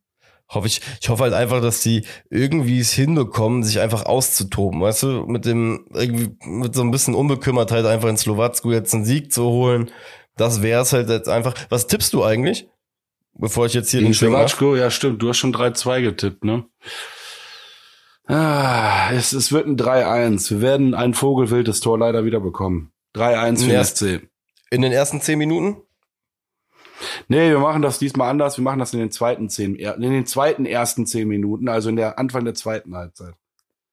hoffe 0.49 0.67
ich, 0.67 0.81
ich 1.01 1.09
hoffe 1.09 1.23
halt 1.23 1.33
einfach, 1.33 1.61
dass 1.61 1.81
die 1.81 2.05
irgendwie 2.29 2.79
es 2.79 2.91
hinbekommen, 2.93 3.63
sich 3.63 3.79
einfach 3.79 4.05
auszutoben, 4.05 4.81
weißt 4.81 5.03
du, 5.03 5.25
mit 5.27 5.45
dem, 5.45 5.87
irgendwie, 5.93 6.35
mit 6.45 6.73
so 6.73 6.81
ein 6.81 6.91
bisschen 6.91 7.15
Unbekümmertheit 7.15 7.85
einfach 7.85 8.09
in 8.09 8.17
Slowacku 8.17 8.71
jetzt 8.71 8.93
einen 8.93 9.05
Sieg 9.05 9.31
zu 9.31 9.43
holen. 9.43 9.91
Das 10.35 10.61
wäre 10.61 10.81
es 10.83 10.93
halt 10.93 11.09
jetzt 11.09 11.27
einfach. 11.29 11.53
Was 11.69 11.87
tippst 11.87 12.13
du 12.13 12.23
eigentlich? 12.23 12.67
Bevor 13.33 13.65
ich 13.65 13.73
jetzt 13.73 13.91
hier 13.91 13.99
Gegen 13.99 14.11
den? 14.11 14.15
Slowatschko, 14.15 14.75
ja 14.75 14.89
stimmt, 14.89 15.21
du 15.21 15.29
hast 15.29 15.37
schon 15.37 15.53
3-2 15.53 16.01
getippt, 16.01 16.43
ne? 16.43 16.65
Ah, 18.25 19.11
es, 19.13 19.31
es 19.31 19.51
wird 19.51 19.67
ein 19.67 19.77
3-1. 19.77 20.49
Wir 20.51 20.61
werden 20.61 20.93
ein 20.93 21.13
vogelwildes 21.13 21.79
Tor 21.79 21.97
leider 21.97 22.25
wieder 22.25 22.39
bekommen. 22.39 22.91
3-1 23.15 23.65
für 23.65 23.71
Ja. 23.71 23.83
SC. 23.83 24.27
In 24.69 24.81
den 24.81 24.91
ersten 24.91 25.21
zehn 25.21 25.37
Minuten? 25.37 25.81
Nee, 27.27 27.49
wir 27.49 27.59
machen 27.59 27.81
das 27.81 27.99
diesmal 27.99 28.29
anders. 28.29 28.57
Wir 28.57 28.63
machen 28.63 28.79
das 28.79 28.93
in 28.93 28.99
den 28.99 29.11
zweiten 29.11 29.49
zehn, 29.49 29.75
in 29.75 30.01
den 30.01 30.25
zweiten 30.25 30.65
ersten 30.65 31.05
zehn 31.05 31.27
Minuten, 31.27 31.69
also 31.69 31.89
in 31.89 31.95
der 31.95 32.17
Anfang 32.17 32.45
der 32.45 32.55
zweiten 32.55 32.95
Halbzeit. 32.95 33.35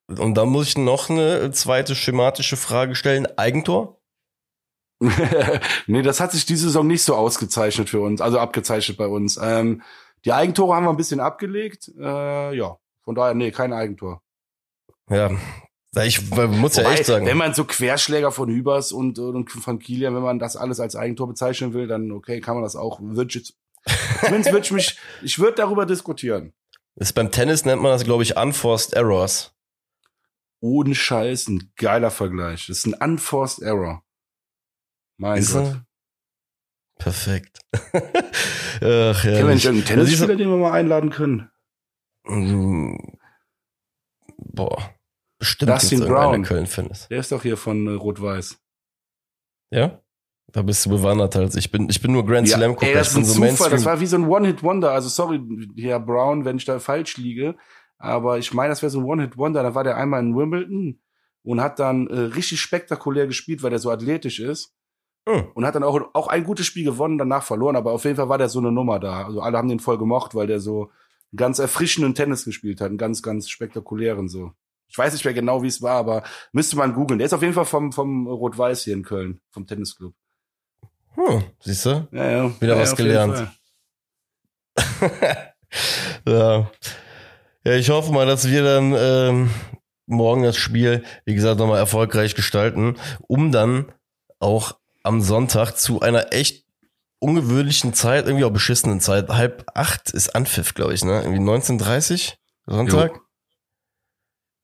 Und 0.07 0.35
dann 0.35 0.49
muss 0.49 0.69
ich 0.69 0.79
noch 0.79 1.11
eine 1.11 1.51
zweite 1.53 1.95
schematische 1.95 2.57
Frage 2.57 2.95
stellen. 2.95 3.27
Eigentor? 3.39 4.01
nee, 5.87 6.03
das 6.03 6.21
hat 6.21 6.33
sich 6.33 6.47
diese 6.47 6.65
Saison 6.65 6.87
nicht 6.87 7.03
so 7.03 7.15
ausgezeichnet 7.15 7.91
für 7.91 8.01
uns, 8.01 8.21
also 8.21 8.39
abgezeichnet 8.39 8.97
bei 8.97 9.07
uns. 9.07 9.39
Ähm, 9.43 9.83
die 10.25 10.33
Eigentore 10.33 10.75
haben 10.75 10.85
wir 10.85 10.91
ein 10.91 10.97
bisschen 10.97 11.21
abgelegt. 11.21 11.91
Äh, 11.99 12.57
ja, 12.57 12.79
von 13.03 13.15
daher, 13.15 13.35
nee, 13.35 13.51
kein 13.51 13.73
Eigentor. 13.73 14.23
Ja. 15.11 15.31
Ich 16.05 16.31
muss 16.31 16.77
ja 16.77 16.85
Wobei, 16.85 16.95
echt 16.95 17.07
sagen. 17.07 17.27
Wenn 17.27 17.37
man 17.37 17.55
so 17.55 17.65
Querschläger 17.65 18.33
von 18.33 18.49
Hübers 18.49 18.93
und, 18.93 19.19
und 19.19 19.51
von 19.51 19.79
Kilian, 19.79 20.15
wenn 20.15 20.23
man 20.23 20.39
das 20.39 20.57
alles 20.57 20.81
als 20.81 20.97
Eigentor 20.97 21.29
bezeichnen 21.29 21.73
will, 21.73 21.87
dann 21.87 22.11
okay, 22.11 22.41
kann 22.41 22.55
man 22.55 22.65
das 22.65 22.77
auch. 22.77 23.01
Jetzt, 23.29 23.55
zumindest 24.25 24.53
würde 24.53 24.65
ich 24.65 24.73
mich, 24.73 24.99
ich 25.23 25.39
würde 25.39 25.57
darüber 25.57 25.87
diskutieren. 25.87 26.53
Ist 26.97 27.15
beim 27.15 27.31
Tennis 27.31 27.65
nennt 27.65 27.83
man 27.83 27.93
das, 27.93 28.05
glaube 28.05 28.23
ich, 28.23 28.37
Unforced 28.37 28.93
Errors. 28.93 29.55
Ohne 30.65 30.95
Scheiß, 30.95 31.49
ein 31.49 31.73
geiler 31.77 32.11
Vergleich. 32.11 32.69
Das 32.69 32.79
ist 32.79 32.87
ein 32.87 32.95
unforced 32.95 33.63
error. 33.63 34.03
Mein 35.19 35.39
Ist 35.39 35.53
Gott. 35.53 35.65
er? 35.75 35.87
Perfekt. 36.97 37.59
Ach, 37.73 37.93
Kennen 38.81 39.21
wir 39.21 39.31
ja. 39.31 39.39
irgendeinen 39.41 39.85
Tennisspieler, 39.85 40.37
den 40.37 40.49
wir 40.49 40.57
mal 40.57 40.73
einladen 40.73 41.11
können? 41.11 41.51
Boah. 44.39 44.95
Bestimmt 45.45 45.71
Dustin 45.73 46.01
Brown. 46.01 46.41
der 46.41 46.49
Köln 46.49 46.67
findest. 46.67 47.11
Der 47.11 47.21
ist 47.21 47.31
doch 47.31 47.43
hier 47.43 47.59
von 47.59 47.87
äh, 47.87 47.91
Rot-Weiß. 47.91 48.59
Ja? 49.71 50.01
Da 50.53 50.63
bist 50.63 50.87
du 50.87 50.91
bewanderter 50.91 51.41
als 51.41 51.55
ich 51.55 51.71
bin. 51.71 51.89
Ich 51.91 52.01
bin 52.01 52.13
nur 52.13 52.25
Grand 52.25 52.49
Slam 52.49 52.73
Gucker. 52.73 52.87
ey, 52.87 52.95
das 52.95 53.09
ist 53.09 53.17
ein 53.17 53.25
so 53.25 53.35
Zufall. 53.35 53.49
Mainstream. 53.49 53.71
Das 53.73 53.85
war 53.85 54.01
wie 54.01 54.07
so 54.07 54.17
ein 54.17 54.27
One-Hit-Wonder. 54.27 54.93
Also 54.93 55.11
sorry, 55.11 55.41
Herr 55.77 56.01
Brown, 56.01 56.47
wenn 56.47 56.57
ich 56.57 56.65
da 56.65 56.79
falsch 56.79 57.19
liege. 57.19 57.57
Aber 57.99 58.39
ich 58.39 58.55
meine, 58.55 58.71
das 58.71 58.81
wäre 58.81 58.89
so 58.89 59.01
ein 59.01 59.05
One-Hit-Wonder. 59.05 59.63
Da 59.63 59.75
war 59.75 59.85
der 59.85 59.99
einmal 59.99 60.21
in 60.21 60.35
Wimbledon 60.35 61.01
und 61.43 61.61
hat 61.61 61.79
dann 61.79 62.07
äh, 62.07 62.19
richtig 62.19 62.61
spektakulär 62.61 63.27
gespielt, 63.27 63.63
weil 63.63 63.71
der 63.71 63.81
so 63.81 63.91
athletisch 63.91 64.41
ist. 64.41 64.75
Hm. 65.29 65.49
Und 65.53 65.67
hat 65.67 65.75
dann 65.75 65.83
auch, 65.83 66.01
auch 66.15 66.29
ein 66.29 66.45
gutes 66.45 66.65
Spiel 66.65 66.85
gewonnen, 66.85 67.19
danach 67.19 67.43
verloren. 67.43 67.77
Aber 67.77 67.93
auf 67.93 68.05
jeden 68.05 68.17
Fall 68.17 68.31
war 68.31 68.39
der 68.39 68.49
so 68.49 68.61
eine 68.61 68.73
Nummer 68.73 68.99
da. 68.99 69.27
Also 69.27 69.41
alle 69.43 69.59
haben 69.59 69.69
den 69.69 69.81
voll 69.81 69.99
gemocht, 69.99 70.35
weil 70.35 70.47
der 70.47 70.61
so 70.61 70.91
ganz 71.37 71.59
erfrischenden 71.59 72.15
Tennis 72.15 72.45
gespielt 72.45 72.81
hat. 72.81 72.89
Einen 72.89 72.99
ganz, 72.99 73.23
ganz 73.23 73.51
spektakulären 73.51 74.29
so. 74.29 74.53
Ich 74.95 74.99
weiß 74.99 75.13
nicht 75.13 75.25
mehr 75.25 75.35
genau, 75.35 75.61
wie 75.65 75.67
es 75.67 75.83
war, 75.83 75.97
aber 75.97 76.23
müsste 76.53 76.77
man 76.77 76.95
googeln. 76.95 77.19
Der 77.19 77.27
ist 77.27 77.33
auf 77.33 77.43
jeden 77.43 77.53
Fall 77.53 77.65
vom, 77.65 77.91
vom 77.91 78.29
Rot-Weiß 78.29 78.85
hier 78.85 78.95
in 78.95 79.03
Köln, 79.03 79.41
vom 79.51 79.67
Tennisclub. 79.67 80.15
Hm, 81.15 81.43
siehst 81.59 81.87
du? 81.87 82.07
Ja, 82.13 82.31
ja. 82.31 82.61
Wieder 82.61 82.77
ja, 82.77 82.81
was 82.81 82.95
gelernt. 82.95 83.49
Ja. 86.27 86.71
Ja, 87.65 87.73
ich 87.73 87.91
hoffe 87.91 88.13
mal, 88.13 88.25
dass 88.25 88.49
wir 88.49 88.63
dann 88.63 88.95
ähm, 88.97 89.51
morgen 90.07 90.45
das 90.45 90.57
Spiel, 90.57 91.03
wie 91.25 91.35
gesagt, 91.35 91.59
nochmal 91.59 91.81
erfolgreich 91.81 92.37
gestalten, 92.37 92.97
um 93.27 93.51
dann 93.51 93.91
auch 94.39 94.79
am 95.03 95.21
Sonntag 95.21 95.73
zu 95.73 96.01
einer 96.01 96.33
echt 96.33 96.67
ungewöhnlichen 97.19 97.95
Zeit, 97.95 98.27
irgendwie 98.27 98.45
auch 98.45 98.53
beschissenen 98.53 99.01
Zeit, 99.01 99.29
halb 99.29 99.67
acht 99.75 100.13
ist 100.13 100.37
Anpfiff, 100.37 100.75
glaube 100.75 100.95
ich, 100.95 101.05
ne? 101.05 101.21
Irgendwie 101.23 101.43
19.30 101.43 102.35
Sonntag. 102.67 103.24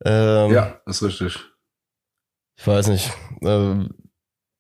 Ähm, 0.05 0.53
Ja, 0.53 0.81
ist 0.87 1.03
richtig. 1.03 1.39
Ich 2.59 2.67
weiß 2.67 2.89
nicht. 2.89 3.11
Ähm, 3.43 3.91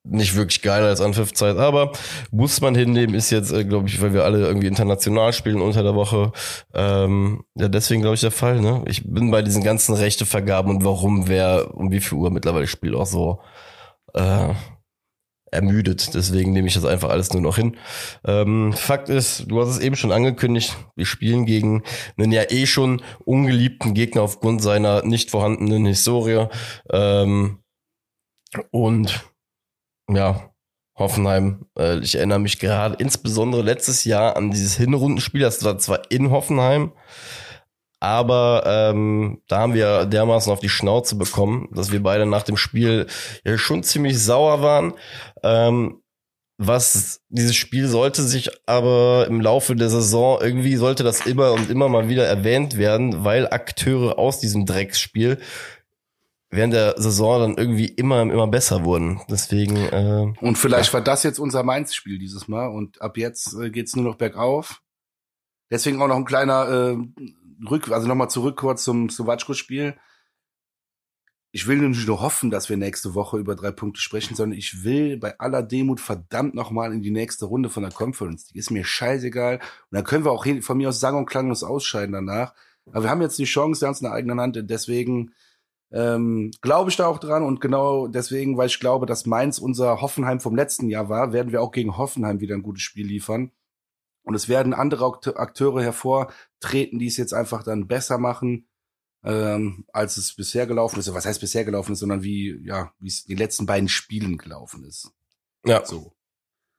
nicht 0.03 0.35
wirklich 0.35 0.63
geiler 0.63 0.87
als 0.87 1.01
Anpfiffzeit, 1.03 1.59
aber 1.59 1.93
muss 2.31 2.61
man 2.63 2.75
hinnehmen, 2.75 3.15
ist 3.15 3.31
jetzt, 3.31 3.53
äh, 3.53 3.65
glaube 3.65 3.89
ich, 3.89 4.01
weil 4.01 4.15
wir 4.15 4.25
alle 4.25 4.47
irgendwie 4.47 4.67
international 4.67 5.33
spielen 5.35 5.61
unter 5.61 5.83
der 5.83 5.95
Woche. 5.95 6.33
Ähm, 6.73 7.45
ja, 7.55 7.69
deswegen 7.69 8.01
glaube 8.01 8.15
ich 8.15 8.23
der 8.23 8.31
Fall. 8.31 8.61
Ne? 8.61 8.83
Ich 8.87 9.03
bin 9.07 9.31
bei 9.31 9.43
diesen 9.43 9.63
ganzen 9.63 9.95
Rechtevergaben 9.95 10.75
und 10.75 10.85
warum, 10.85 11.29
wer 11.29 11.75
um 11.75 11.91
wie 11.91 12.01
viel 12.01 12.17
Uhr 12.17 12.31
mittlerweile 12.31 12.67
spielt 12.67 12.95
auch 12.95 13.07
so 13.07 13.43
äh, 14.15 14.55
ermüdet. 15.51 16.15
Deswegen 16.15 16.53
nehme 16.53 16.69
ich 16.69 16.75
das 16.75 16.85
einfach 16.85 17.11
alles 17.11 17.33
nur 17.33 17.43
noch 17.43 17.57
hin. 17.57 17.77
Ähm, 18.25 18.73
Fakt 18.73 19.09
ist, 19.09 19.51
du 19.51 19.61
hast 19.61 19.69
es 19.69 19.79
eben 19.79 19.97
schon 19.97 20.13
angekündigt, 20.13 20.77
wir 20.97 21.07
spielen 21.07 21.47
gegen 21.47 21.83
einen 22.17 22.33
ja 22.33 22.43
eh 22.51 22.67
schon 22.67 23.03
ungeliebten 23.25 23.95
Gegner 23.95 24.23
aufgrund 24.23 24.63
seiner 24.63 25.05
nicht 25.05 25.31
vorhandenen 25.31 25.87
Historie. 25.87 26.47
Ähm, 26.91 27.59
und 28.71 29.25
ja, 30.11 30.51
Hoffenheim, 30.97 31.67
äh, 31.79 31.99
ich 32.01 32.17
erinnere 32.17 32.41
mich 32.41 32.59
gerade 32.59 32.97
insbesondere 32.99 33.63
letztes 33.63 34.05
Jahr 34.05 34.37
an 34.37 34.51
dieses 34.51 34.77
Hinrundenspiel, 34.77 35.41
das 35.41 35.65
war 35.65 35.79
zwar 35.79 36.11
in 36.11 36.31
Hoffenheim, 36.31 36.93
aber 38.01 38.63
ähm, 38.67 39.43
da 39.47 39.59
haben 39.59 39.75
wir 39.75 40.07
dermaßen 40.07 40.51
auf 40.51 40.61
die 40.61 40.71
Schnauze 40.71 41.17
bekommen, 41.17 41.69
dass 41.73 41.93
wir 41.93 42.03
beide 42.03 42.25
nach 42.25 42.43
dem 42.43 42.57
Spiel 42.57 43.07
ja 43.45 43.59
schon 43.59 43.83
ziemlich 43.83 44.19
sauer 44.19 44.63
waren. 44.63 44.95
Ähm, 45.43 46.03
was 46.63 47.23
dieses 47.31 47.57
Spiel 47.57 47.89
sollte 47.89 48.23
sich 48.23 48.51
aber 48.67 49.27
im 49.29 49.41
Laufe 49.41 49.75
der 49.75 49.89
Saison 49.89 50.39
irgendwie 50.43 50.77
sollte 50.77 51.03
das 51.03 51.25
immer 51.25 51.53
und 51.53 51.71
immer 51.71 51.89
mal 51.89 52.11
wieder 52.11 52.27
erwähnt 52.27 52.77
werden, 52.77 53.25
weil 53.25 53.47
Akteure 53.51 54.19
aus 54.19 54.41
diesem 54.41 54.67
Drecksspiel 54.67 55.39
während 56.51 56.75
der 56.75 57.01
Saison 57.01 57.41
dann 57.41 57.57
irgendwie 57.57 57.87
immer 57.87 58.21
immer 58.23 58.47
besser 58.47 58.85
wurden. 58.85 59.23
Deswegen 59.31 59.77
äh, 59.77 60.35
und 60.41 60.59
vielleicht 60.59 60.91
ja. 60.91 60.95
war 60.95 61.01
das 61.01 61.23
jetzt 61.23 61.39
unser 61.39 61.63
Mainz-Spiel 61.63 62.19
dieses 62.19 62.47
Mal 62.47 62.67
und 62.67 63.01
ab 63.01 63.17
jetzt 63.17 63.55
äh, 63.55 63.71
geht's 63.71 63.97
nur 63.97 64.05
noch 64.05 64.17
bergauf. 64.17 64.83
Deswegen 65.71 66.03
auch 66.03 66.09
noch 66.09 66.17
ein 66.17 66.25
kleiner 66.25 66.69
äh, 66.69 66.97
Rück, 67.69 67.91
also 67.91 68.07
nochmal 68.07 68.31
zurück 68.31 68.57
kurz 68.57 68.85
zum 68.85 69.11
Slowatschko-Spiel. 69.11 69.97
Ich 71.53 71.67
will 71.67 71.79
nicht 71.79 72.07
nur 72.07 72.21
hoffen, 72.21 72.51
dass 72.51 72.69
wir 72.69 72.77
nächste 72.77 73.15
Woche 73.15 73.37
über 73.37 73.57
drei 73.57 73.73
Punkte 73.73 74.01
sprechen, 74.01 74.37
sondern 74.37 74.57
ich 74.57 74.85
will 74.85 75.17
bei 75.17 75.37
aller 75.41 75.65
Demut 75.65 76.01
verdammt 76.01 76.55
nochmal 76.55 76.93
in 76.93 77.03
die 77.03 77.11
nächste 77.11 77.47
Runde 77.47 77.71
von 77.71 77.83
der 77.83 77.91
Conference. 77.91 78.47
Die 78.47 78.59
ist 78.59 78.71
mir 78.71 78.85
scheißegal. 78.85 79.57
Und 79.57 79.63
dann 79.91 80.05
können 80.05 80.25
wir 80.25 80.31
auch 80.31 80.47
von 80.61 80.77
mir 80.77 80.91
aus 80.91 81.01
sang- 81.01 81.17
und 81.17 81.27
klanglos 81.27 81.65
ausscheiden 81.65 82.13
danach. 82.13 82.55
Aber 82.87 83.03
wir 83.03 83.11
haben 83.11 83.23
jetzt 83.23 83.39
die 83.39 83.45
Chance, 83.45 83.85
ganz 83.85 84.01
in 84.01 84.05
der 84.05 84.15
eigenen 84.15 84.41
Hand. 84.41 84.61
Deswegen 84.71 85.33
ähm, 85.93 86.53
glaube 86.61 86.91
ich 86.91 86.97
da 86.97 87.07
auch 87.07 87.19
dran 87.19 87.43
und 87.43 87.61
genau 87.61 88.07
deswegen, 88.07 88.57
weil 88.57 88.69
ich 88.69 88.79
glaube, 88.79 89.07
dass 89.07 89.27
Mainz 89.27 89.59
unser 89.59 90.01
Hoffenheim 90.01 90.39
vom 90.39 90.55
letzten 90.55 90.89
Jahr 90.89 91.09
war, 91.09 91.33
werden 91.33 91.51
wir 91.51 91.63
auch 91.63 91.73
gegen 91.73 91.97
Hoffenheim 91.97 92.41
wieder 92.41 92.55
ein 92.55 92.63
gutes 92.63 92.83
Spiel 92.83 93.07
liefern. 93.07 93.51
Und 94.23 94.35
es 94.35 94.49
werden 94.49 94.75
andere 94.75 95.05
Akteure 95.05 95.83
hervortreten, 95.83 96.99
die 96.99 97.07
es 97.07 97.17
jetzt 97.17 97.33
einfach 97.33 97.63
dann 97.63 97.87
besser 97.87 98.19
machen, 98.19 98.69
ähm, 99.25 99.85
als 99.93 100.17
es 100.17 100.35
bisher 100.35 100.67
gelaufen 100.67 101.01
ist. 101.01 101.13
Was 101.13 101.27
heißt 101.27 101.41
bisher 101.41 101.65
gelaufen 101.65 101.93
ist, 101.93 102.01
sondern 102.01 102.23
wie, 102.23 102.61
ja, 102.65 102.93
wie 102.99 103.09
es 103.09 103.23
in 103.23 103.35
den 103.35 103.39
letzten 103.39 103.67
beiden 103.67 103.89
Spielen 103.89 104.39
gelaufen 104.39 104.85
ist. 104.85 105.11
Ja. 105.65 105.85
So. 105.85 106.13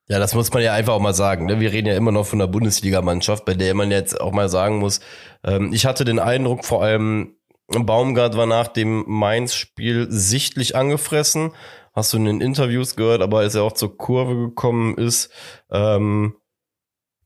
Ja, 0.07 0.19
das 0.19 0.33
muss 0.33 0.51
man 0.51 0.63
ja 0.63 0.73
einfach 0.73 0.93
auch 0.93 0.99
mal 0.99 1.13
sagen. 1.13 1.45
Ne? 1.45 1.59
Wir 1.59 1.71
reden 1.71 1.87
ja 1.87 1.95
immer 1.95 2.11
noch 2.11 2.25
von 2.25 2.39
der 2.39 2.47
Bundesligamannschaft, 2.47 3.45
bei 3.45 3.53
der 3.53 3.73
man 3.73 3.91
jetzt 3.91 4.19
auch 4.19 4.33
mal 4.33 4.49
sagen 4.49 4.79
muss, 4.79 4.99
ähm, 5.43 5.71
ich 5.71 5.85
hatte 5.85 6.03
den 6.03 6.19
Eindruck, 6.19 6.65
vor 6.65 6.83
allem 6.83 7.37
Baumgart 7.67 8.35
war 8.35 8.45
nach 8.45 8.67
dem 8.67 9.05
Mainz-Spiel 9.07 10.07
sichtlich 10.09 10.75
angefressen. 10.75 11.53
Hast 11.93 12.13
du 12.13 12.17
in 12.17 12.25
den 12.25 12.41
Interviews 12.41 12.95
gehört, 12.95 13.21
aber 13.21 13.39
als 13.39 13.55
er 13.55 13.63
auch 13.63 13.71
zur 13.71 13.97
Kurve 13.97 14.35
gekommen 14.35 14.97
ist, 14.97 15.31
ähm, 15.71 16.35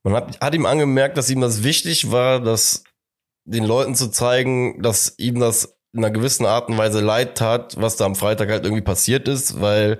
man 0.06 0.14
hat, 0.14 0.40
hat 0.40 0.54
ihm 0.54 0.66
angemerkt, 0.66 1.18
dass 1.18 1.30
ihm 1.30 1.42
das 1.42 1.64
wichtig 1.64 2.12
war, 2.12 2.40
dass 2.40 2.84
den 3.44 3.64
Leuten 3.64 3.96
zu 3.96 4.10
zeigen, 4.10 4.82
dass 4.82 5.16
ihm 5.18 5.40
das 5.40 5.78
in 5.94 6.04
einer 6.04 6.12
gewissen 6.12 6.46
Art 6.46 6.70
und 6.70 6.78
Weise 6.78 7.02
leid 7.02 7.38
tat, 7.38 7.76
was 7.80 7.96
da 7.96 8.06
am 8.06 8.16
Freitag 8.16 8.50
halt 8.50 8.66
irgendwie 8.66 8.84
passiert 8.84 9.28
ist, 9.28 9.62
weil, 9.62 10.00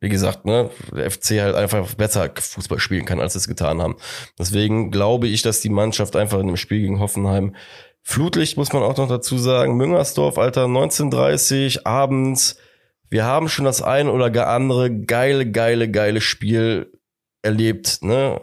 wie 0.00 0.08
gesagt, 0.08 0.44
ne, 0.44 0.70
der 0.92 1.10
FC 1.10 1.40
halt 1.40 1.54
einfach 1.54 1.94
besser 1.94 2.30
Fußball 2.36 2.78
spielen 2.78 3.04
kann, 3.04 3.20
als 3.20 3.34
sie 3.34 3.38
es 3.38 3.48
getan 3.48 3.80
haben. 3.80 3.96
Deswegen 4.38 4.90
glaube 4.90 5.28
ich, 5.28 5.42
dass 5.42 5.60
die 5.60 5.68
Mannschaft 5.68 6.16
einfach 6.16 6.40
in 6.40 6.46
dem 6.46 6.56
Spiel 6.56 6.80
gegen 6.80 7.00
Hoffenheim 7.00 7.54
Flutlicht 8.06 8.58
muss 8.58 8.72
man 8.72 8.82
auch 8.82 8.96
noch 8.98 9.08
dazu 9.08 9.38
sagen. 9.38 9.76
Müngersdorf, 9.76 10.36
Alter, 10.36 10.64
1930, 10.64 11.86
abends. 11.86 12.58
Wir 13.08 13.24
haben 13.24 13.48
schon 13.48 13.64
das 13.64 13.80
ein 13.80 14.08
oder 14.08 14.46
andere 14.46 14.94
geile, 14.94 15.50
geile, 15.50 15.90
geile 15.90 16.20
Spiel 16.20 16.92
erlebt, 17.42 18.02
ne? 18.02 18.42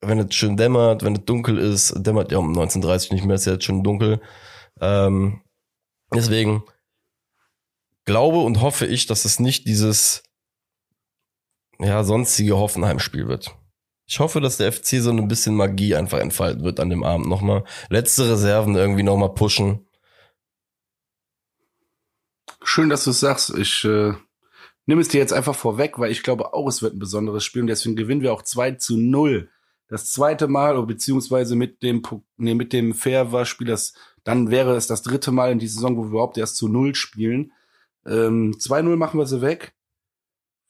Wenn 0.00 0.18
es 0.18 0.34
schön 0.34 0.56
dämmert, 0.56 1.02
wenn 1.02 1.16
es 1.16 1.24
dunkel 1.24 1.58
ist, 1.58 1.94
dämmert 1.96 2.32
ja 2.32 2.38
um 2.38 2.48
1930 2.48 3.12
nicht 3.12 3.24
mehr, 3.24 3.36
ist 3.36 3.46
ja 3.46 3.52
jetzt 3.52 3.64
schon 3.64 3.84
dunkel. 3.84 4.20
Ähm, 4.80 5.42
deswegen 6.14 6.62
glaube 8.06 8.38
und 8.38 8.60
hoffe 8.60 8.86
ich, 8.86 9.06
dass 9.06 9.24
es 9.24 9.40
nicht 9.40 9.66
dieses 9.66 10.22
ja, 11.78 12.02
sonstige 12.04 12.58
Hoffenheim-Spiel 12.58 13.28
wird. 13.28 13.54
Ich 14.06 14.18
hoffe, 14.18 14.40
dass 14.40 14.56
der 14.56 14.72
FC 14.72 15.00
so 15.00 15.10
ein 15.10 15.28
bisschen 15.28 15.54
Magie 15.54 15.94
einfach 15.94 16.18
entfalten 16.18 16.64
wird 16.64 16.80
an 16.80 16.90
dem 16.90 17.04
Abend 17.04 17.28
nochmal. 17.28 17.64
Letzte 17.90 18.28
Reserven 18.28 18.74
irgendwie 18.74 19.04
nochmal 19.04 19.34
pushen. 19.34 19.86
Schön, 22.64 22.88
dass 22.88 23.04
du 23.04 23.10
es 23.10 23.20
sagst. 23.20 23.56
Ich 23.56 23.84
äh, 23.84 24.14
nehme 24.86 25.00
es 25.00 25.08
dir 25.08 25.18
jetzt 25.18 25.32
einfach 25.32 25.54
vorweg, 25.54 25.98
weil 25.98 26.10
ich 26.10 26.24
glaube 26.24 26.52
auch, 26.52 26.66
es 26.66 26.82
wird 26.82 26.94
ein 26.94 26.98
besonderes 26.98 27.44
Spiel 27.44 27.62
und 27.62 27.68
deswegen 27.68 27.96
gewinnen 27.96 28.22
wir 28.22 28.32
auch 28.32 28.42
2 28.42 28.72
zu 28.72 28.96
0. 28.98 29.48
Das 29.90 30.10
zweite 30.10 30.48
Mal, 30.48 30.80
beziehungsweise 30.86 31.56
mit 31.56 31.82
dem, 31.82 32.02
nee, 32.38 32.54
mit 32.54 32.72
dem 32.72 32.94
Fair 32.94 33.32
war 33.32 33.44
Spiel, 33.44 33.66
das, 33.66 33.92
dann 34.24 34.50
wäre 34.50 34.74
es 34.76 34.86
das 34.86 35.02
dritte 35.02 35.32
Mal 35.32 35.52
in 35.52 35.58
dieser 35.58 35.74
Saison, 35.74 35.96
wo 35.96 36.04
wir 36.04 36.10
überhaupt 36.10 36.38
erst 36.38 36.56
zu 36.56 36.68
0 36.68 36.94
spielen. 36.94 37.52
Ähm, 38.06 38.54
2-0 38.58 38.96
machen 38.96 39.18
wir 39.18 39.26
sie 39.26 39.42
weg 39.42 39.74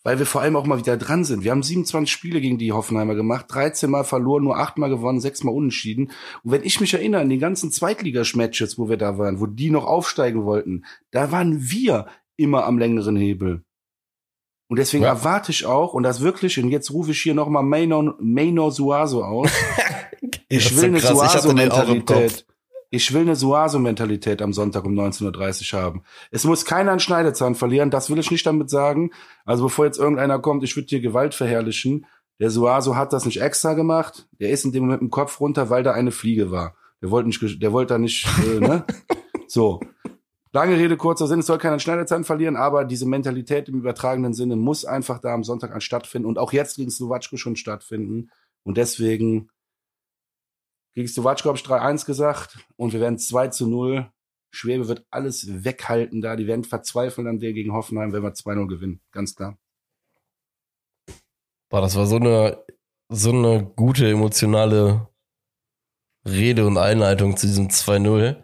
weil 0.02 0.18
wir 0.18 0.26
vor 0.26 0.40
allem 0.40 0.56
auch 0.56 0.66
mal 0.66 0.78
wieder 0.78 0.96
dran 0.96 1.24
sind. 1.24 1.44
Wir 1.44 1.50
haben 1.50 1.62
27 1.62 2.10
Spiele 2.10 2.40
gegen 2.40 2.58
die 2.58 2.72
Hoffenheimer 2.72 3.14
gemacht, 3.14 3.46
13 3.48 3.90
Mal 3.90 4.04
verloren, 4.04 4.44
nur 4.44 4.58
8 4.58 4.78
Mal 4.78 4.88
gewonnen, 4.88 5.20
6 5.20 5.44
Mal 5.44 5.52
unentschieden. 5.52 6.10
Und 6.42 6.52
wenn 6.52 6.64
ich 6.64 6.80
mich 6.80 6.94
erinnere 6.94 7.20
an 7.20 7.28
die 7.28 7.38
ganzen 7.38 7.70
Zweitligamatches, 7.70 8.78
wo 8.78 8.88
wir 8.88 8.96
da 8.96 9.18
waren, 9.18 9.40
wo 9.40 9.46
die 9.46 9.70
noch 9.70 9.84
aufsteigen 9.84 10.44
wollten, 10.44 10.84
da 11.10 11.32
waren 11.32 11.70
wir 11.70 12.06
immer 12.36 12.64
am 12.64 12.78
längeren 12.78 13.16
Hebel. 13.16 13.62
Und 14.70 14.78
deswegen 14.78 15.02
ja. 15.02 15.08
erwarte 15.08 15.50
ich 15.50 15.66
auch, 15.66 15.94
und 15.94 16.04
das 16.04 16.20
wirklich, 16.20 16.56
und 16.62 16.70
jetzt 16.70 16.92
rufe 16.92 17.10
ich 17.10 17.20
hier 17.20 17.34
nochmal 17.34 17.64
Maynor, 17.64 18.14
Maynor 18.20 18.70
Suazo 18.70 19.24
aus. 19.24 19.50
ich 20.48 20.76
will 20.76 20.84
eine 20.84 21.00
Suazo-Mentalität. 21.00 22.46
Ich 22.88 23.12
will 23.12 23.22
eine 23.22 23.34
Suaso-Mentalität 23.34 24.40
am 24.40 24.52
Sonntag 24.52 24.84
um 24.84 24.94
19.30 24.94 25.74
Uhr 25.74 25.82
haben. 25.82 26.02
Es 26.30 26.44
muss 26.44 26.64
keiner 26.64 26.92
einen 26.92 27.00
Schneidezahn 27.00 27.56
verlieren, 27.56 27.90
das 27.90 28.10
will 28.10 28.20
ich 28.20 28.30
nicht 28.30 28.46
damit 28.46 28.70
sagen. 28.70 29.10
Also 29.44 29.64
bevor 29.64 29.86
jetzt 29.86 29.98
irgendeiner 29.98 30.38
kommt, 30.38 30.62
ich 30.62 30.76
würde 30.76 30.86
dir 30.86 31.00
Gewalt 31.00 31.34
verherrlichen. 31.34 32.06
Der 32.38 32.50
Suaso 32.50 32.94
hat 32.94 33.12
das 33.12 33.24
nicht 33.24 33.42
extra 33.42 33.74
gemacht. 33.74 34.28
Der 34.38 34.50
ist 34.50 34.64
in 34.64 34.70
dem 34.70 34.84
Moment 34.84 35.02
im 35.02 35.10
Kopf 35.10 35.40
runter, 35.40 35.68
weil 35.68 35.82
da 35.82 35.94
eine 35.94 36.12
Fliege 36.12 36.52
war. 36.52 36.76
Der 37.02 37.10
wollte 37.10 37.26
nicht, 37.26 37.60
der 37.60 37.72
wollte 37.72 37.94
da 37.94 37.98
nicht, 37.98 38.24
äh, 38.46 38.60
ne? 38.60 38.84
So. 39.48 39.80
Lange 40.52 40.76
Rede, 40.76 40.96
kurzer 40.96 41.28
Sinn, 41.28 41.40
es 41.40 41.46
soll 41.46 41.58
keiner 41.58 41.78
Schneidezahn 41.78 42.24
verlieren, 42.24 42.56
aber 42.56 42.84
diese 42.84 43.06
Mentalität 43.06 43.68
im 43.68 43.76
übertragenen 43.76 44.34
Sinne 44.34 44.56
muss 44.56 44.84
einfach 44.84 45.20
da 45.20 45.32
am 45.32 45.44
Sonntag 45.44 45.72
an 45.72 45.80
stattfinden 45.80 46.26
und 46.26 46.38
auch 46.38 46.52
jetzt 46.52 46.76
gegen 46.76 46.90
Slowatschko 46.90 47.36
schon 47.36 47.54
stattfinden. 47.54 48.30
Und 48.64 48.76
deswegen 48.76 49.50
gegen 50.94 51.06
Slowatschko 51.06 51.50
habe 51.50 51.58
ich 51.58 51.64
3-1 51.64 52.04
gesagt 52.04 52.58
und 52.76 52.92
wir 52.92 53.00
werden 53.00 53.18
2 53.18 53.48
zu 53.48 53.68
0. 53.68 54.10
Schwebe 54.52 54.88
wird 54.88 55.06
alles 55.10 55.64
weghalten 55.64 56.20
da. 56.20 56.34
Die 56.34 56.48
werden 56.48 56.64
verzweifeln 56.64 57.28
an 57.28 57.38
der 57.38 57.52
gegen 57.52 57.72
Hoffenheim, 57.72 58.12
wenn 58.12 58.24
wir 58.24 58.32
2-0 58.32 58.66
gewinnen. 58.66 59.00
Ganz 59.12 59.36
klar. 59.36 59.56
Boah, 61.68 61.80
das 61.80 61.94
war 61.94 62.06
so 62.06 62.16
eine, 62.16 62.64
so 63.08 63.30
eine 63.30 63.64
gute 63.76 64.10
emotionale 64.10 65.08
Rede 66.26 66.66
und 66.66 66.76
Einleitung 66.76 67.36
zu 67.36 67.46
diesem 67.46 67.68
2-0 67.68 68.42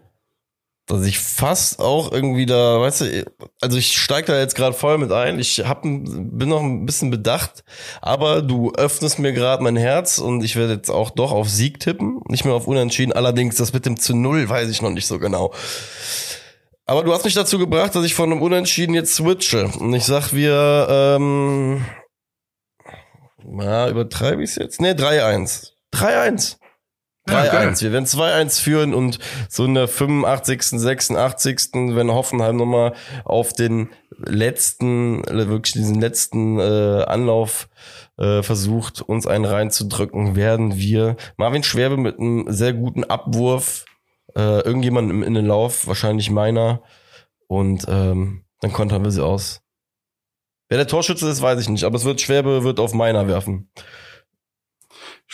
dass 0.86 1.04
ich 1.04 1.18
fast 1.18 1.80
auch 1.80 2.12
irgendwie 2.12 2.46
da, 2.46 2.80
weißt 2.80 3.00
du, 3.00 3.24
also 3.60 3.76
ich 3.76 3.98
steige 3.98 4.28
da 4.28 4.38
jetzt 4.38 4.54
gerade 4.54 4.72
voll 4.74 4.98
mit 4.98 5.10
ein. 5.10 5.40
Ich 5.40 5.66
hab, 5.66 5.82
bin 5.82 6.48
noch 6.48 6.62
ein 6.62 6.86
bisschen 6.86 7.10
bedacht, 7.10 7.64
aber 8.00 8.40
du 8.40 8.72
öffnest 8.72 9.18
mir 9.18 9.32
gerade 9.32 9.64
mein 9.64 9.76
Herz 9.76 10.18
und 10.18 10.44
ich 10.44 10.54
werde 10.54 10.74
jetzt 10.74 10.90
auch 10.90 11.10
doch 11.10 11.32
auf 11.32 11.48
Sieg 11.48 11.80
tippen, 11.80 12.20
nicht 12.28 12.44
mehr 12.44 12.54
auf 12.54 12.68
Unentschieden. 12.68 13.12
Allerdings 13.12 13.56
das 13.56 13.72
mit 13.72 13.84
dem 13.84 13.98
zu 13.98 14.14
Null 14.14 14.48
weiß 14.48 14.70
ich 14.70 14.80
noch 14.80 14.90
nicht 14.90 15.08
so 15.08 15.18
genau. 15.18 15.52
Aber 16.86 17.02
du 17.02 17.12
hast 17.12 17.24
mich 17.24 17.34
dazu 17.34 17.58
gebracht, 17.58 17.96
dass 17.96 18.04
ich 18.04 18.14
von 18.14 18.30
einem 18.30 18.40
Unentschieden 18.40 18.94
jetzt 18.94 19.16
switche. 19.16 19.66
Und 19.66 19.92
ich 19.92 20.04
sag, 20.04 20.32
wir, 20.32 20.86
ähm, 20.88 21.84
na, 23.44 23.88
übertreibe 23.88 24.44
ich 24.44 24.50
es 24.50 24.56
jetzt? 24.56 24.80
Nee, 24.80 24.92
3-1. 24.92 25.72
3-1. 25.92 26.58
3-1. 27.26 27.82
Wir 27.82 27.92
werden 27.92 28.04
2-1 28.04 28.60
führen 28.60 28.94
und 28.94 29.18
so 29.48 29.64
in 29.64 29.74
der 29.74 29.88
85., 29.88 30.62
86., 30.62 31.70
wenn 31.72 32.10
Hoffenheim 32.10 32.56
nochmal 32.56 32.94
auf 33.24 33.52
den 33.52 33.90
letzten, 34.18 35.22
wirklich 35.24 35.72
diesen 35.72 36.00
letzten 36.00 36.58
äh, 36.58 37.04
Anlauf 37.06 37.68
äh, 38.18 38.42
versucht, 38.42 39.02
uns 39.02 39.26
einen 39.26 39.44
reinzudrücken, 39.44 40.36
werden 40.36 40.76
wir 40.76 41.16
Marvin 41.36 41.62
Schwerbe 41.62 41.96
mit 41.96 42.18
einem 42.18 42.44
sehr 42.48 42.72
guten 42.72 43.04
Abwurf, 43.04 43.84
äh, 44.34 44.60
irgendjemand 44.60 45.10
im 45.10 45.22
Innenlauf, 45.22 45.86
wahrscheinlich 45.86 46.30
meiner, 46.30 46.82
und 47.48 47.86
ähm, 47.88 48.44
dann 48.60 48.72
kontern 48.72 49.04
wir 49.04 49.10
sie 49.10 49.24
aus. 49.24 49.62
Wer 50.68 50.78
der 50.78 50.88
Torschütze 50.88 51.28
ist, 51.28 51.42
weiß 51.42 51.60
ich 51.60 51.68
nicht, 51.68 51.84
aber 51.84 51.96
es 51.96 52.04
wird 52.04 52.20
Schwerbe 52.20 52.64
wird 52.64 52.80
auf 52.80 52.92
meiner 52.92 53.28
werfen. 53.28 53.70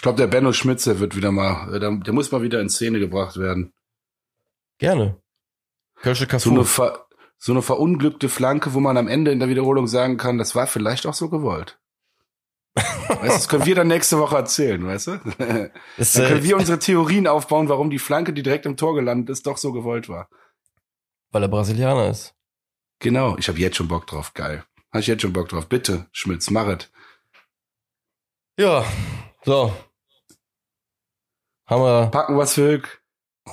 Ich 0.02 0.04
glaube, 0.04 0.18
der 0.18 0.26
Benno 0.26 0.52
Schmitze 0.52 0.98
wird 0.98 1.14
wieder 1.14 1.30
mal, 1.30 1.72
äh, 1.72 1.78
der, 1.78 1.92
der, 1.92 2.12
muss 2.12 2.32
mal 2.32 2.42
wieder 2.42 2.60
in 2.60 2.68
Szene 2.68 2.98
gebracht 2.98 3.36
werden. 3.36 3.72
Gerne. 4.78 5.22
Kölsche 5.94 6.26
So 6.40 6.50
eine, 6.50 6.64
ver, 6.64 7.06
so 7.38 7.52
eine 7.52 7.62
verunglückte 7.62 8.28
Flanke, 8.28 8.74
wo 8.74 8.80
man 8.80 8.96
am 8.96 9.06
Ende 9.06 9.30
in 9.30 9.38
der 9.38 9.48
Wiederholung 9.48 9.86
sagen 9.86 10.16
kann, 10.16 10.38
das 10.38 10.56
war 10.56 10.66
vielleicht 10.66 11.06
auch 11.06 11.14
so 11.14 11.30
gewollt. 11.30 11.78
weißt 12.74 13.22
du, 13.22 13.26
das 13.28 13.48
können 13.48 13.64
wir 13.64 13.76
dann 13.76 13.86
nächste 13.86 14.18
Woche 14.18 14.34
erzählen, 14.34 14.84
weißt 14.84 15.06
du? 15.06 15.20
Das, 15.96 16.14
dann 16.14 16.26
können 16.26 16.42
wir 16.42 16.56
unsere 16.56 16.80
Theorien 16.80 17.28
aufbauen, 17.28 17.68
warum 17.68 17.88
die 17.88 18.00
Flanke, 18.00 18.32
die 18.32 18.42
direkt 18.42 18.66
im 18.66 18.76
Tor 18.76 18.96
gelandet 18.96 19.30
ist, 19.30 19.46
doch 19.46 19.56
so 19.56 19.70
gewollt 19.70 20.08
war. 20.08 20.28
Weil 21.30 21.44
er 21.44 21.48
Brasilianer 21.48 22.10
ist. 22.10 22.34
Genau, 22.98 23.36
ich 23.38 23.46
habe 23.46 23.60
jetzt 23.60 23.76
schon 23.76 23.86
Bock 23.86 24.08
drauf, 24.08 24.34
geil. 24.34 24.64
Habe 24.90 24.98
ich 24.98 25.06
jetzt 25.06 25.22
schon 25.22 25.32
Bock 25.32 25.48
drauf. 25.48 25.68
Bitte, 25.68 26.08
Schmitz, 26.10 26.50
mach 26.50 26.66
es. 26.66 26.90
Ja, 28.58 28.84
so. 29.44 29.72
Haben 31.66 31.82
wir. 31.82 32.06
Packen 32.10 32.36
was 32.36 32.54
für 32.54 32.82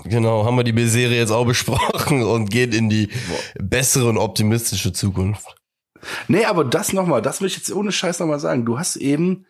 Genau, 0.04 0.46
haben 0.46 0.56
wir 0.56 0.64
die 0.64 0.72
B-Serie 0.72 1.18
jetzt 1.18 1.32
auch 1.32 1.46
besprochen 1.46 2.24
und 2.24 2.52
gehen 2.52 2.72
in 2.74 2.90
die 2.90 3.10
bessere 3.60 4.10
und 4.10 4.18
optimistische 4.18 4.94
Zukunft. 4.94 5.56
Nee, 6.28 6.46
aber 6.46 6.64
das 6.64 6.94
nochmal, 6.94 7.22
das 7.22 7.42
will 7.42 7.48
ich 7.48 7.58
jetzt 7.58 7.72
ohne 7.72 7.92
Scheiß 7.92 8.20
nochmal 8.20 8.40
sagen. 8.40 8.66
Du 8.66 8.78
hast 8.78 8.96
eben 8.96 9.46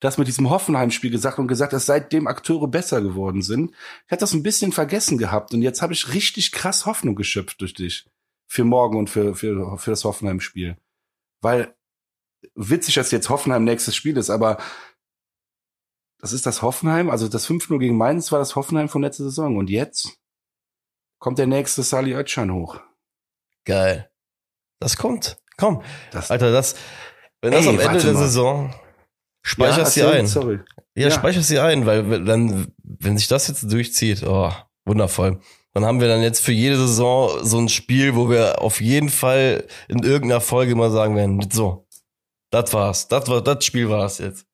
das 0.00 0.18
mit 0.18 0.28
diesem 0.28 0.50
Hoffenheim-Spiel 0.50 1.10
gesagt 1.10 1.38
und 1.38 1.48
gesagt, 1.48 1.72
dass 1.72 1.86
seitdem 1.86 2.26
Akteure 2.26 2.68
besser 2.68 3.00
geworden 3.00 3.40
sind. 3.40 3.70
Ich 4.06 4.12
hatte 4.12 4.20
das 4.20 4.34
ein 4.34 4.42
bisschen 4.42 4.72
vergessen 4.72 5.16
gehabt 5.16 5.54
und 5.54 5.62
jetzt 5.62 5.80
habe 5.80 5.92
ich 5.92 6.12
richtig 6.12 6.52
krass 6.52 6.84
Hoffnung 6.84 7.14
geschöpft 7.14 7.60
durch 7.60 7.72
dich. 7.72 8.06
Für 8.46 8.64
morgen 8.64 8.98
und 8.98 9.08
für, 9.08 9.34
für, 9.34 9.78
für 9.78 9.90
das 9.90 10.04
Hoffenheim-Spiel. 10.04 10.76
Weil 11.40 11.74
witzig, 12.54 12.96
dass 12.96 13.10
jetzt 13.10 13.30
Hoffenheim 13.30 13.64
nächstes 13.64 13.96
Spiel 13.96 14.16
ist, 14.16 14.28
aber 14.28 14.58
das 16.24 16.32
ist 16.32 16.46
das 16.46 16.62
Hoffenheim, 16.62 17.10
also 17.10 17.28
das 17.28 17.46
5-0 17.46 17.78
gegen 17.78 17.98
Mainz 17.98 18.32
war 18.32 18.38
das 18.38 18.56
Hoffenheim 18.56 18.88
von 18.88 19.02
letzter 19.02 19.24
Saison. 19.24 19.58
Und 19.58 19.68
jetzt 19.68 20.16
kommt 21.18 21.36
der 21.36 21.46
nächste 21.46 21.82
Sali 21.82 22.14
Özcan 22.14 22.50
hoch. 22.50 22.80
Geil. 23.66 24.10
Das 24.80 24.96
kommt. 24.96 25.36
Komm. 25.58 25.82
Das, 26.12 26.30
Alter, 26.30 26.50
das, 26.50 26.76
wenn 27.42 27.52
das 27.52 27.66
ey, 27.66 27.74
am 27.74 27.78
Ende 27.78 28.02
der 28.02 28.14
mal. 28.14 28.22
Saison 28.22 28.74
speicherst 29.42 29.98
ja, 29.98 30.08
sie 30.08 30.18
ein. 30.18 30.26
Sorry. 30.26 30.60
Ja, 30.94 31.08
ja. 31.08 31.10
speicherst 31.10 31.46
sie 31.46 31.58
ein, 31.58 31.84
weil 31.84 32.24
dann, 32.24 32.72
wenn 32.82 33.18
sich 33.18 33.28
das 33.28 33.48
jetzt 33.48 33.70
durchzieht, 33.70 34.22
oh, 34.22 34.50
wundervoll. 34.86 35.40
Dann 35.74 35.84
haben 35.84 36.00
wir 36.00 36.08
dann 36.08 36.22
jetzt 36.22 36.40
für 36.40 36.52
jede 36.52 36.78
Saison 36.78 37.44
so 37.44 37.58
ein 37.58 37.68
Spiel, 37.68 38.16
wo 38.16 38.30
wir 38.30 38.62
auf 38.62 38.80
jeden 38.80 39.10
Fall 39.10 39.66
in 39.88 40.02
irgendeiner 40.02 40.40
Folge 40.40 40.74
mal 40.74 40.90
sagen 40.90 41.16
werden, 41.16 41.46
so, 41.50 41.86
das 42.50 42.72
war's, 42.72 43.08
das 43.08 43.28
war, 43.28 43.42
das 43.42 43.62
Spiel 43.62 43.90
war's 43.90 44.16
jetzt. 44.16 44.46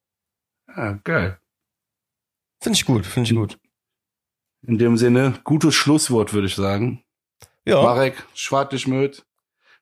Ja, 0.66 0.98
geil. 1.04 1.39
Finde 2.60 2.76
ich 2.76 2.84
gut, 2.84 3.06
finde 3.06 3.30
ich 3.30 3.36
gut. 3.36 3.58
In 4.66 4.78
dem 4.78 4.96
Sinne, 4.96 5.40
gutes 5.44 5.74
Schlusswort, 5.74 6.32
würde 6.32 6.46
ich 6.46 6.54
sagen. 6.54 7.02
Ja. 7.64 7.82
Marek, 7.82 8.26
schwartig 8.34 8.86
mit. 8.86 9.24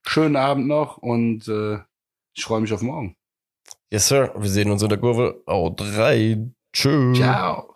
Schönen 0.06 0.36
Abend 0.36 0.66
noch 0.66 0.98
und 0.98 1.48
äh, 1.48 1.80
ich 2.34 2.44
freue 2.44 2.60
mich 2.60 2.72
auf 2.72 2.82
morgen. 2.82 3.16
Yes, 3.90 4.08
sir. 4.08 4.32
Wir 4.36 4.48
sehen 4.48 4.70
uns 4.70 4.82
in 4.82 4.88
der 4.88 4.98
Kurve. 4.98 5.42
Au, 5.46 5.70
drei. 5.70 6.38
Tschüss. 6.72 7.18
Ciao. 7.18 7.74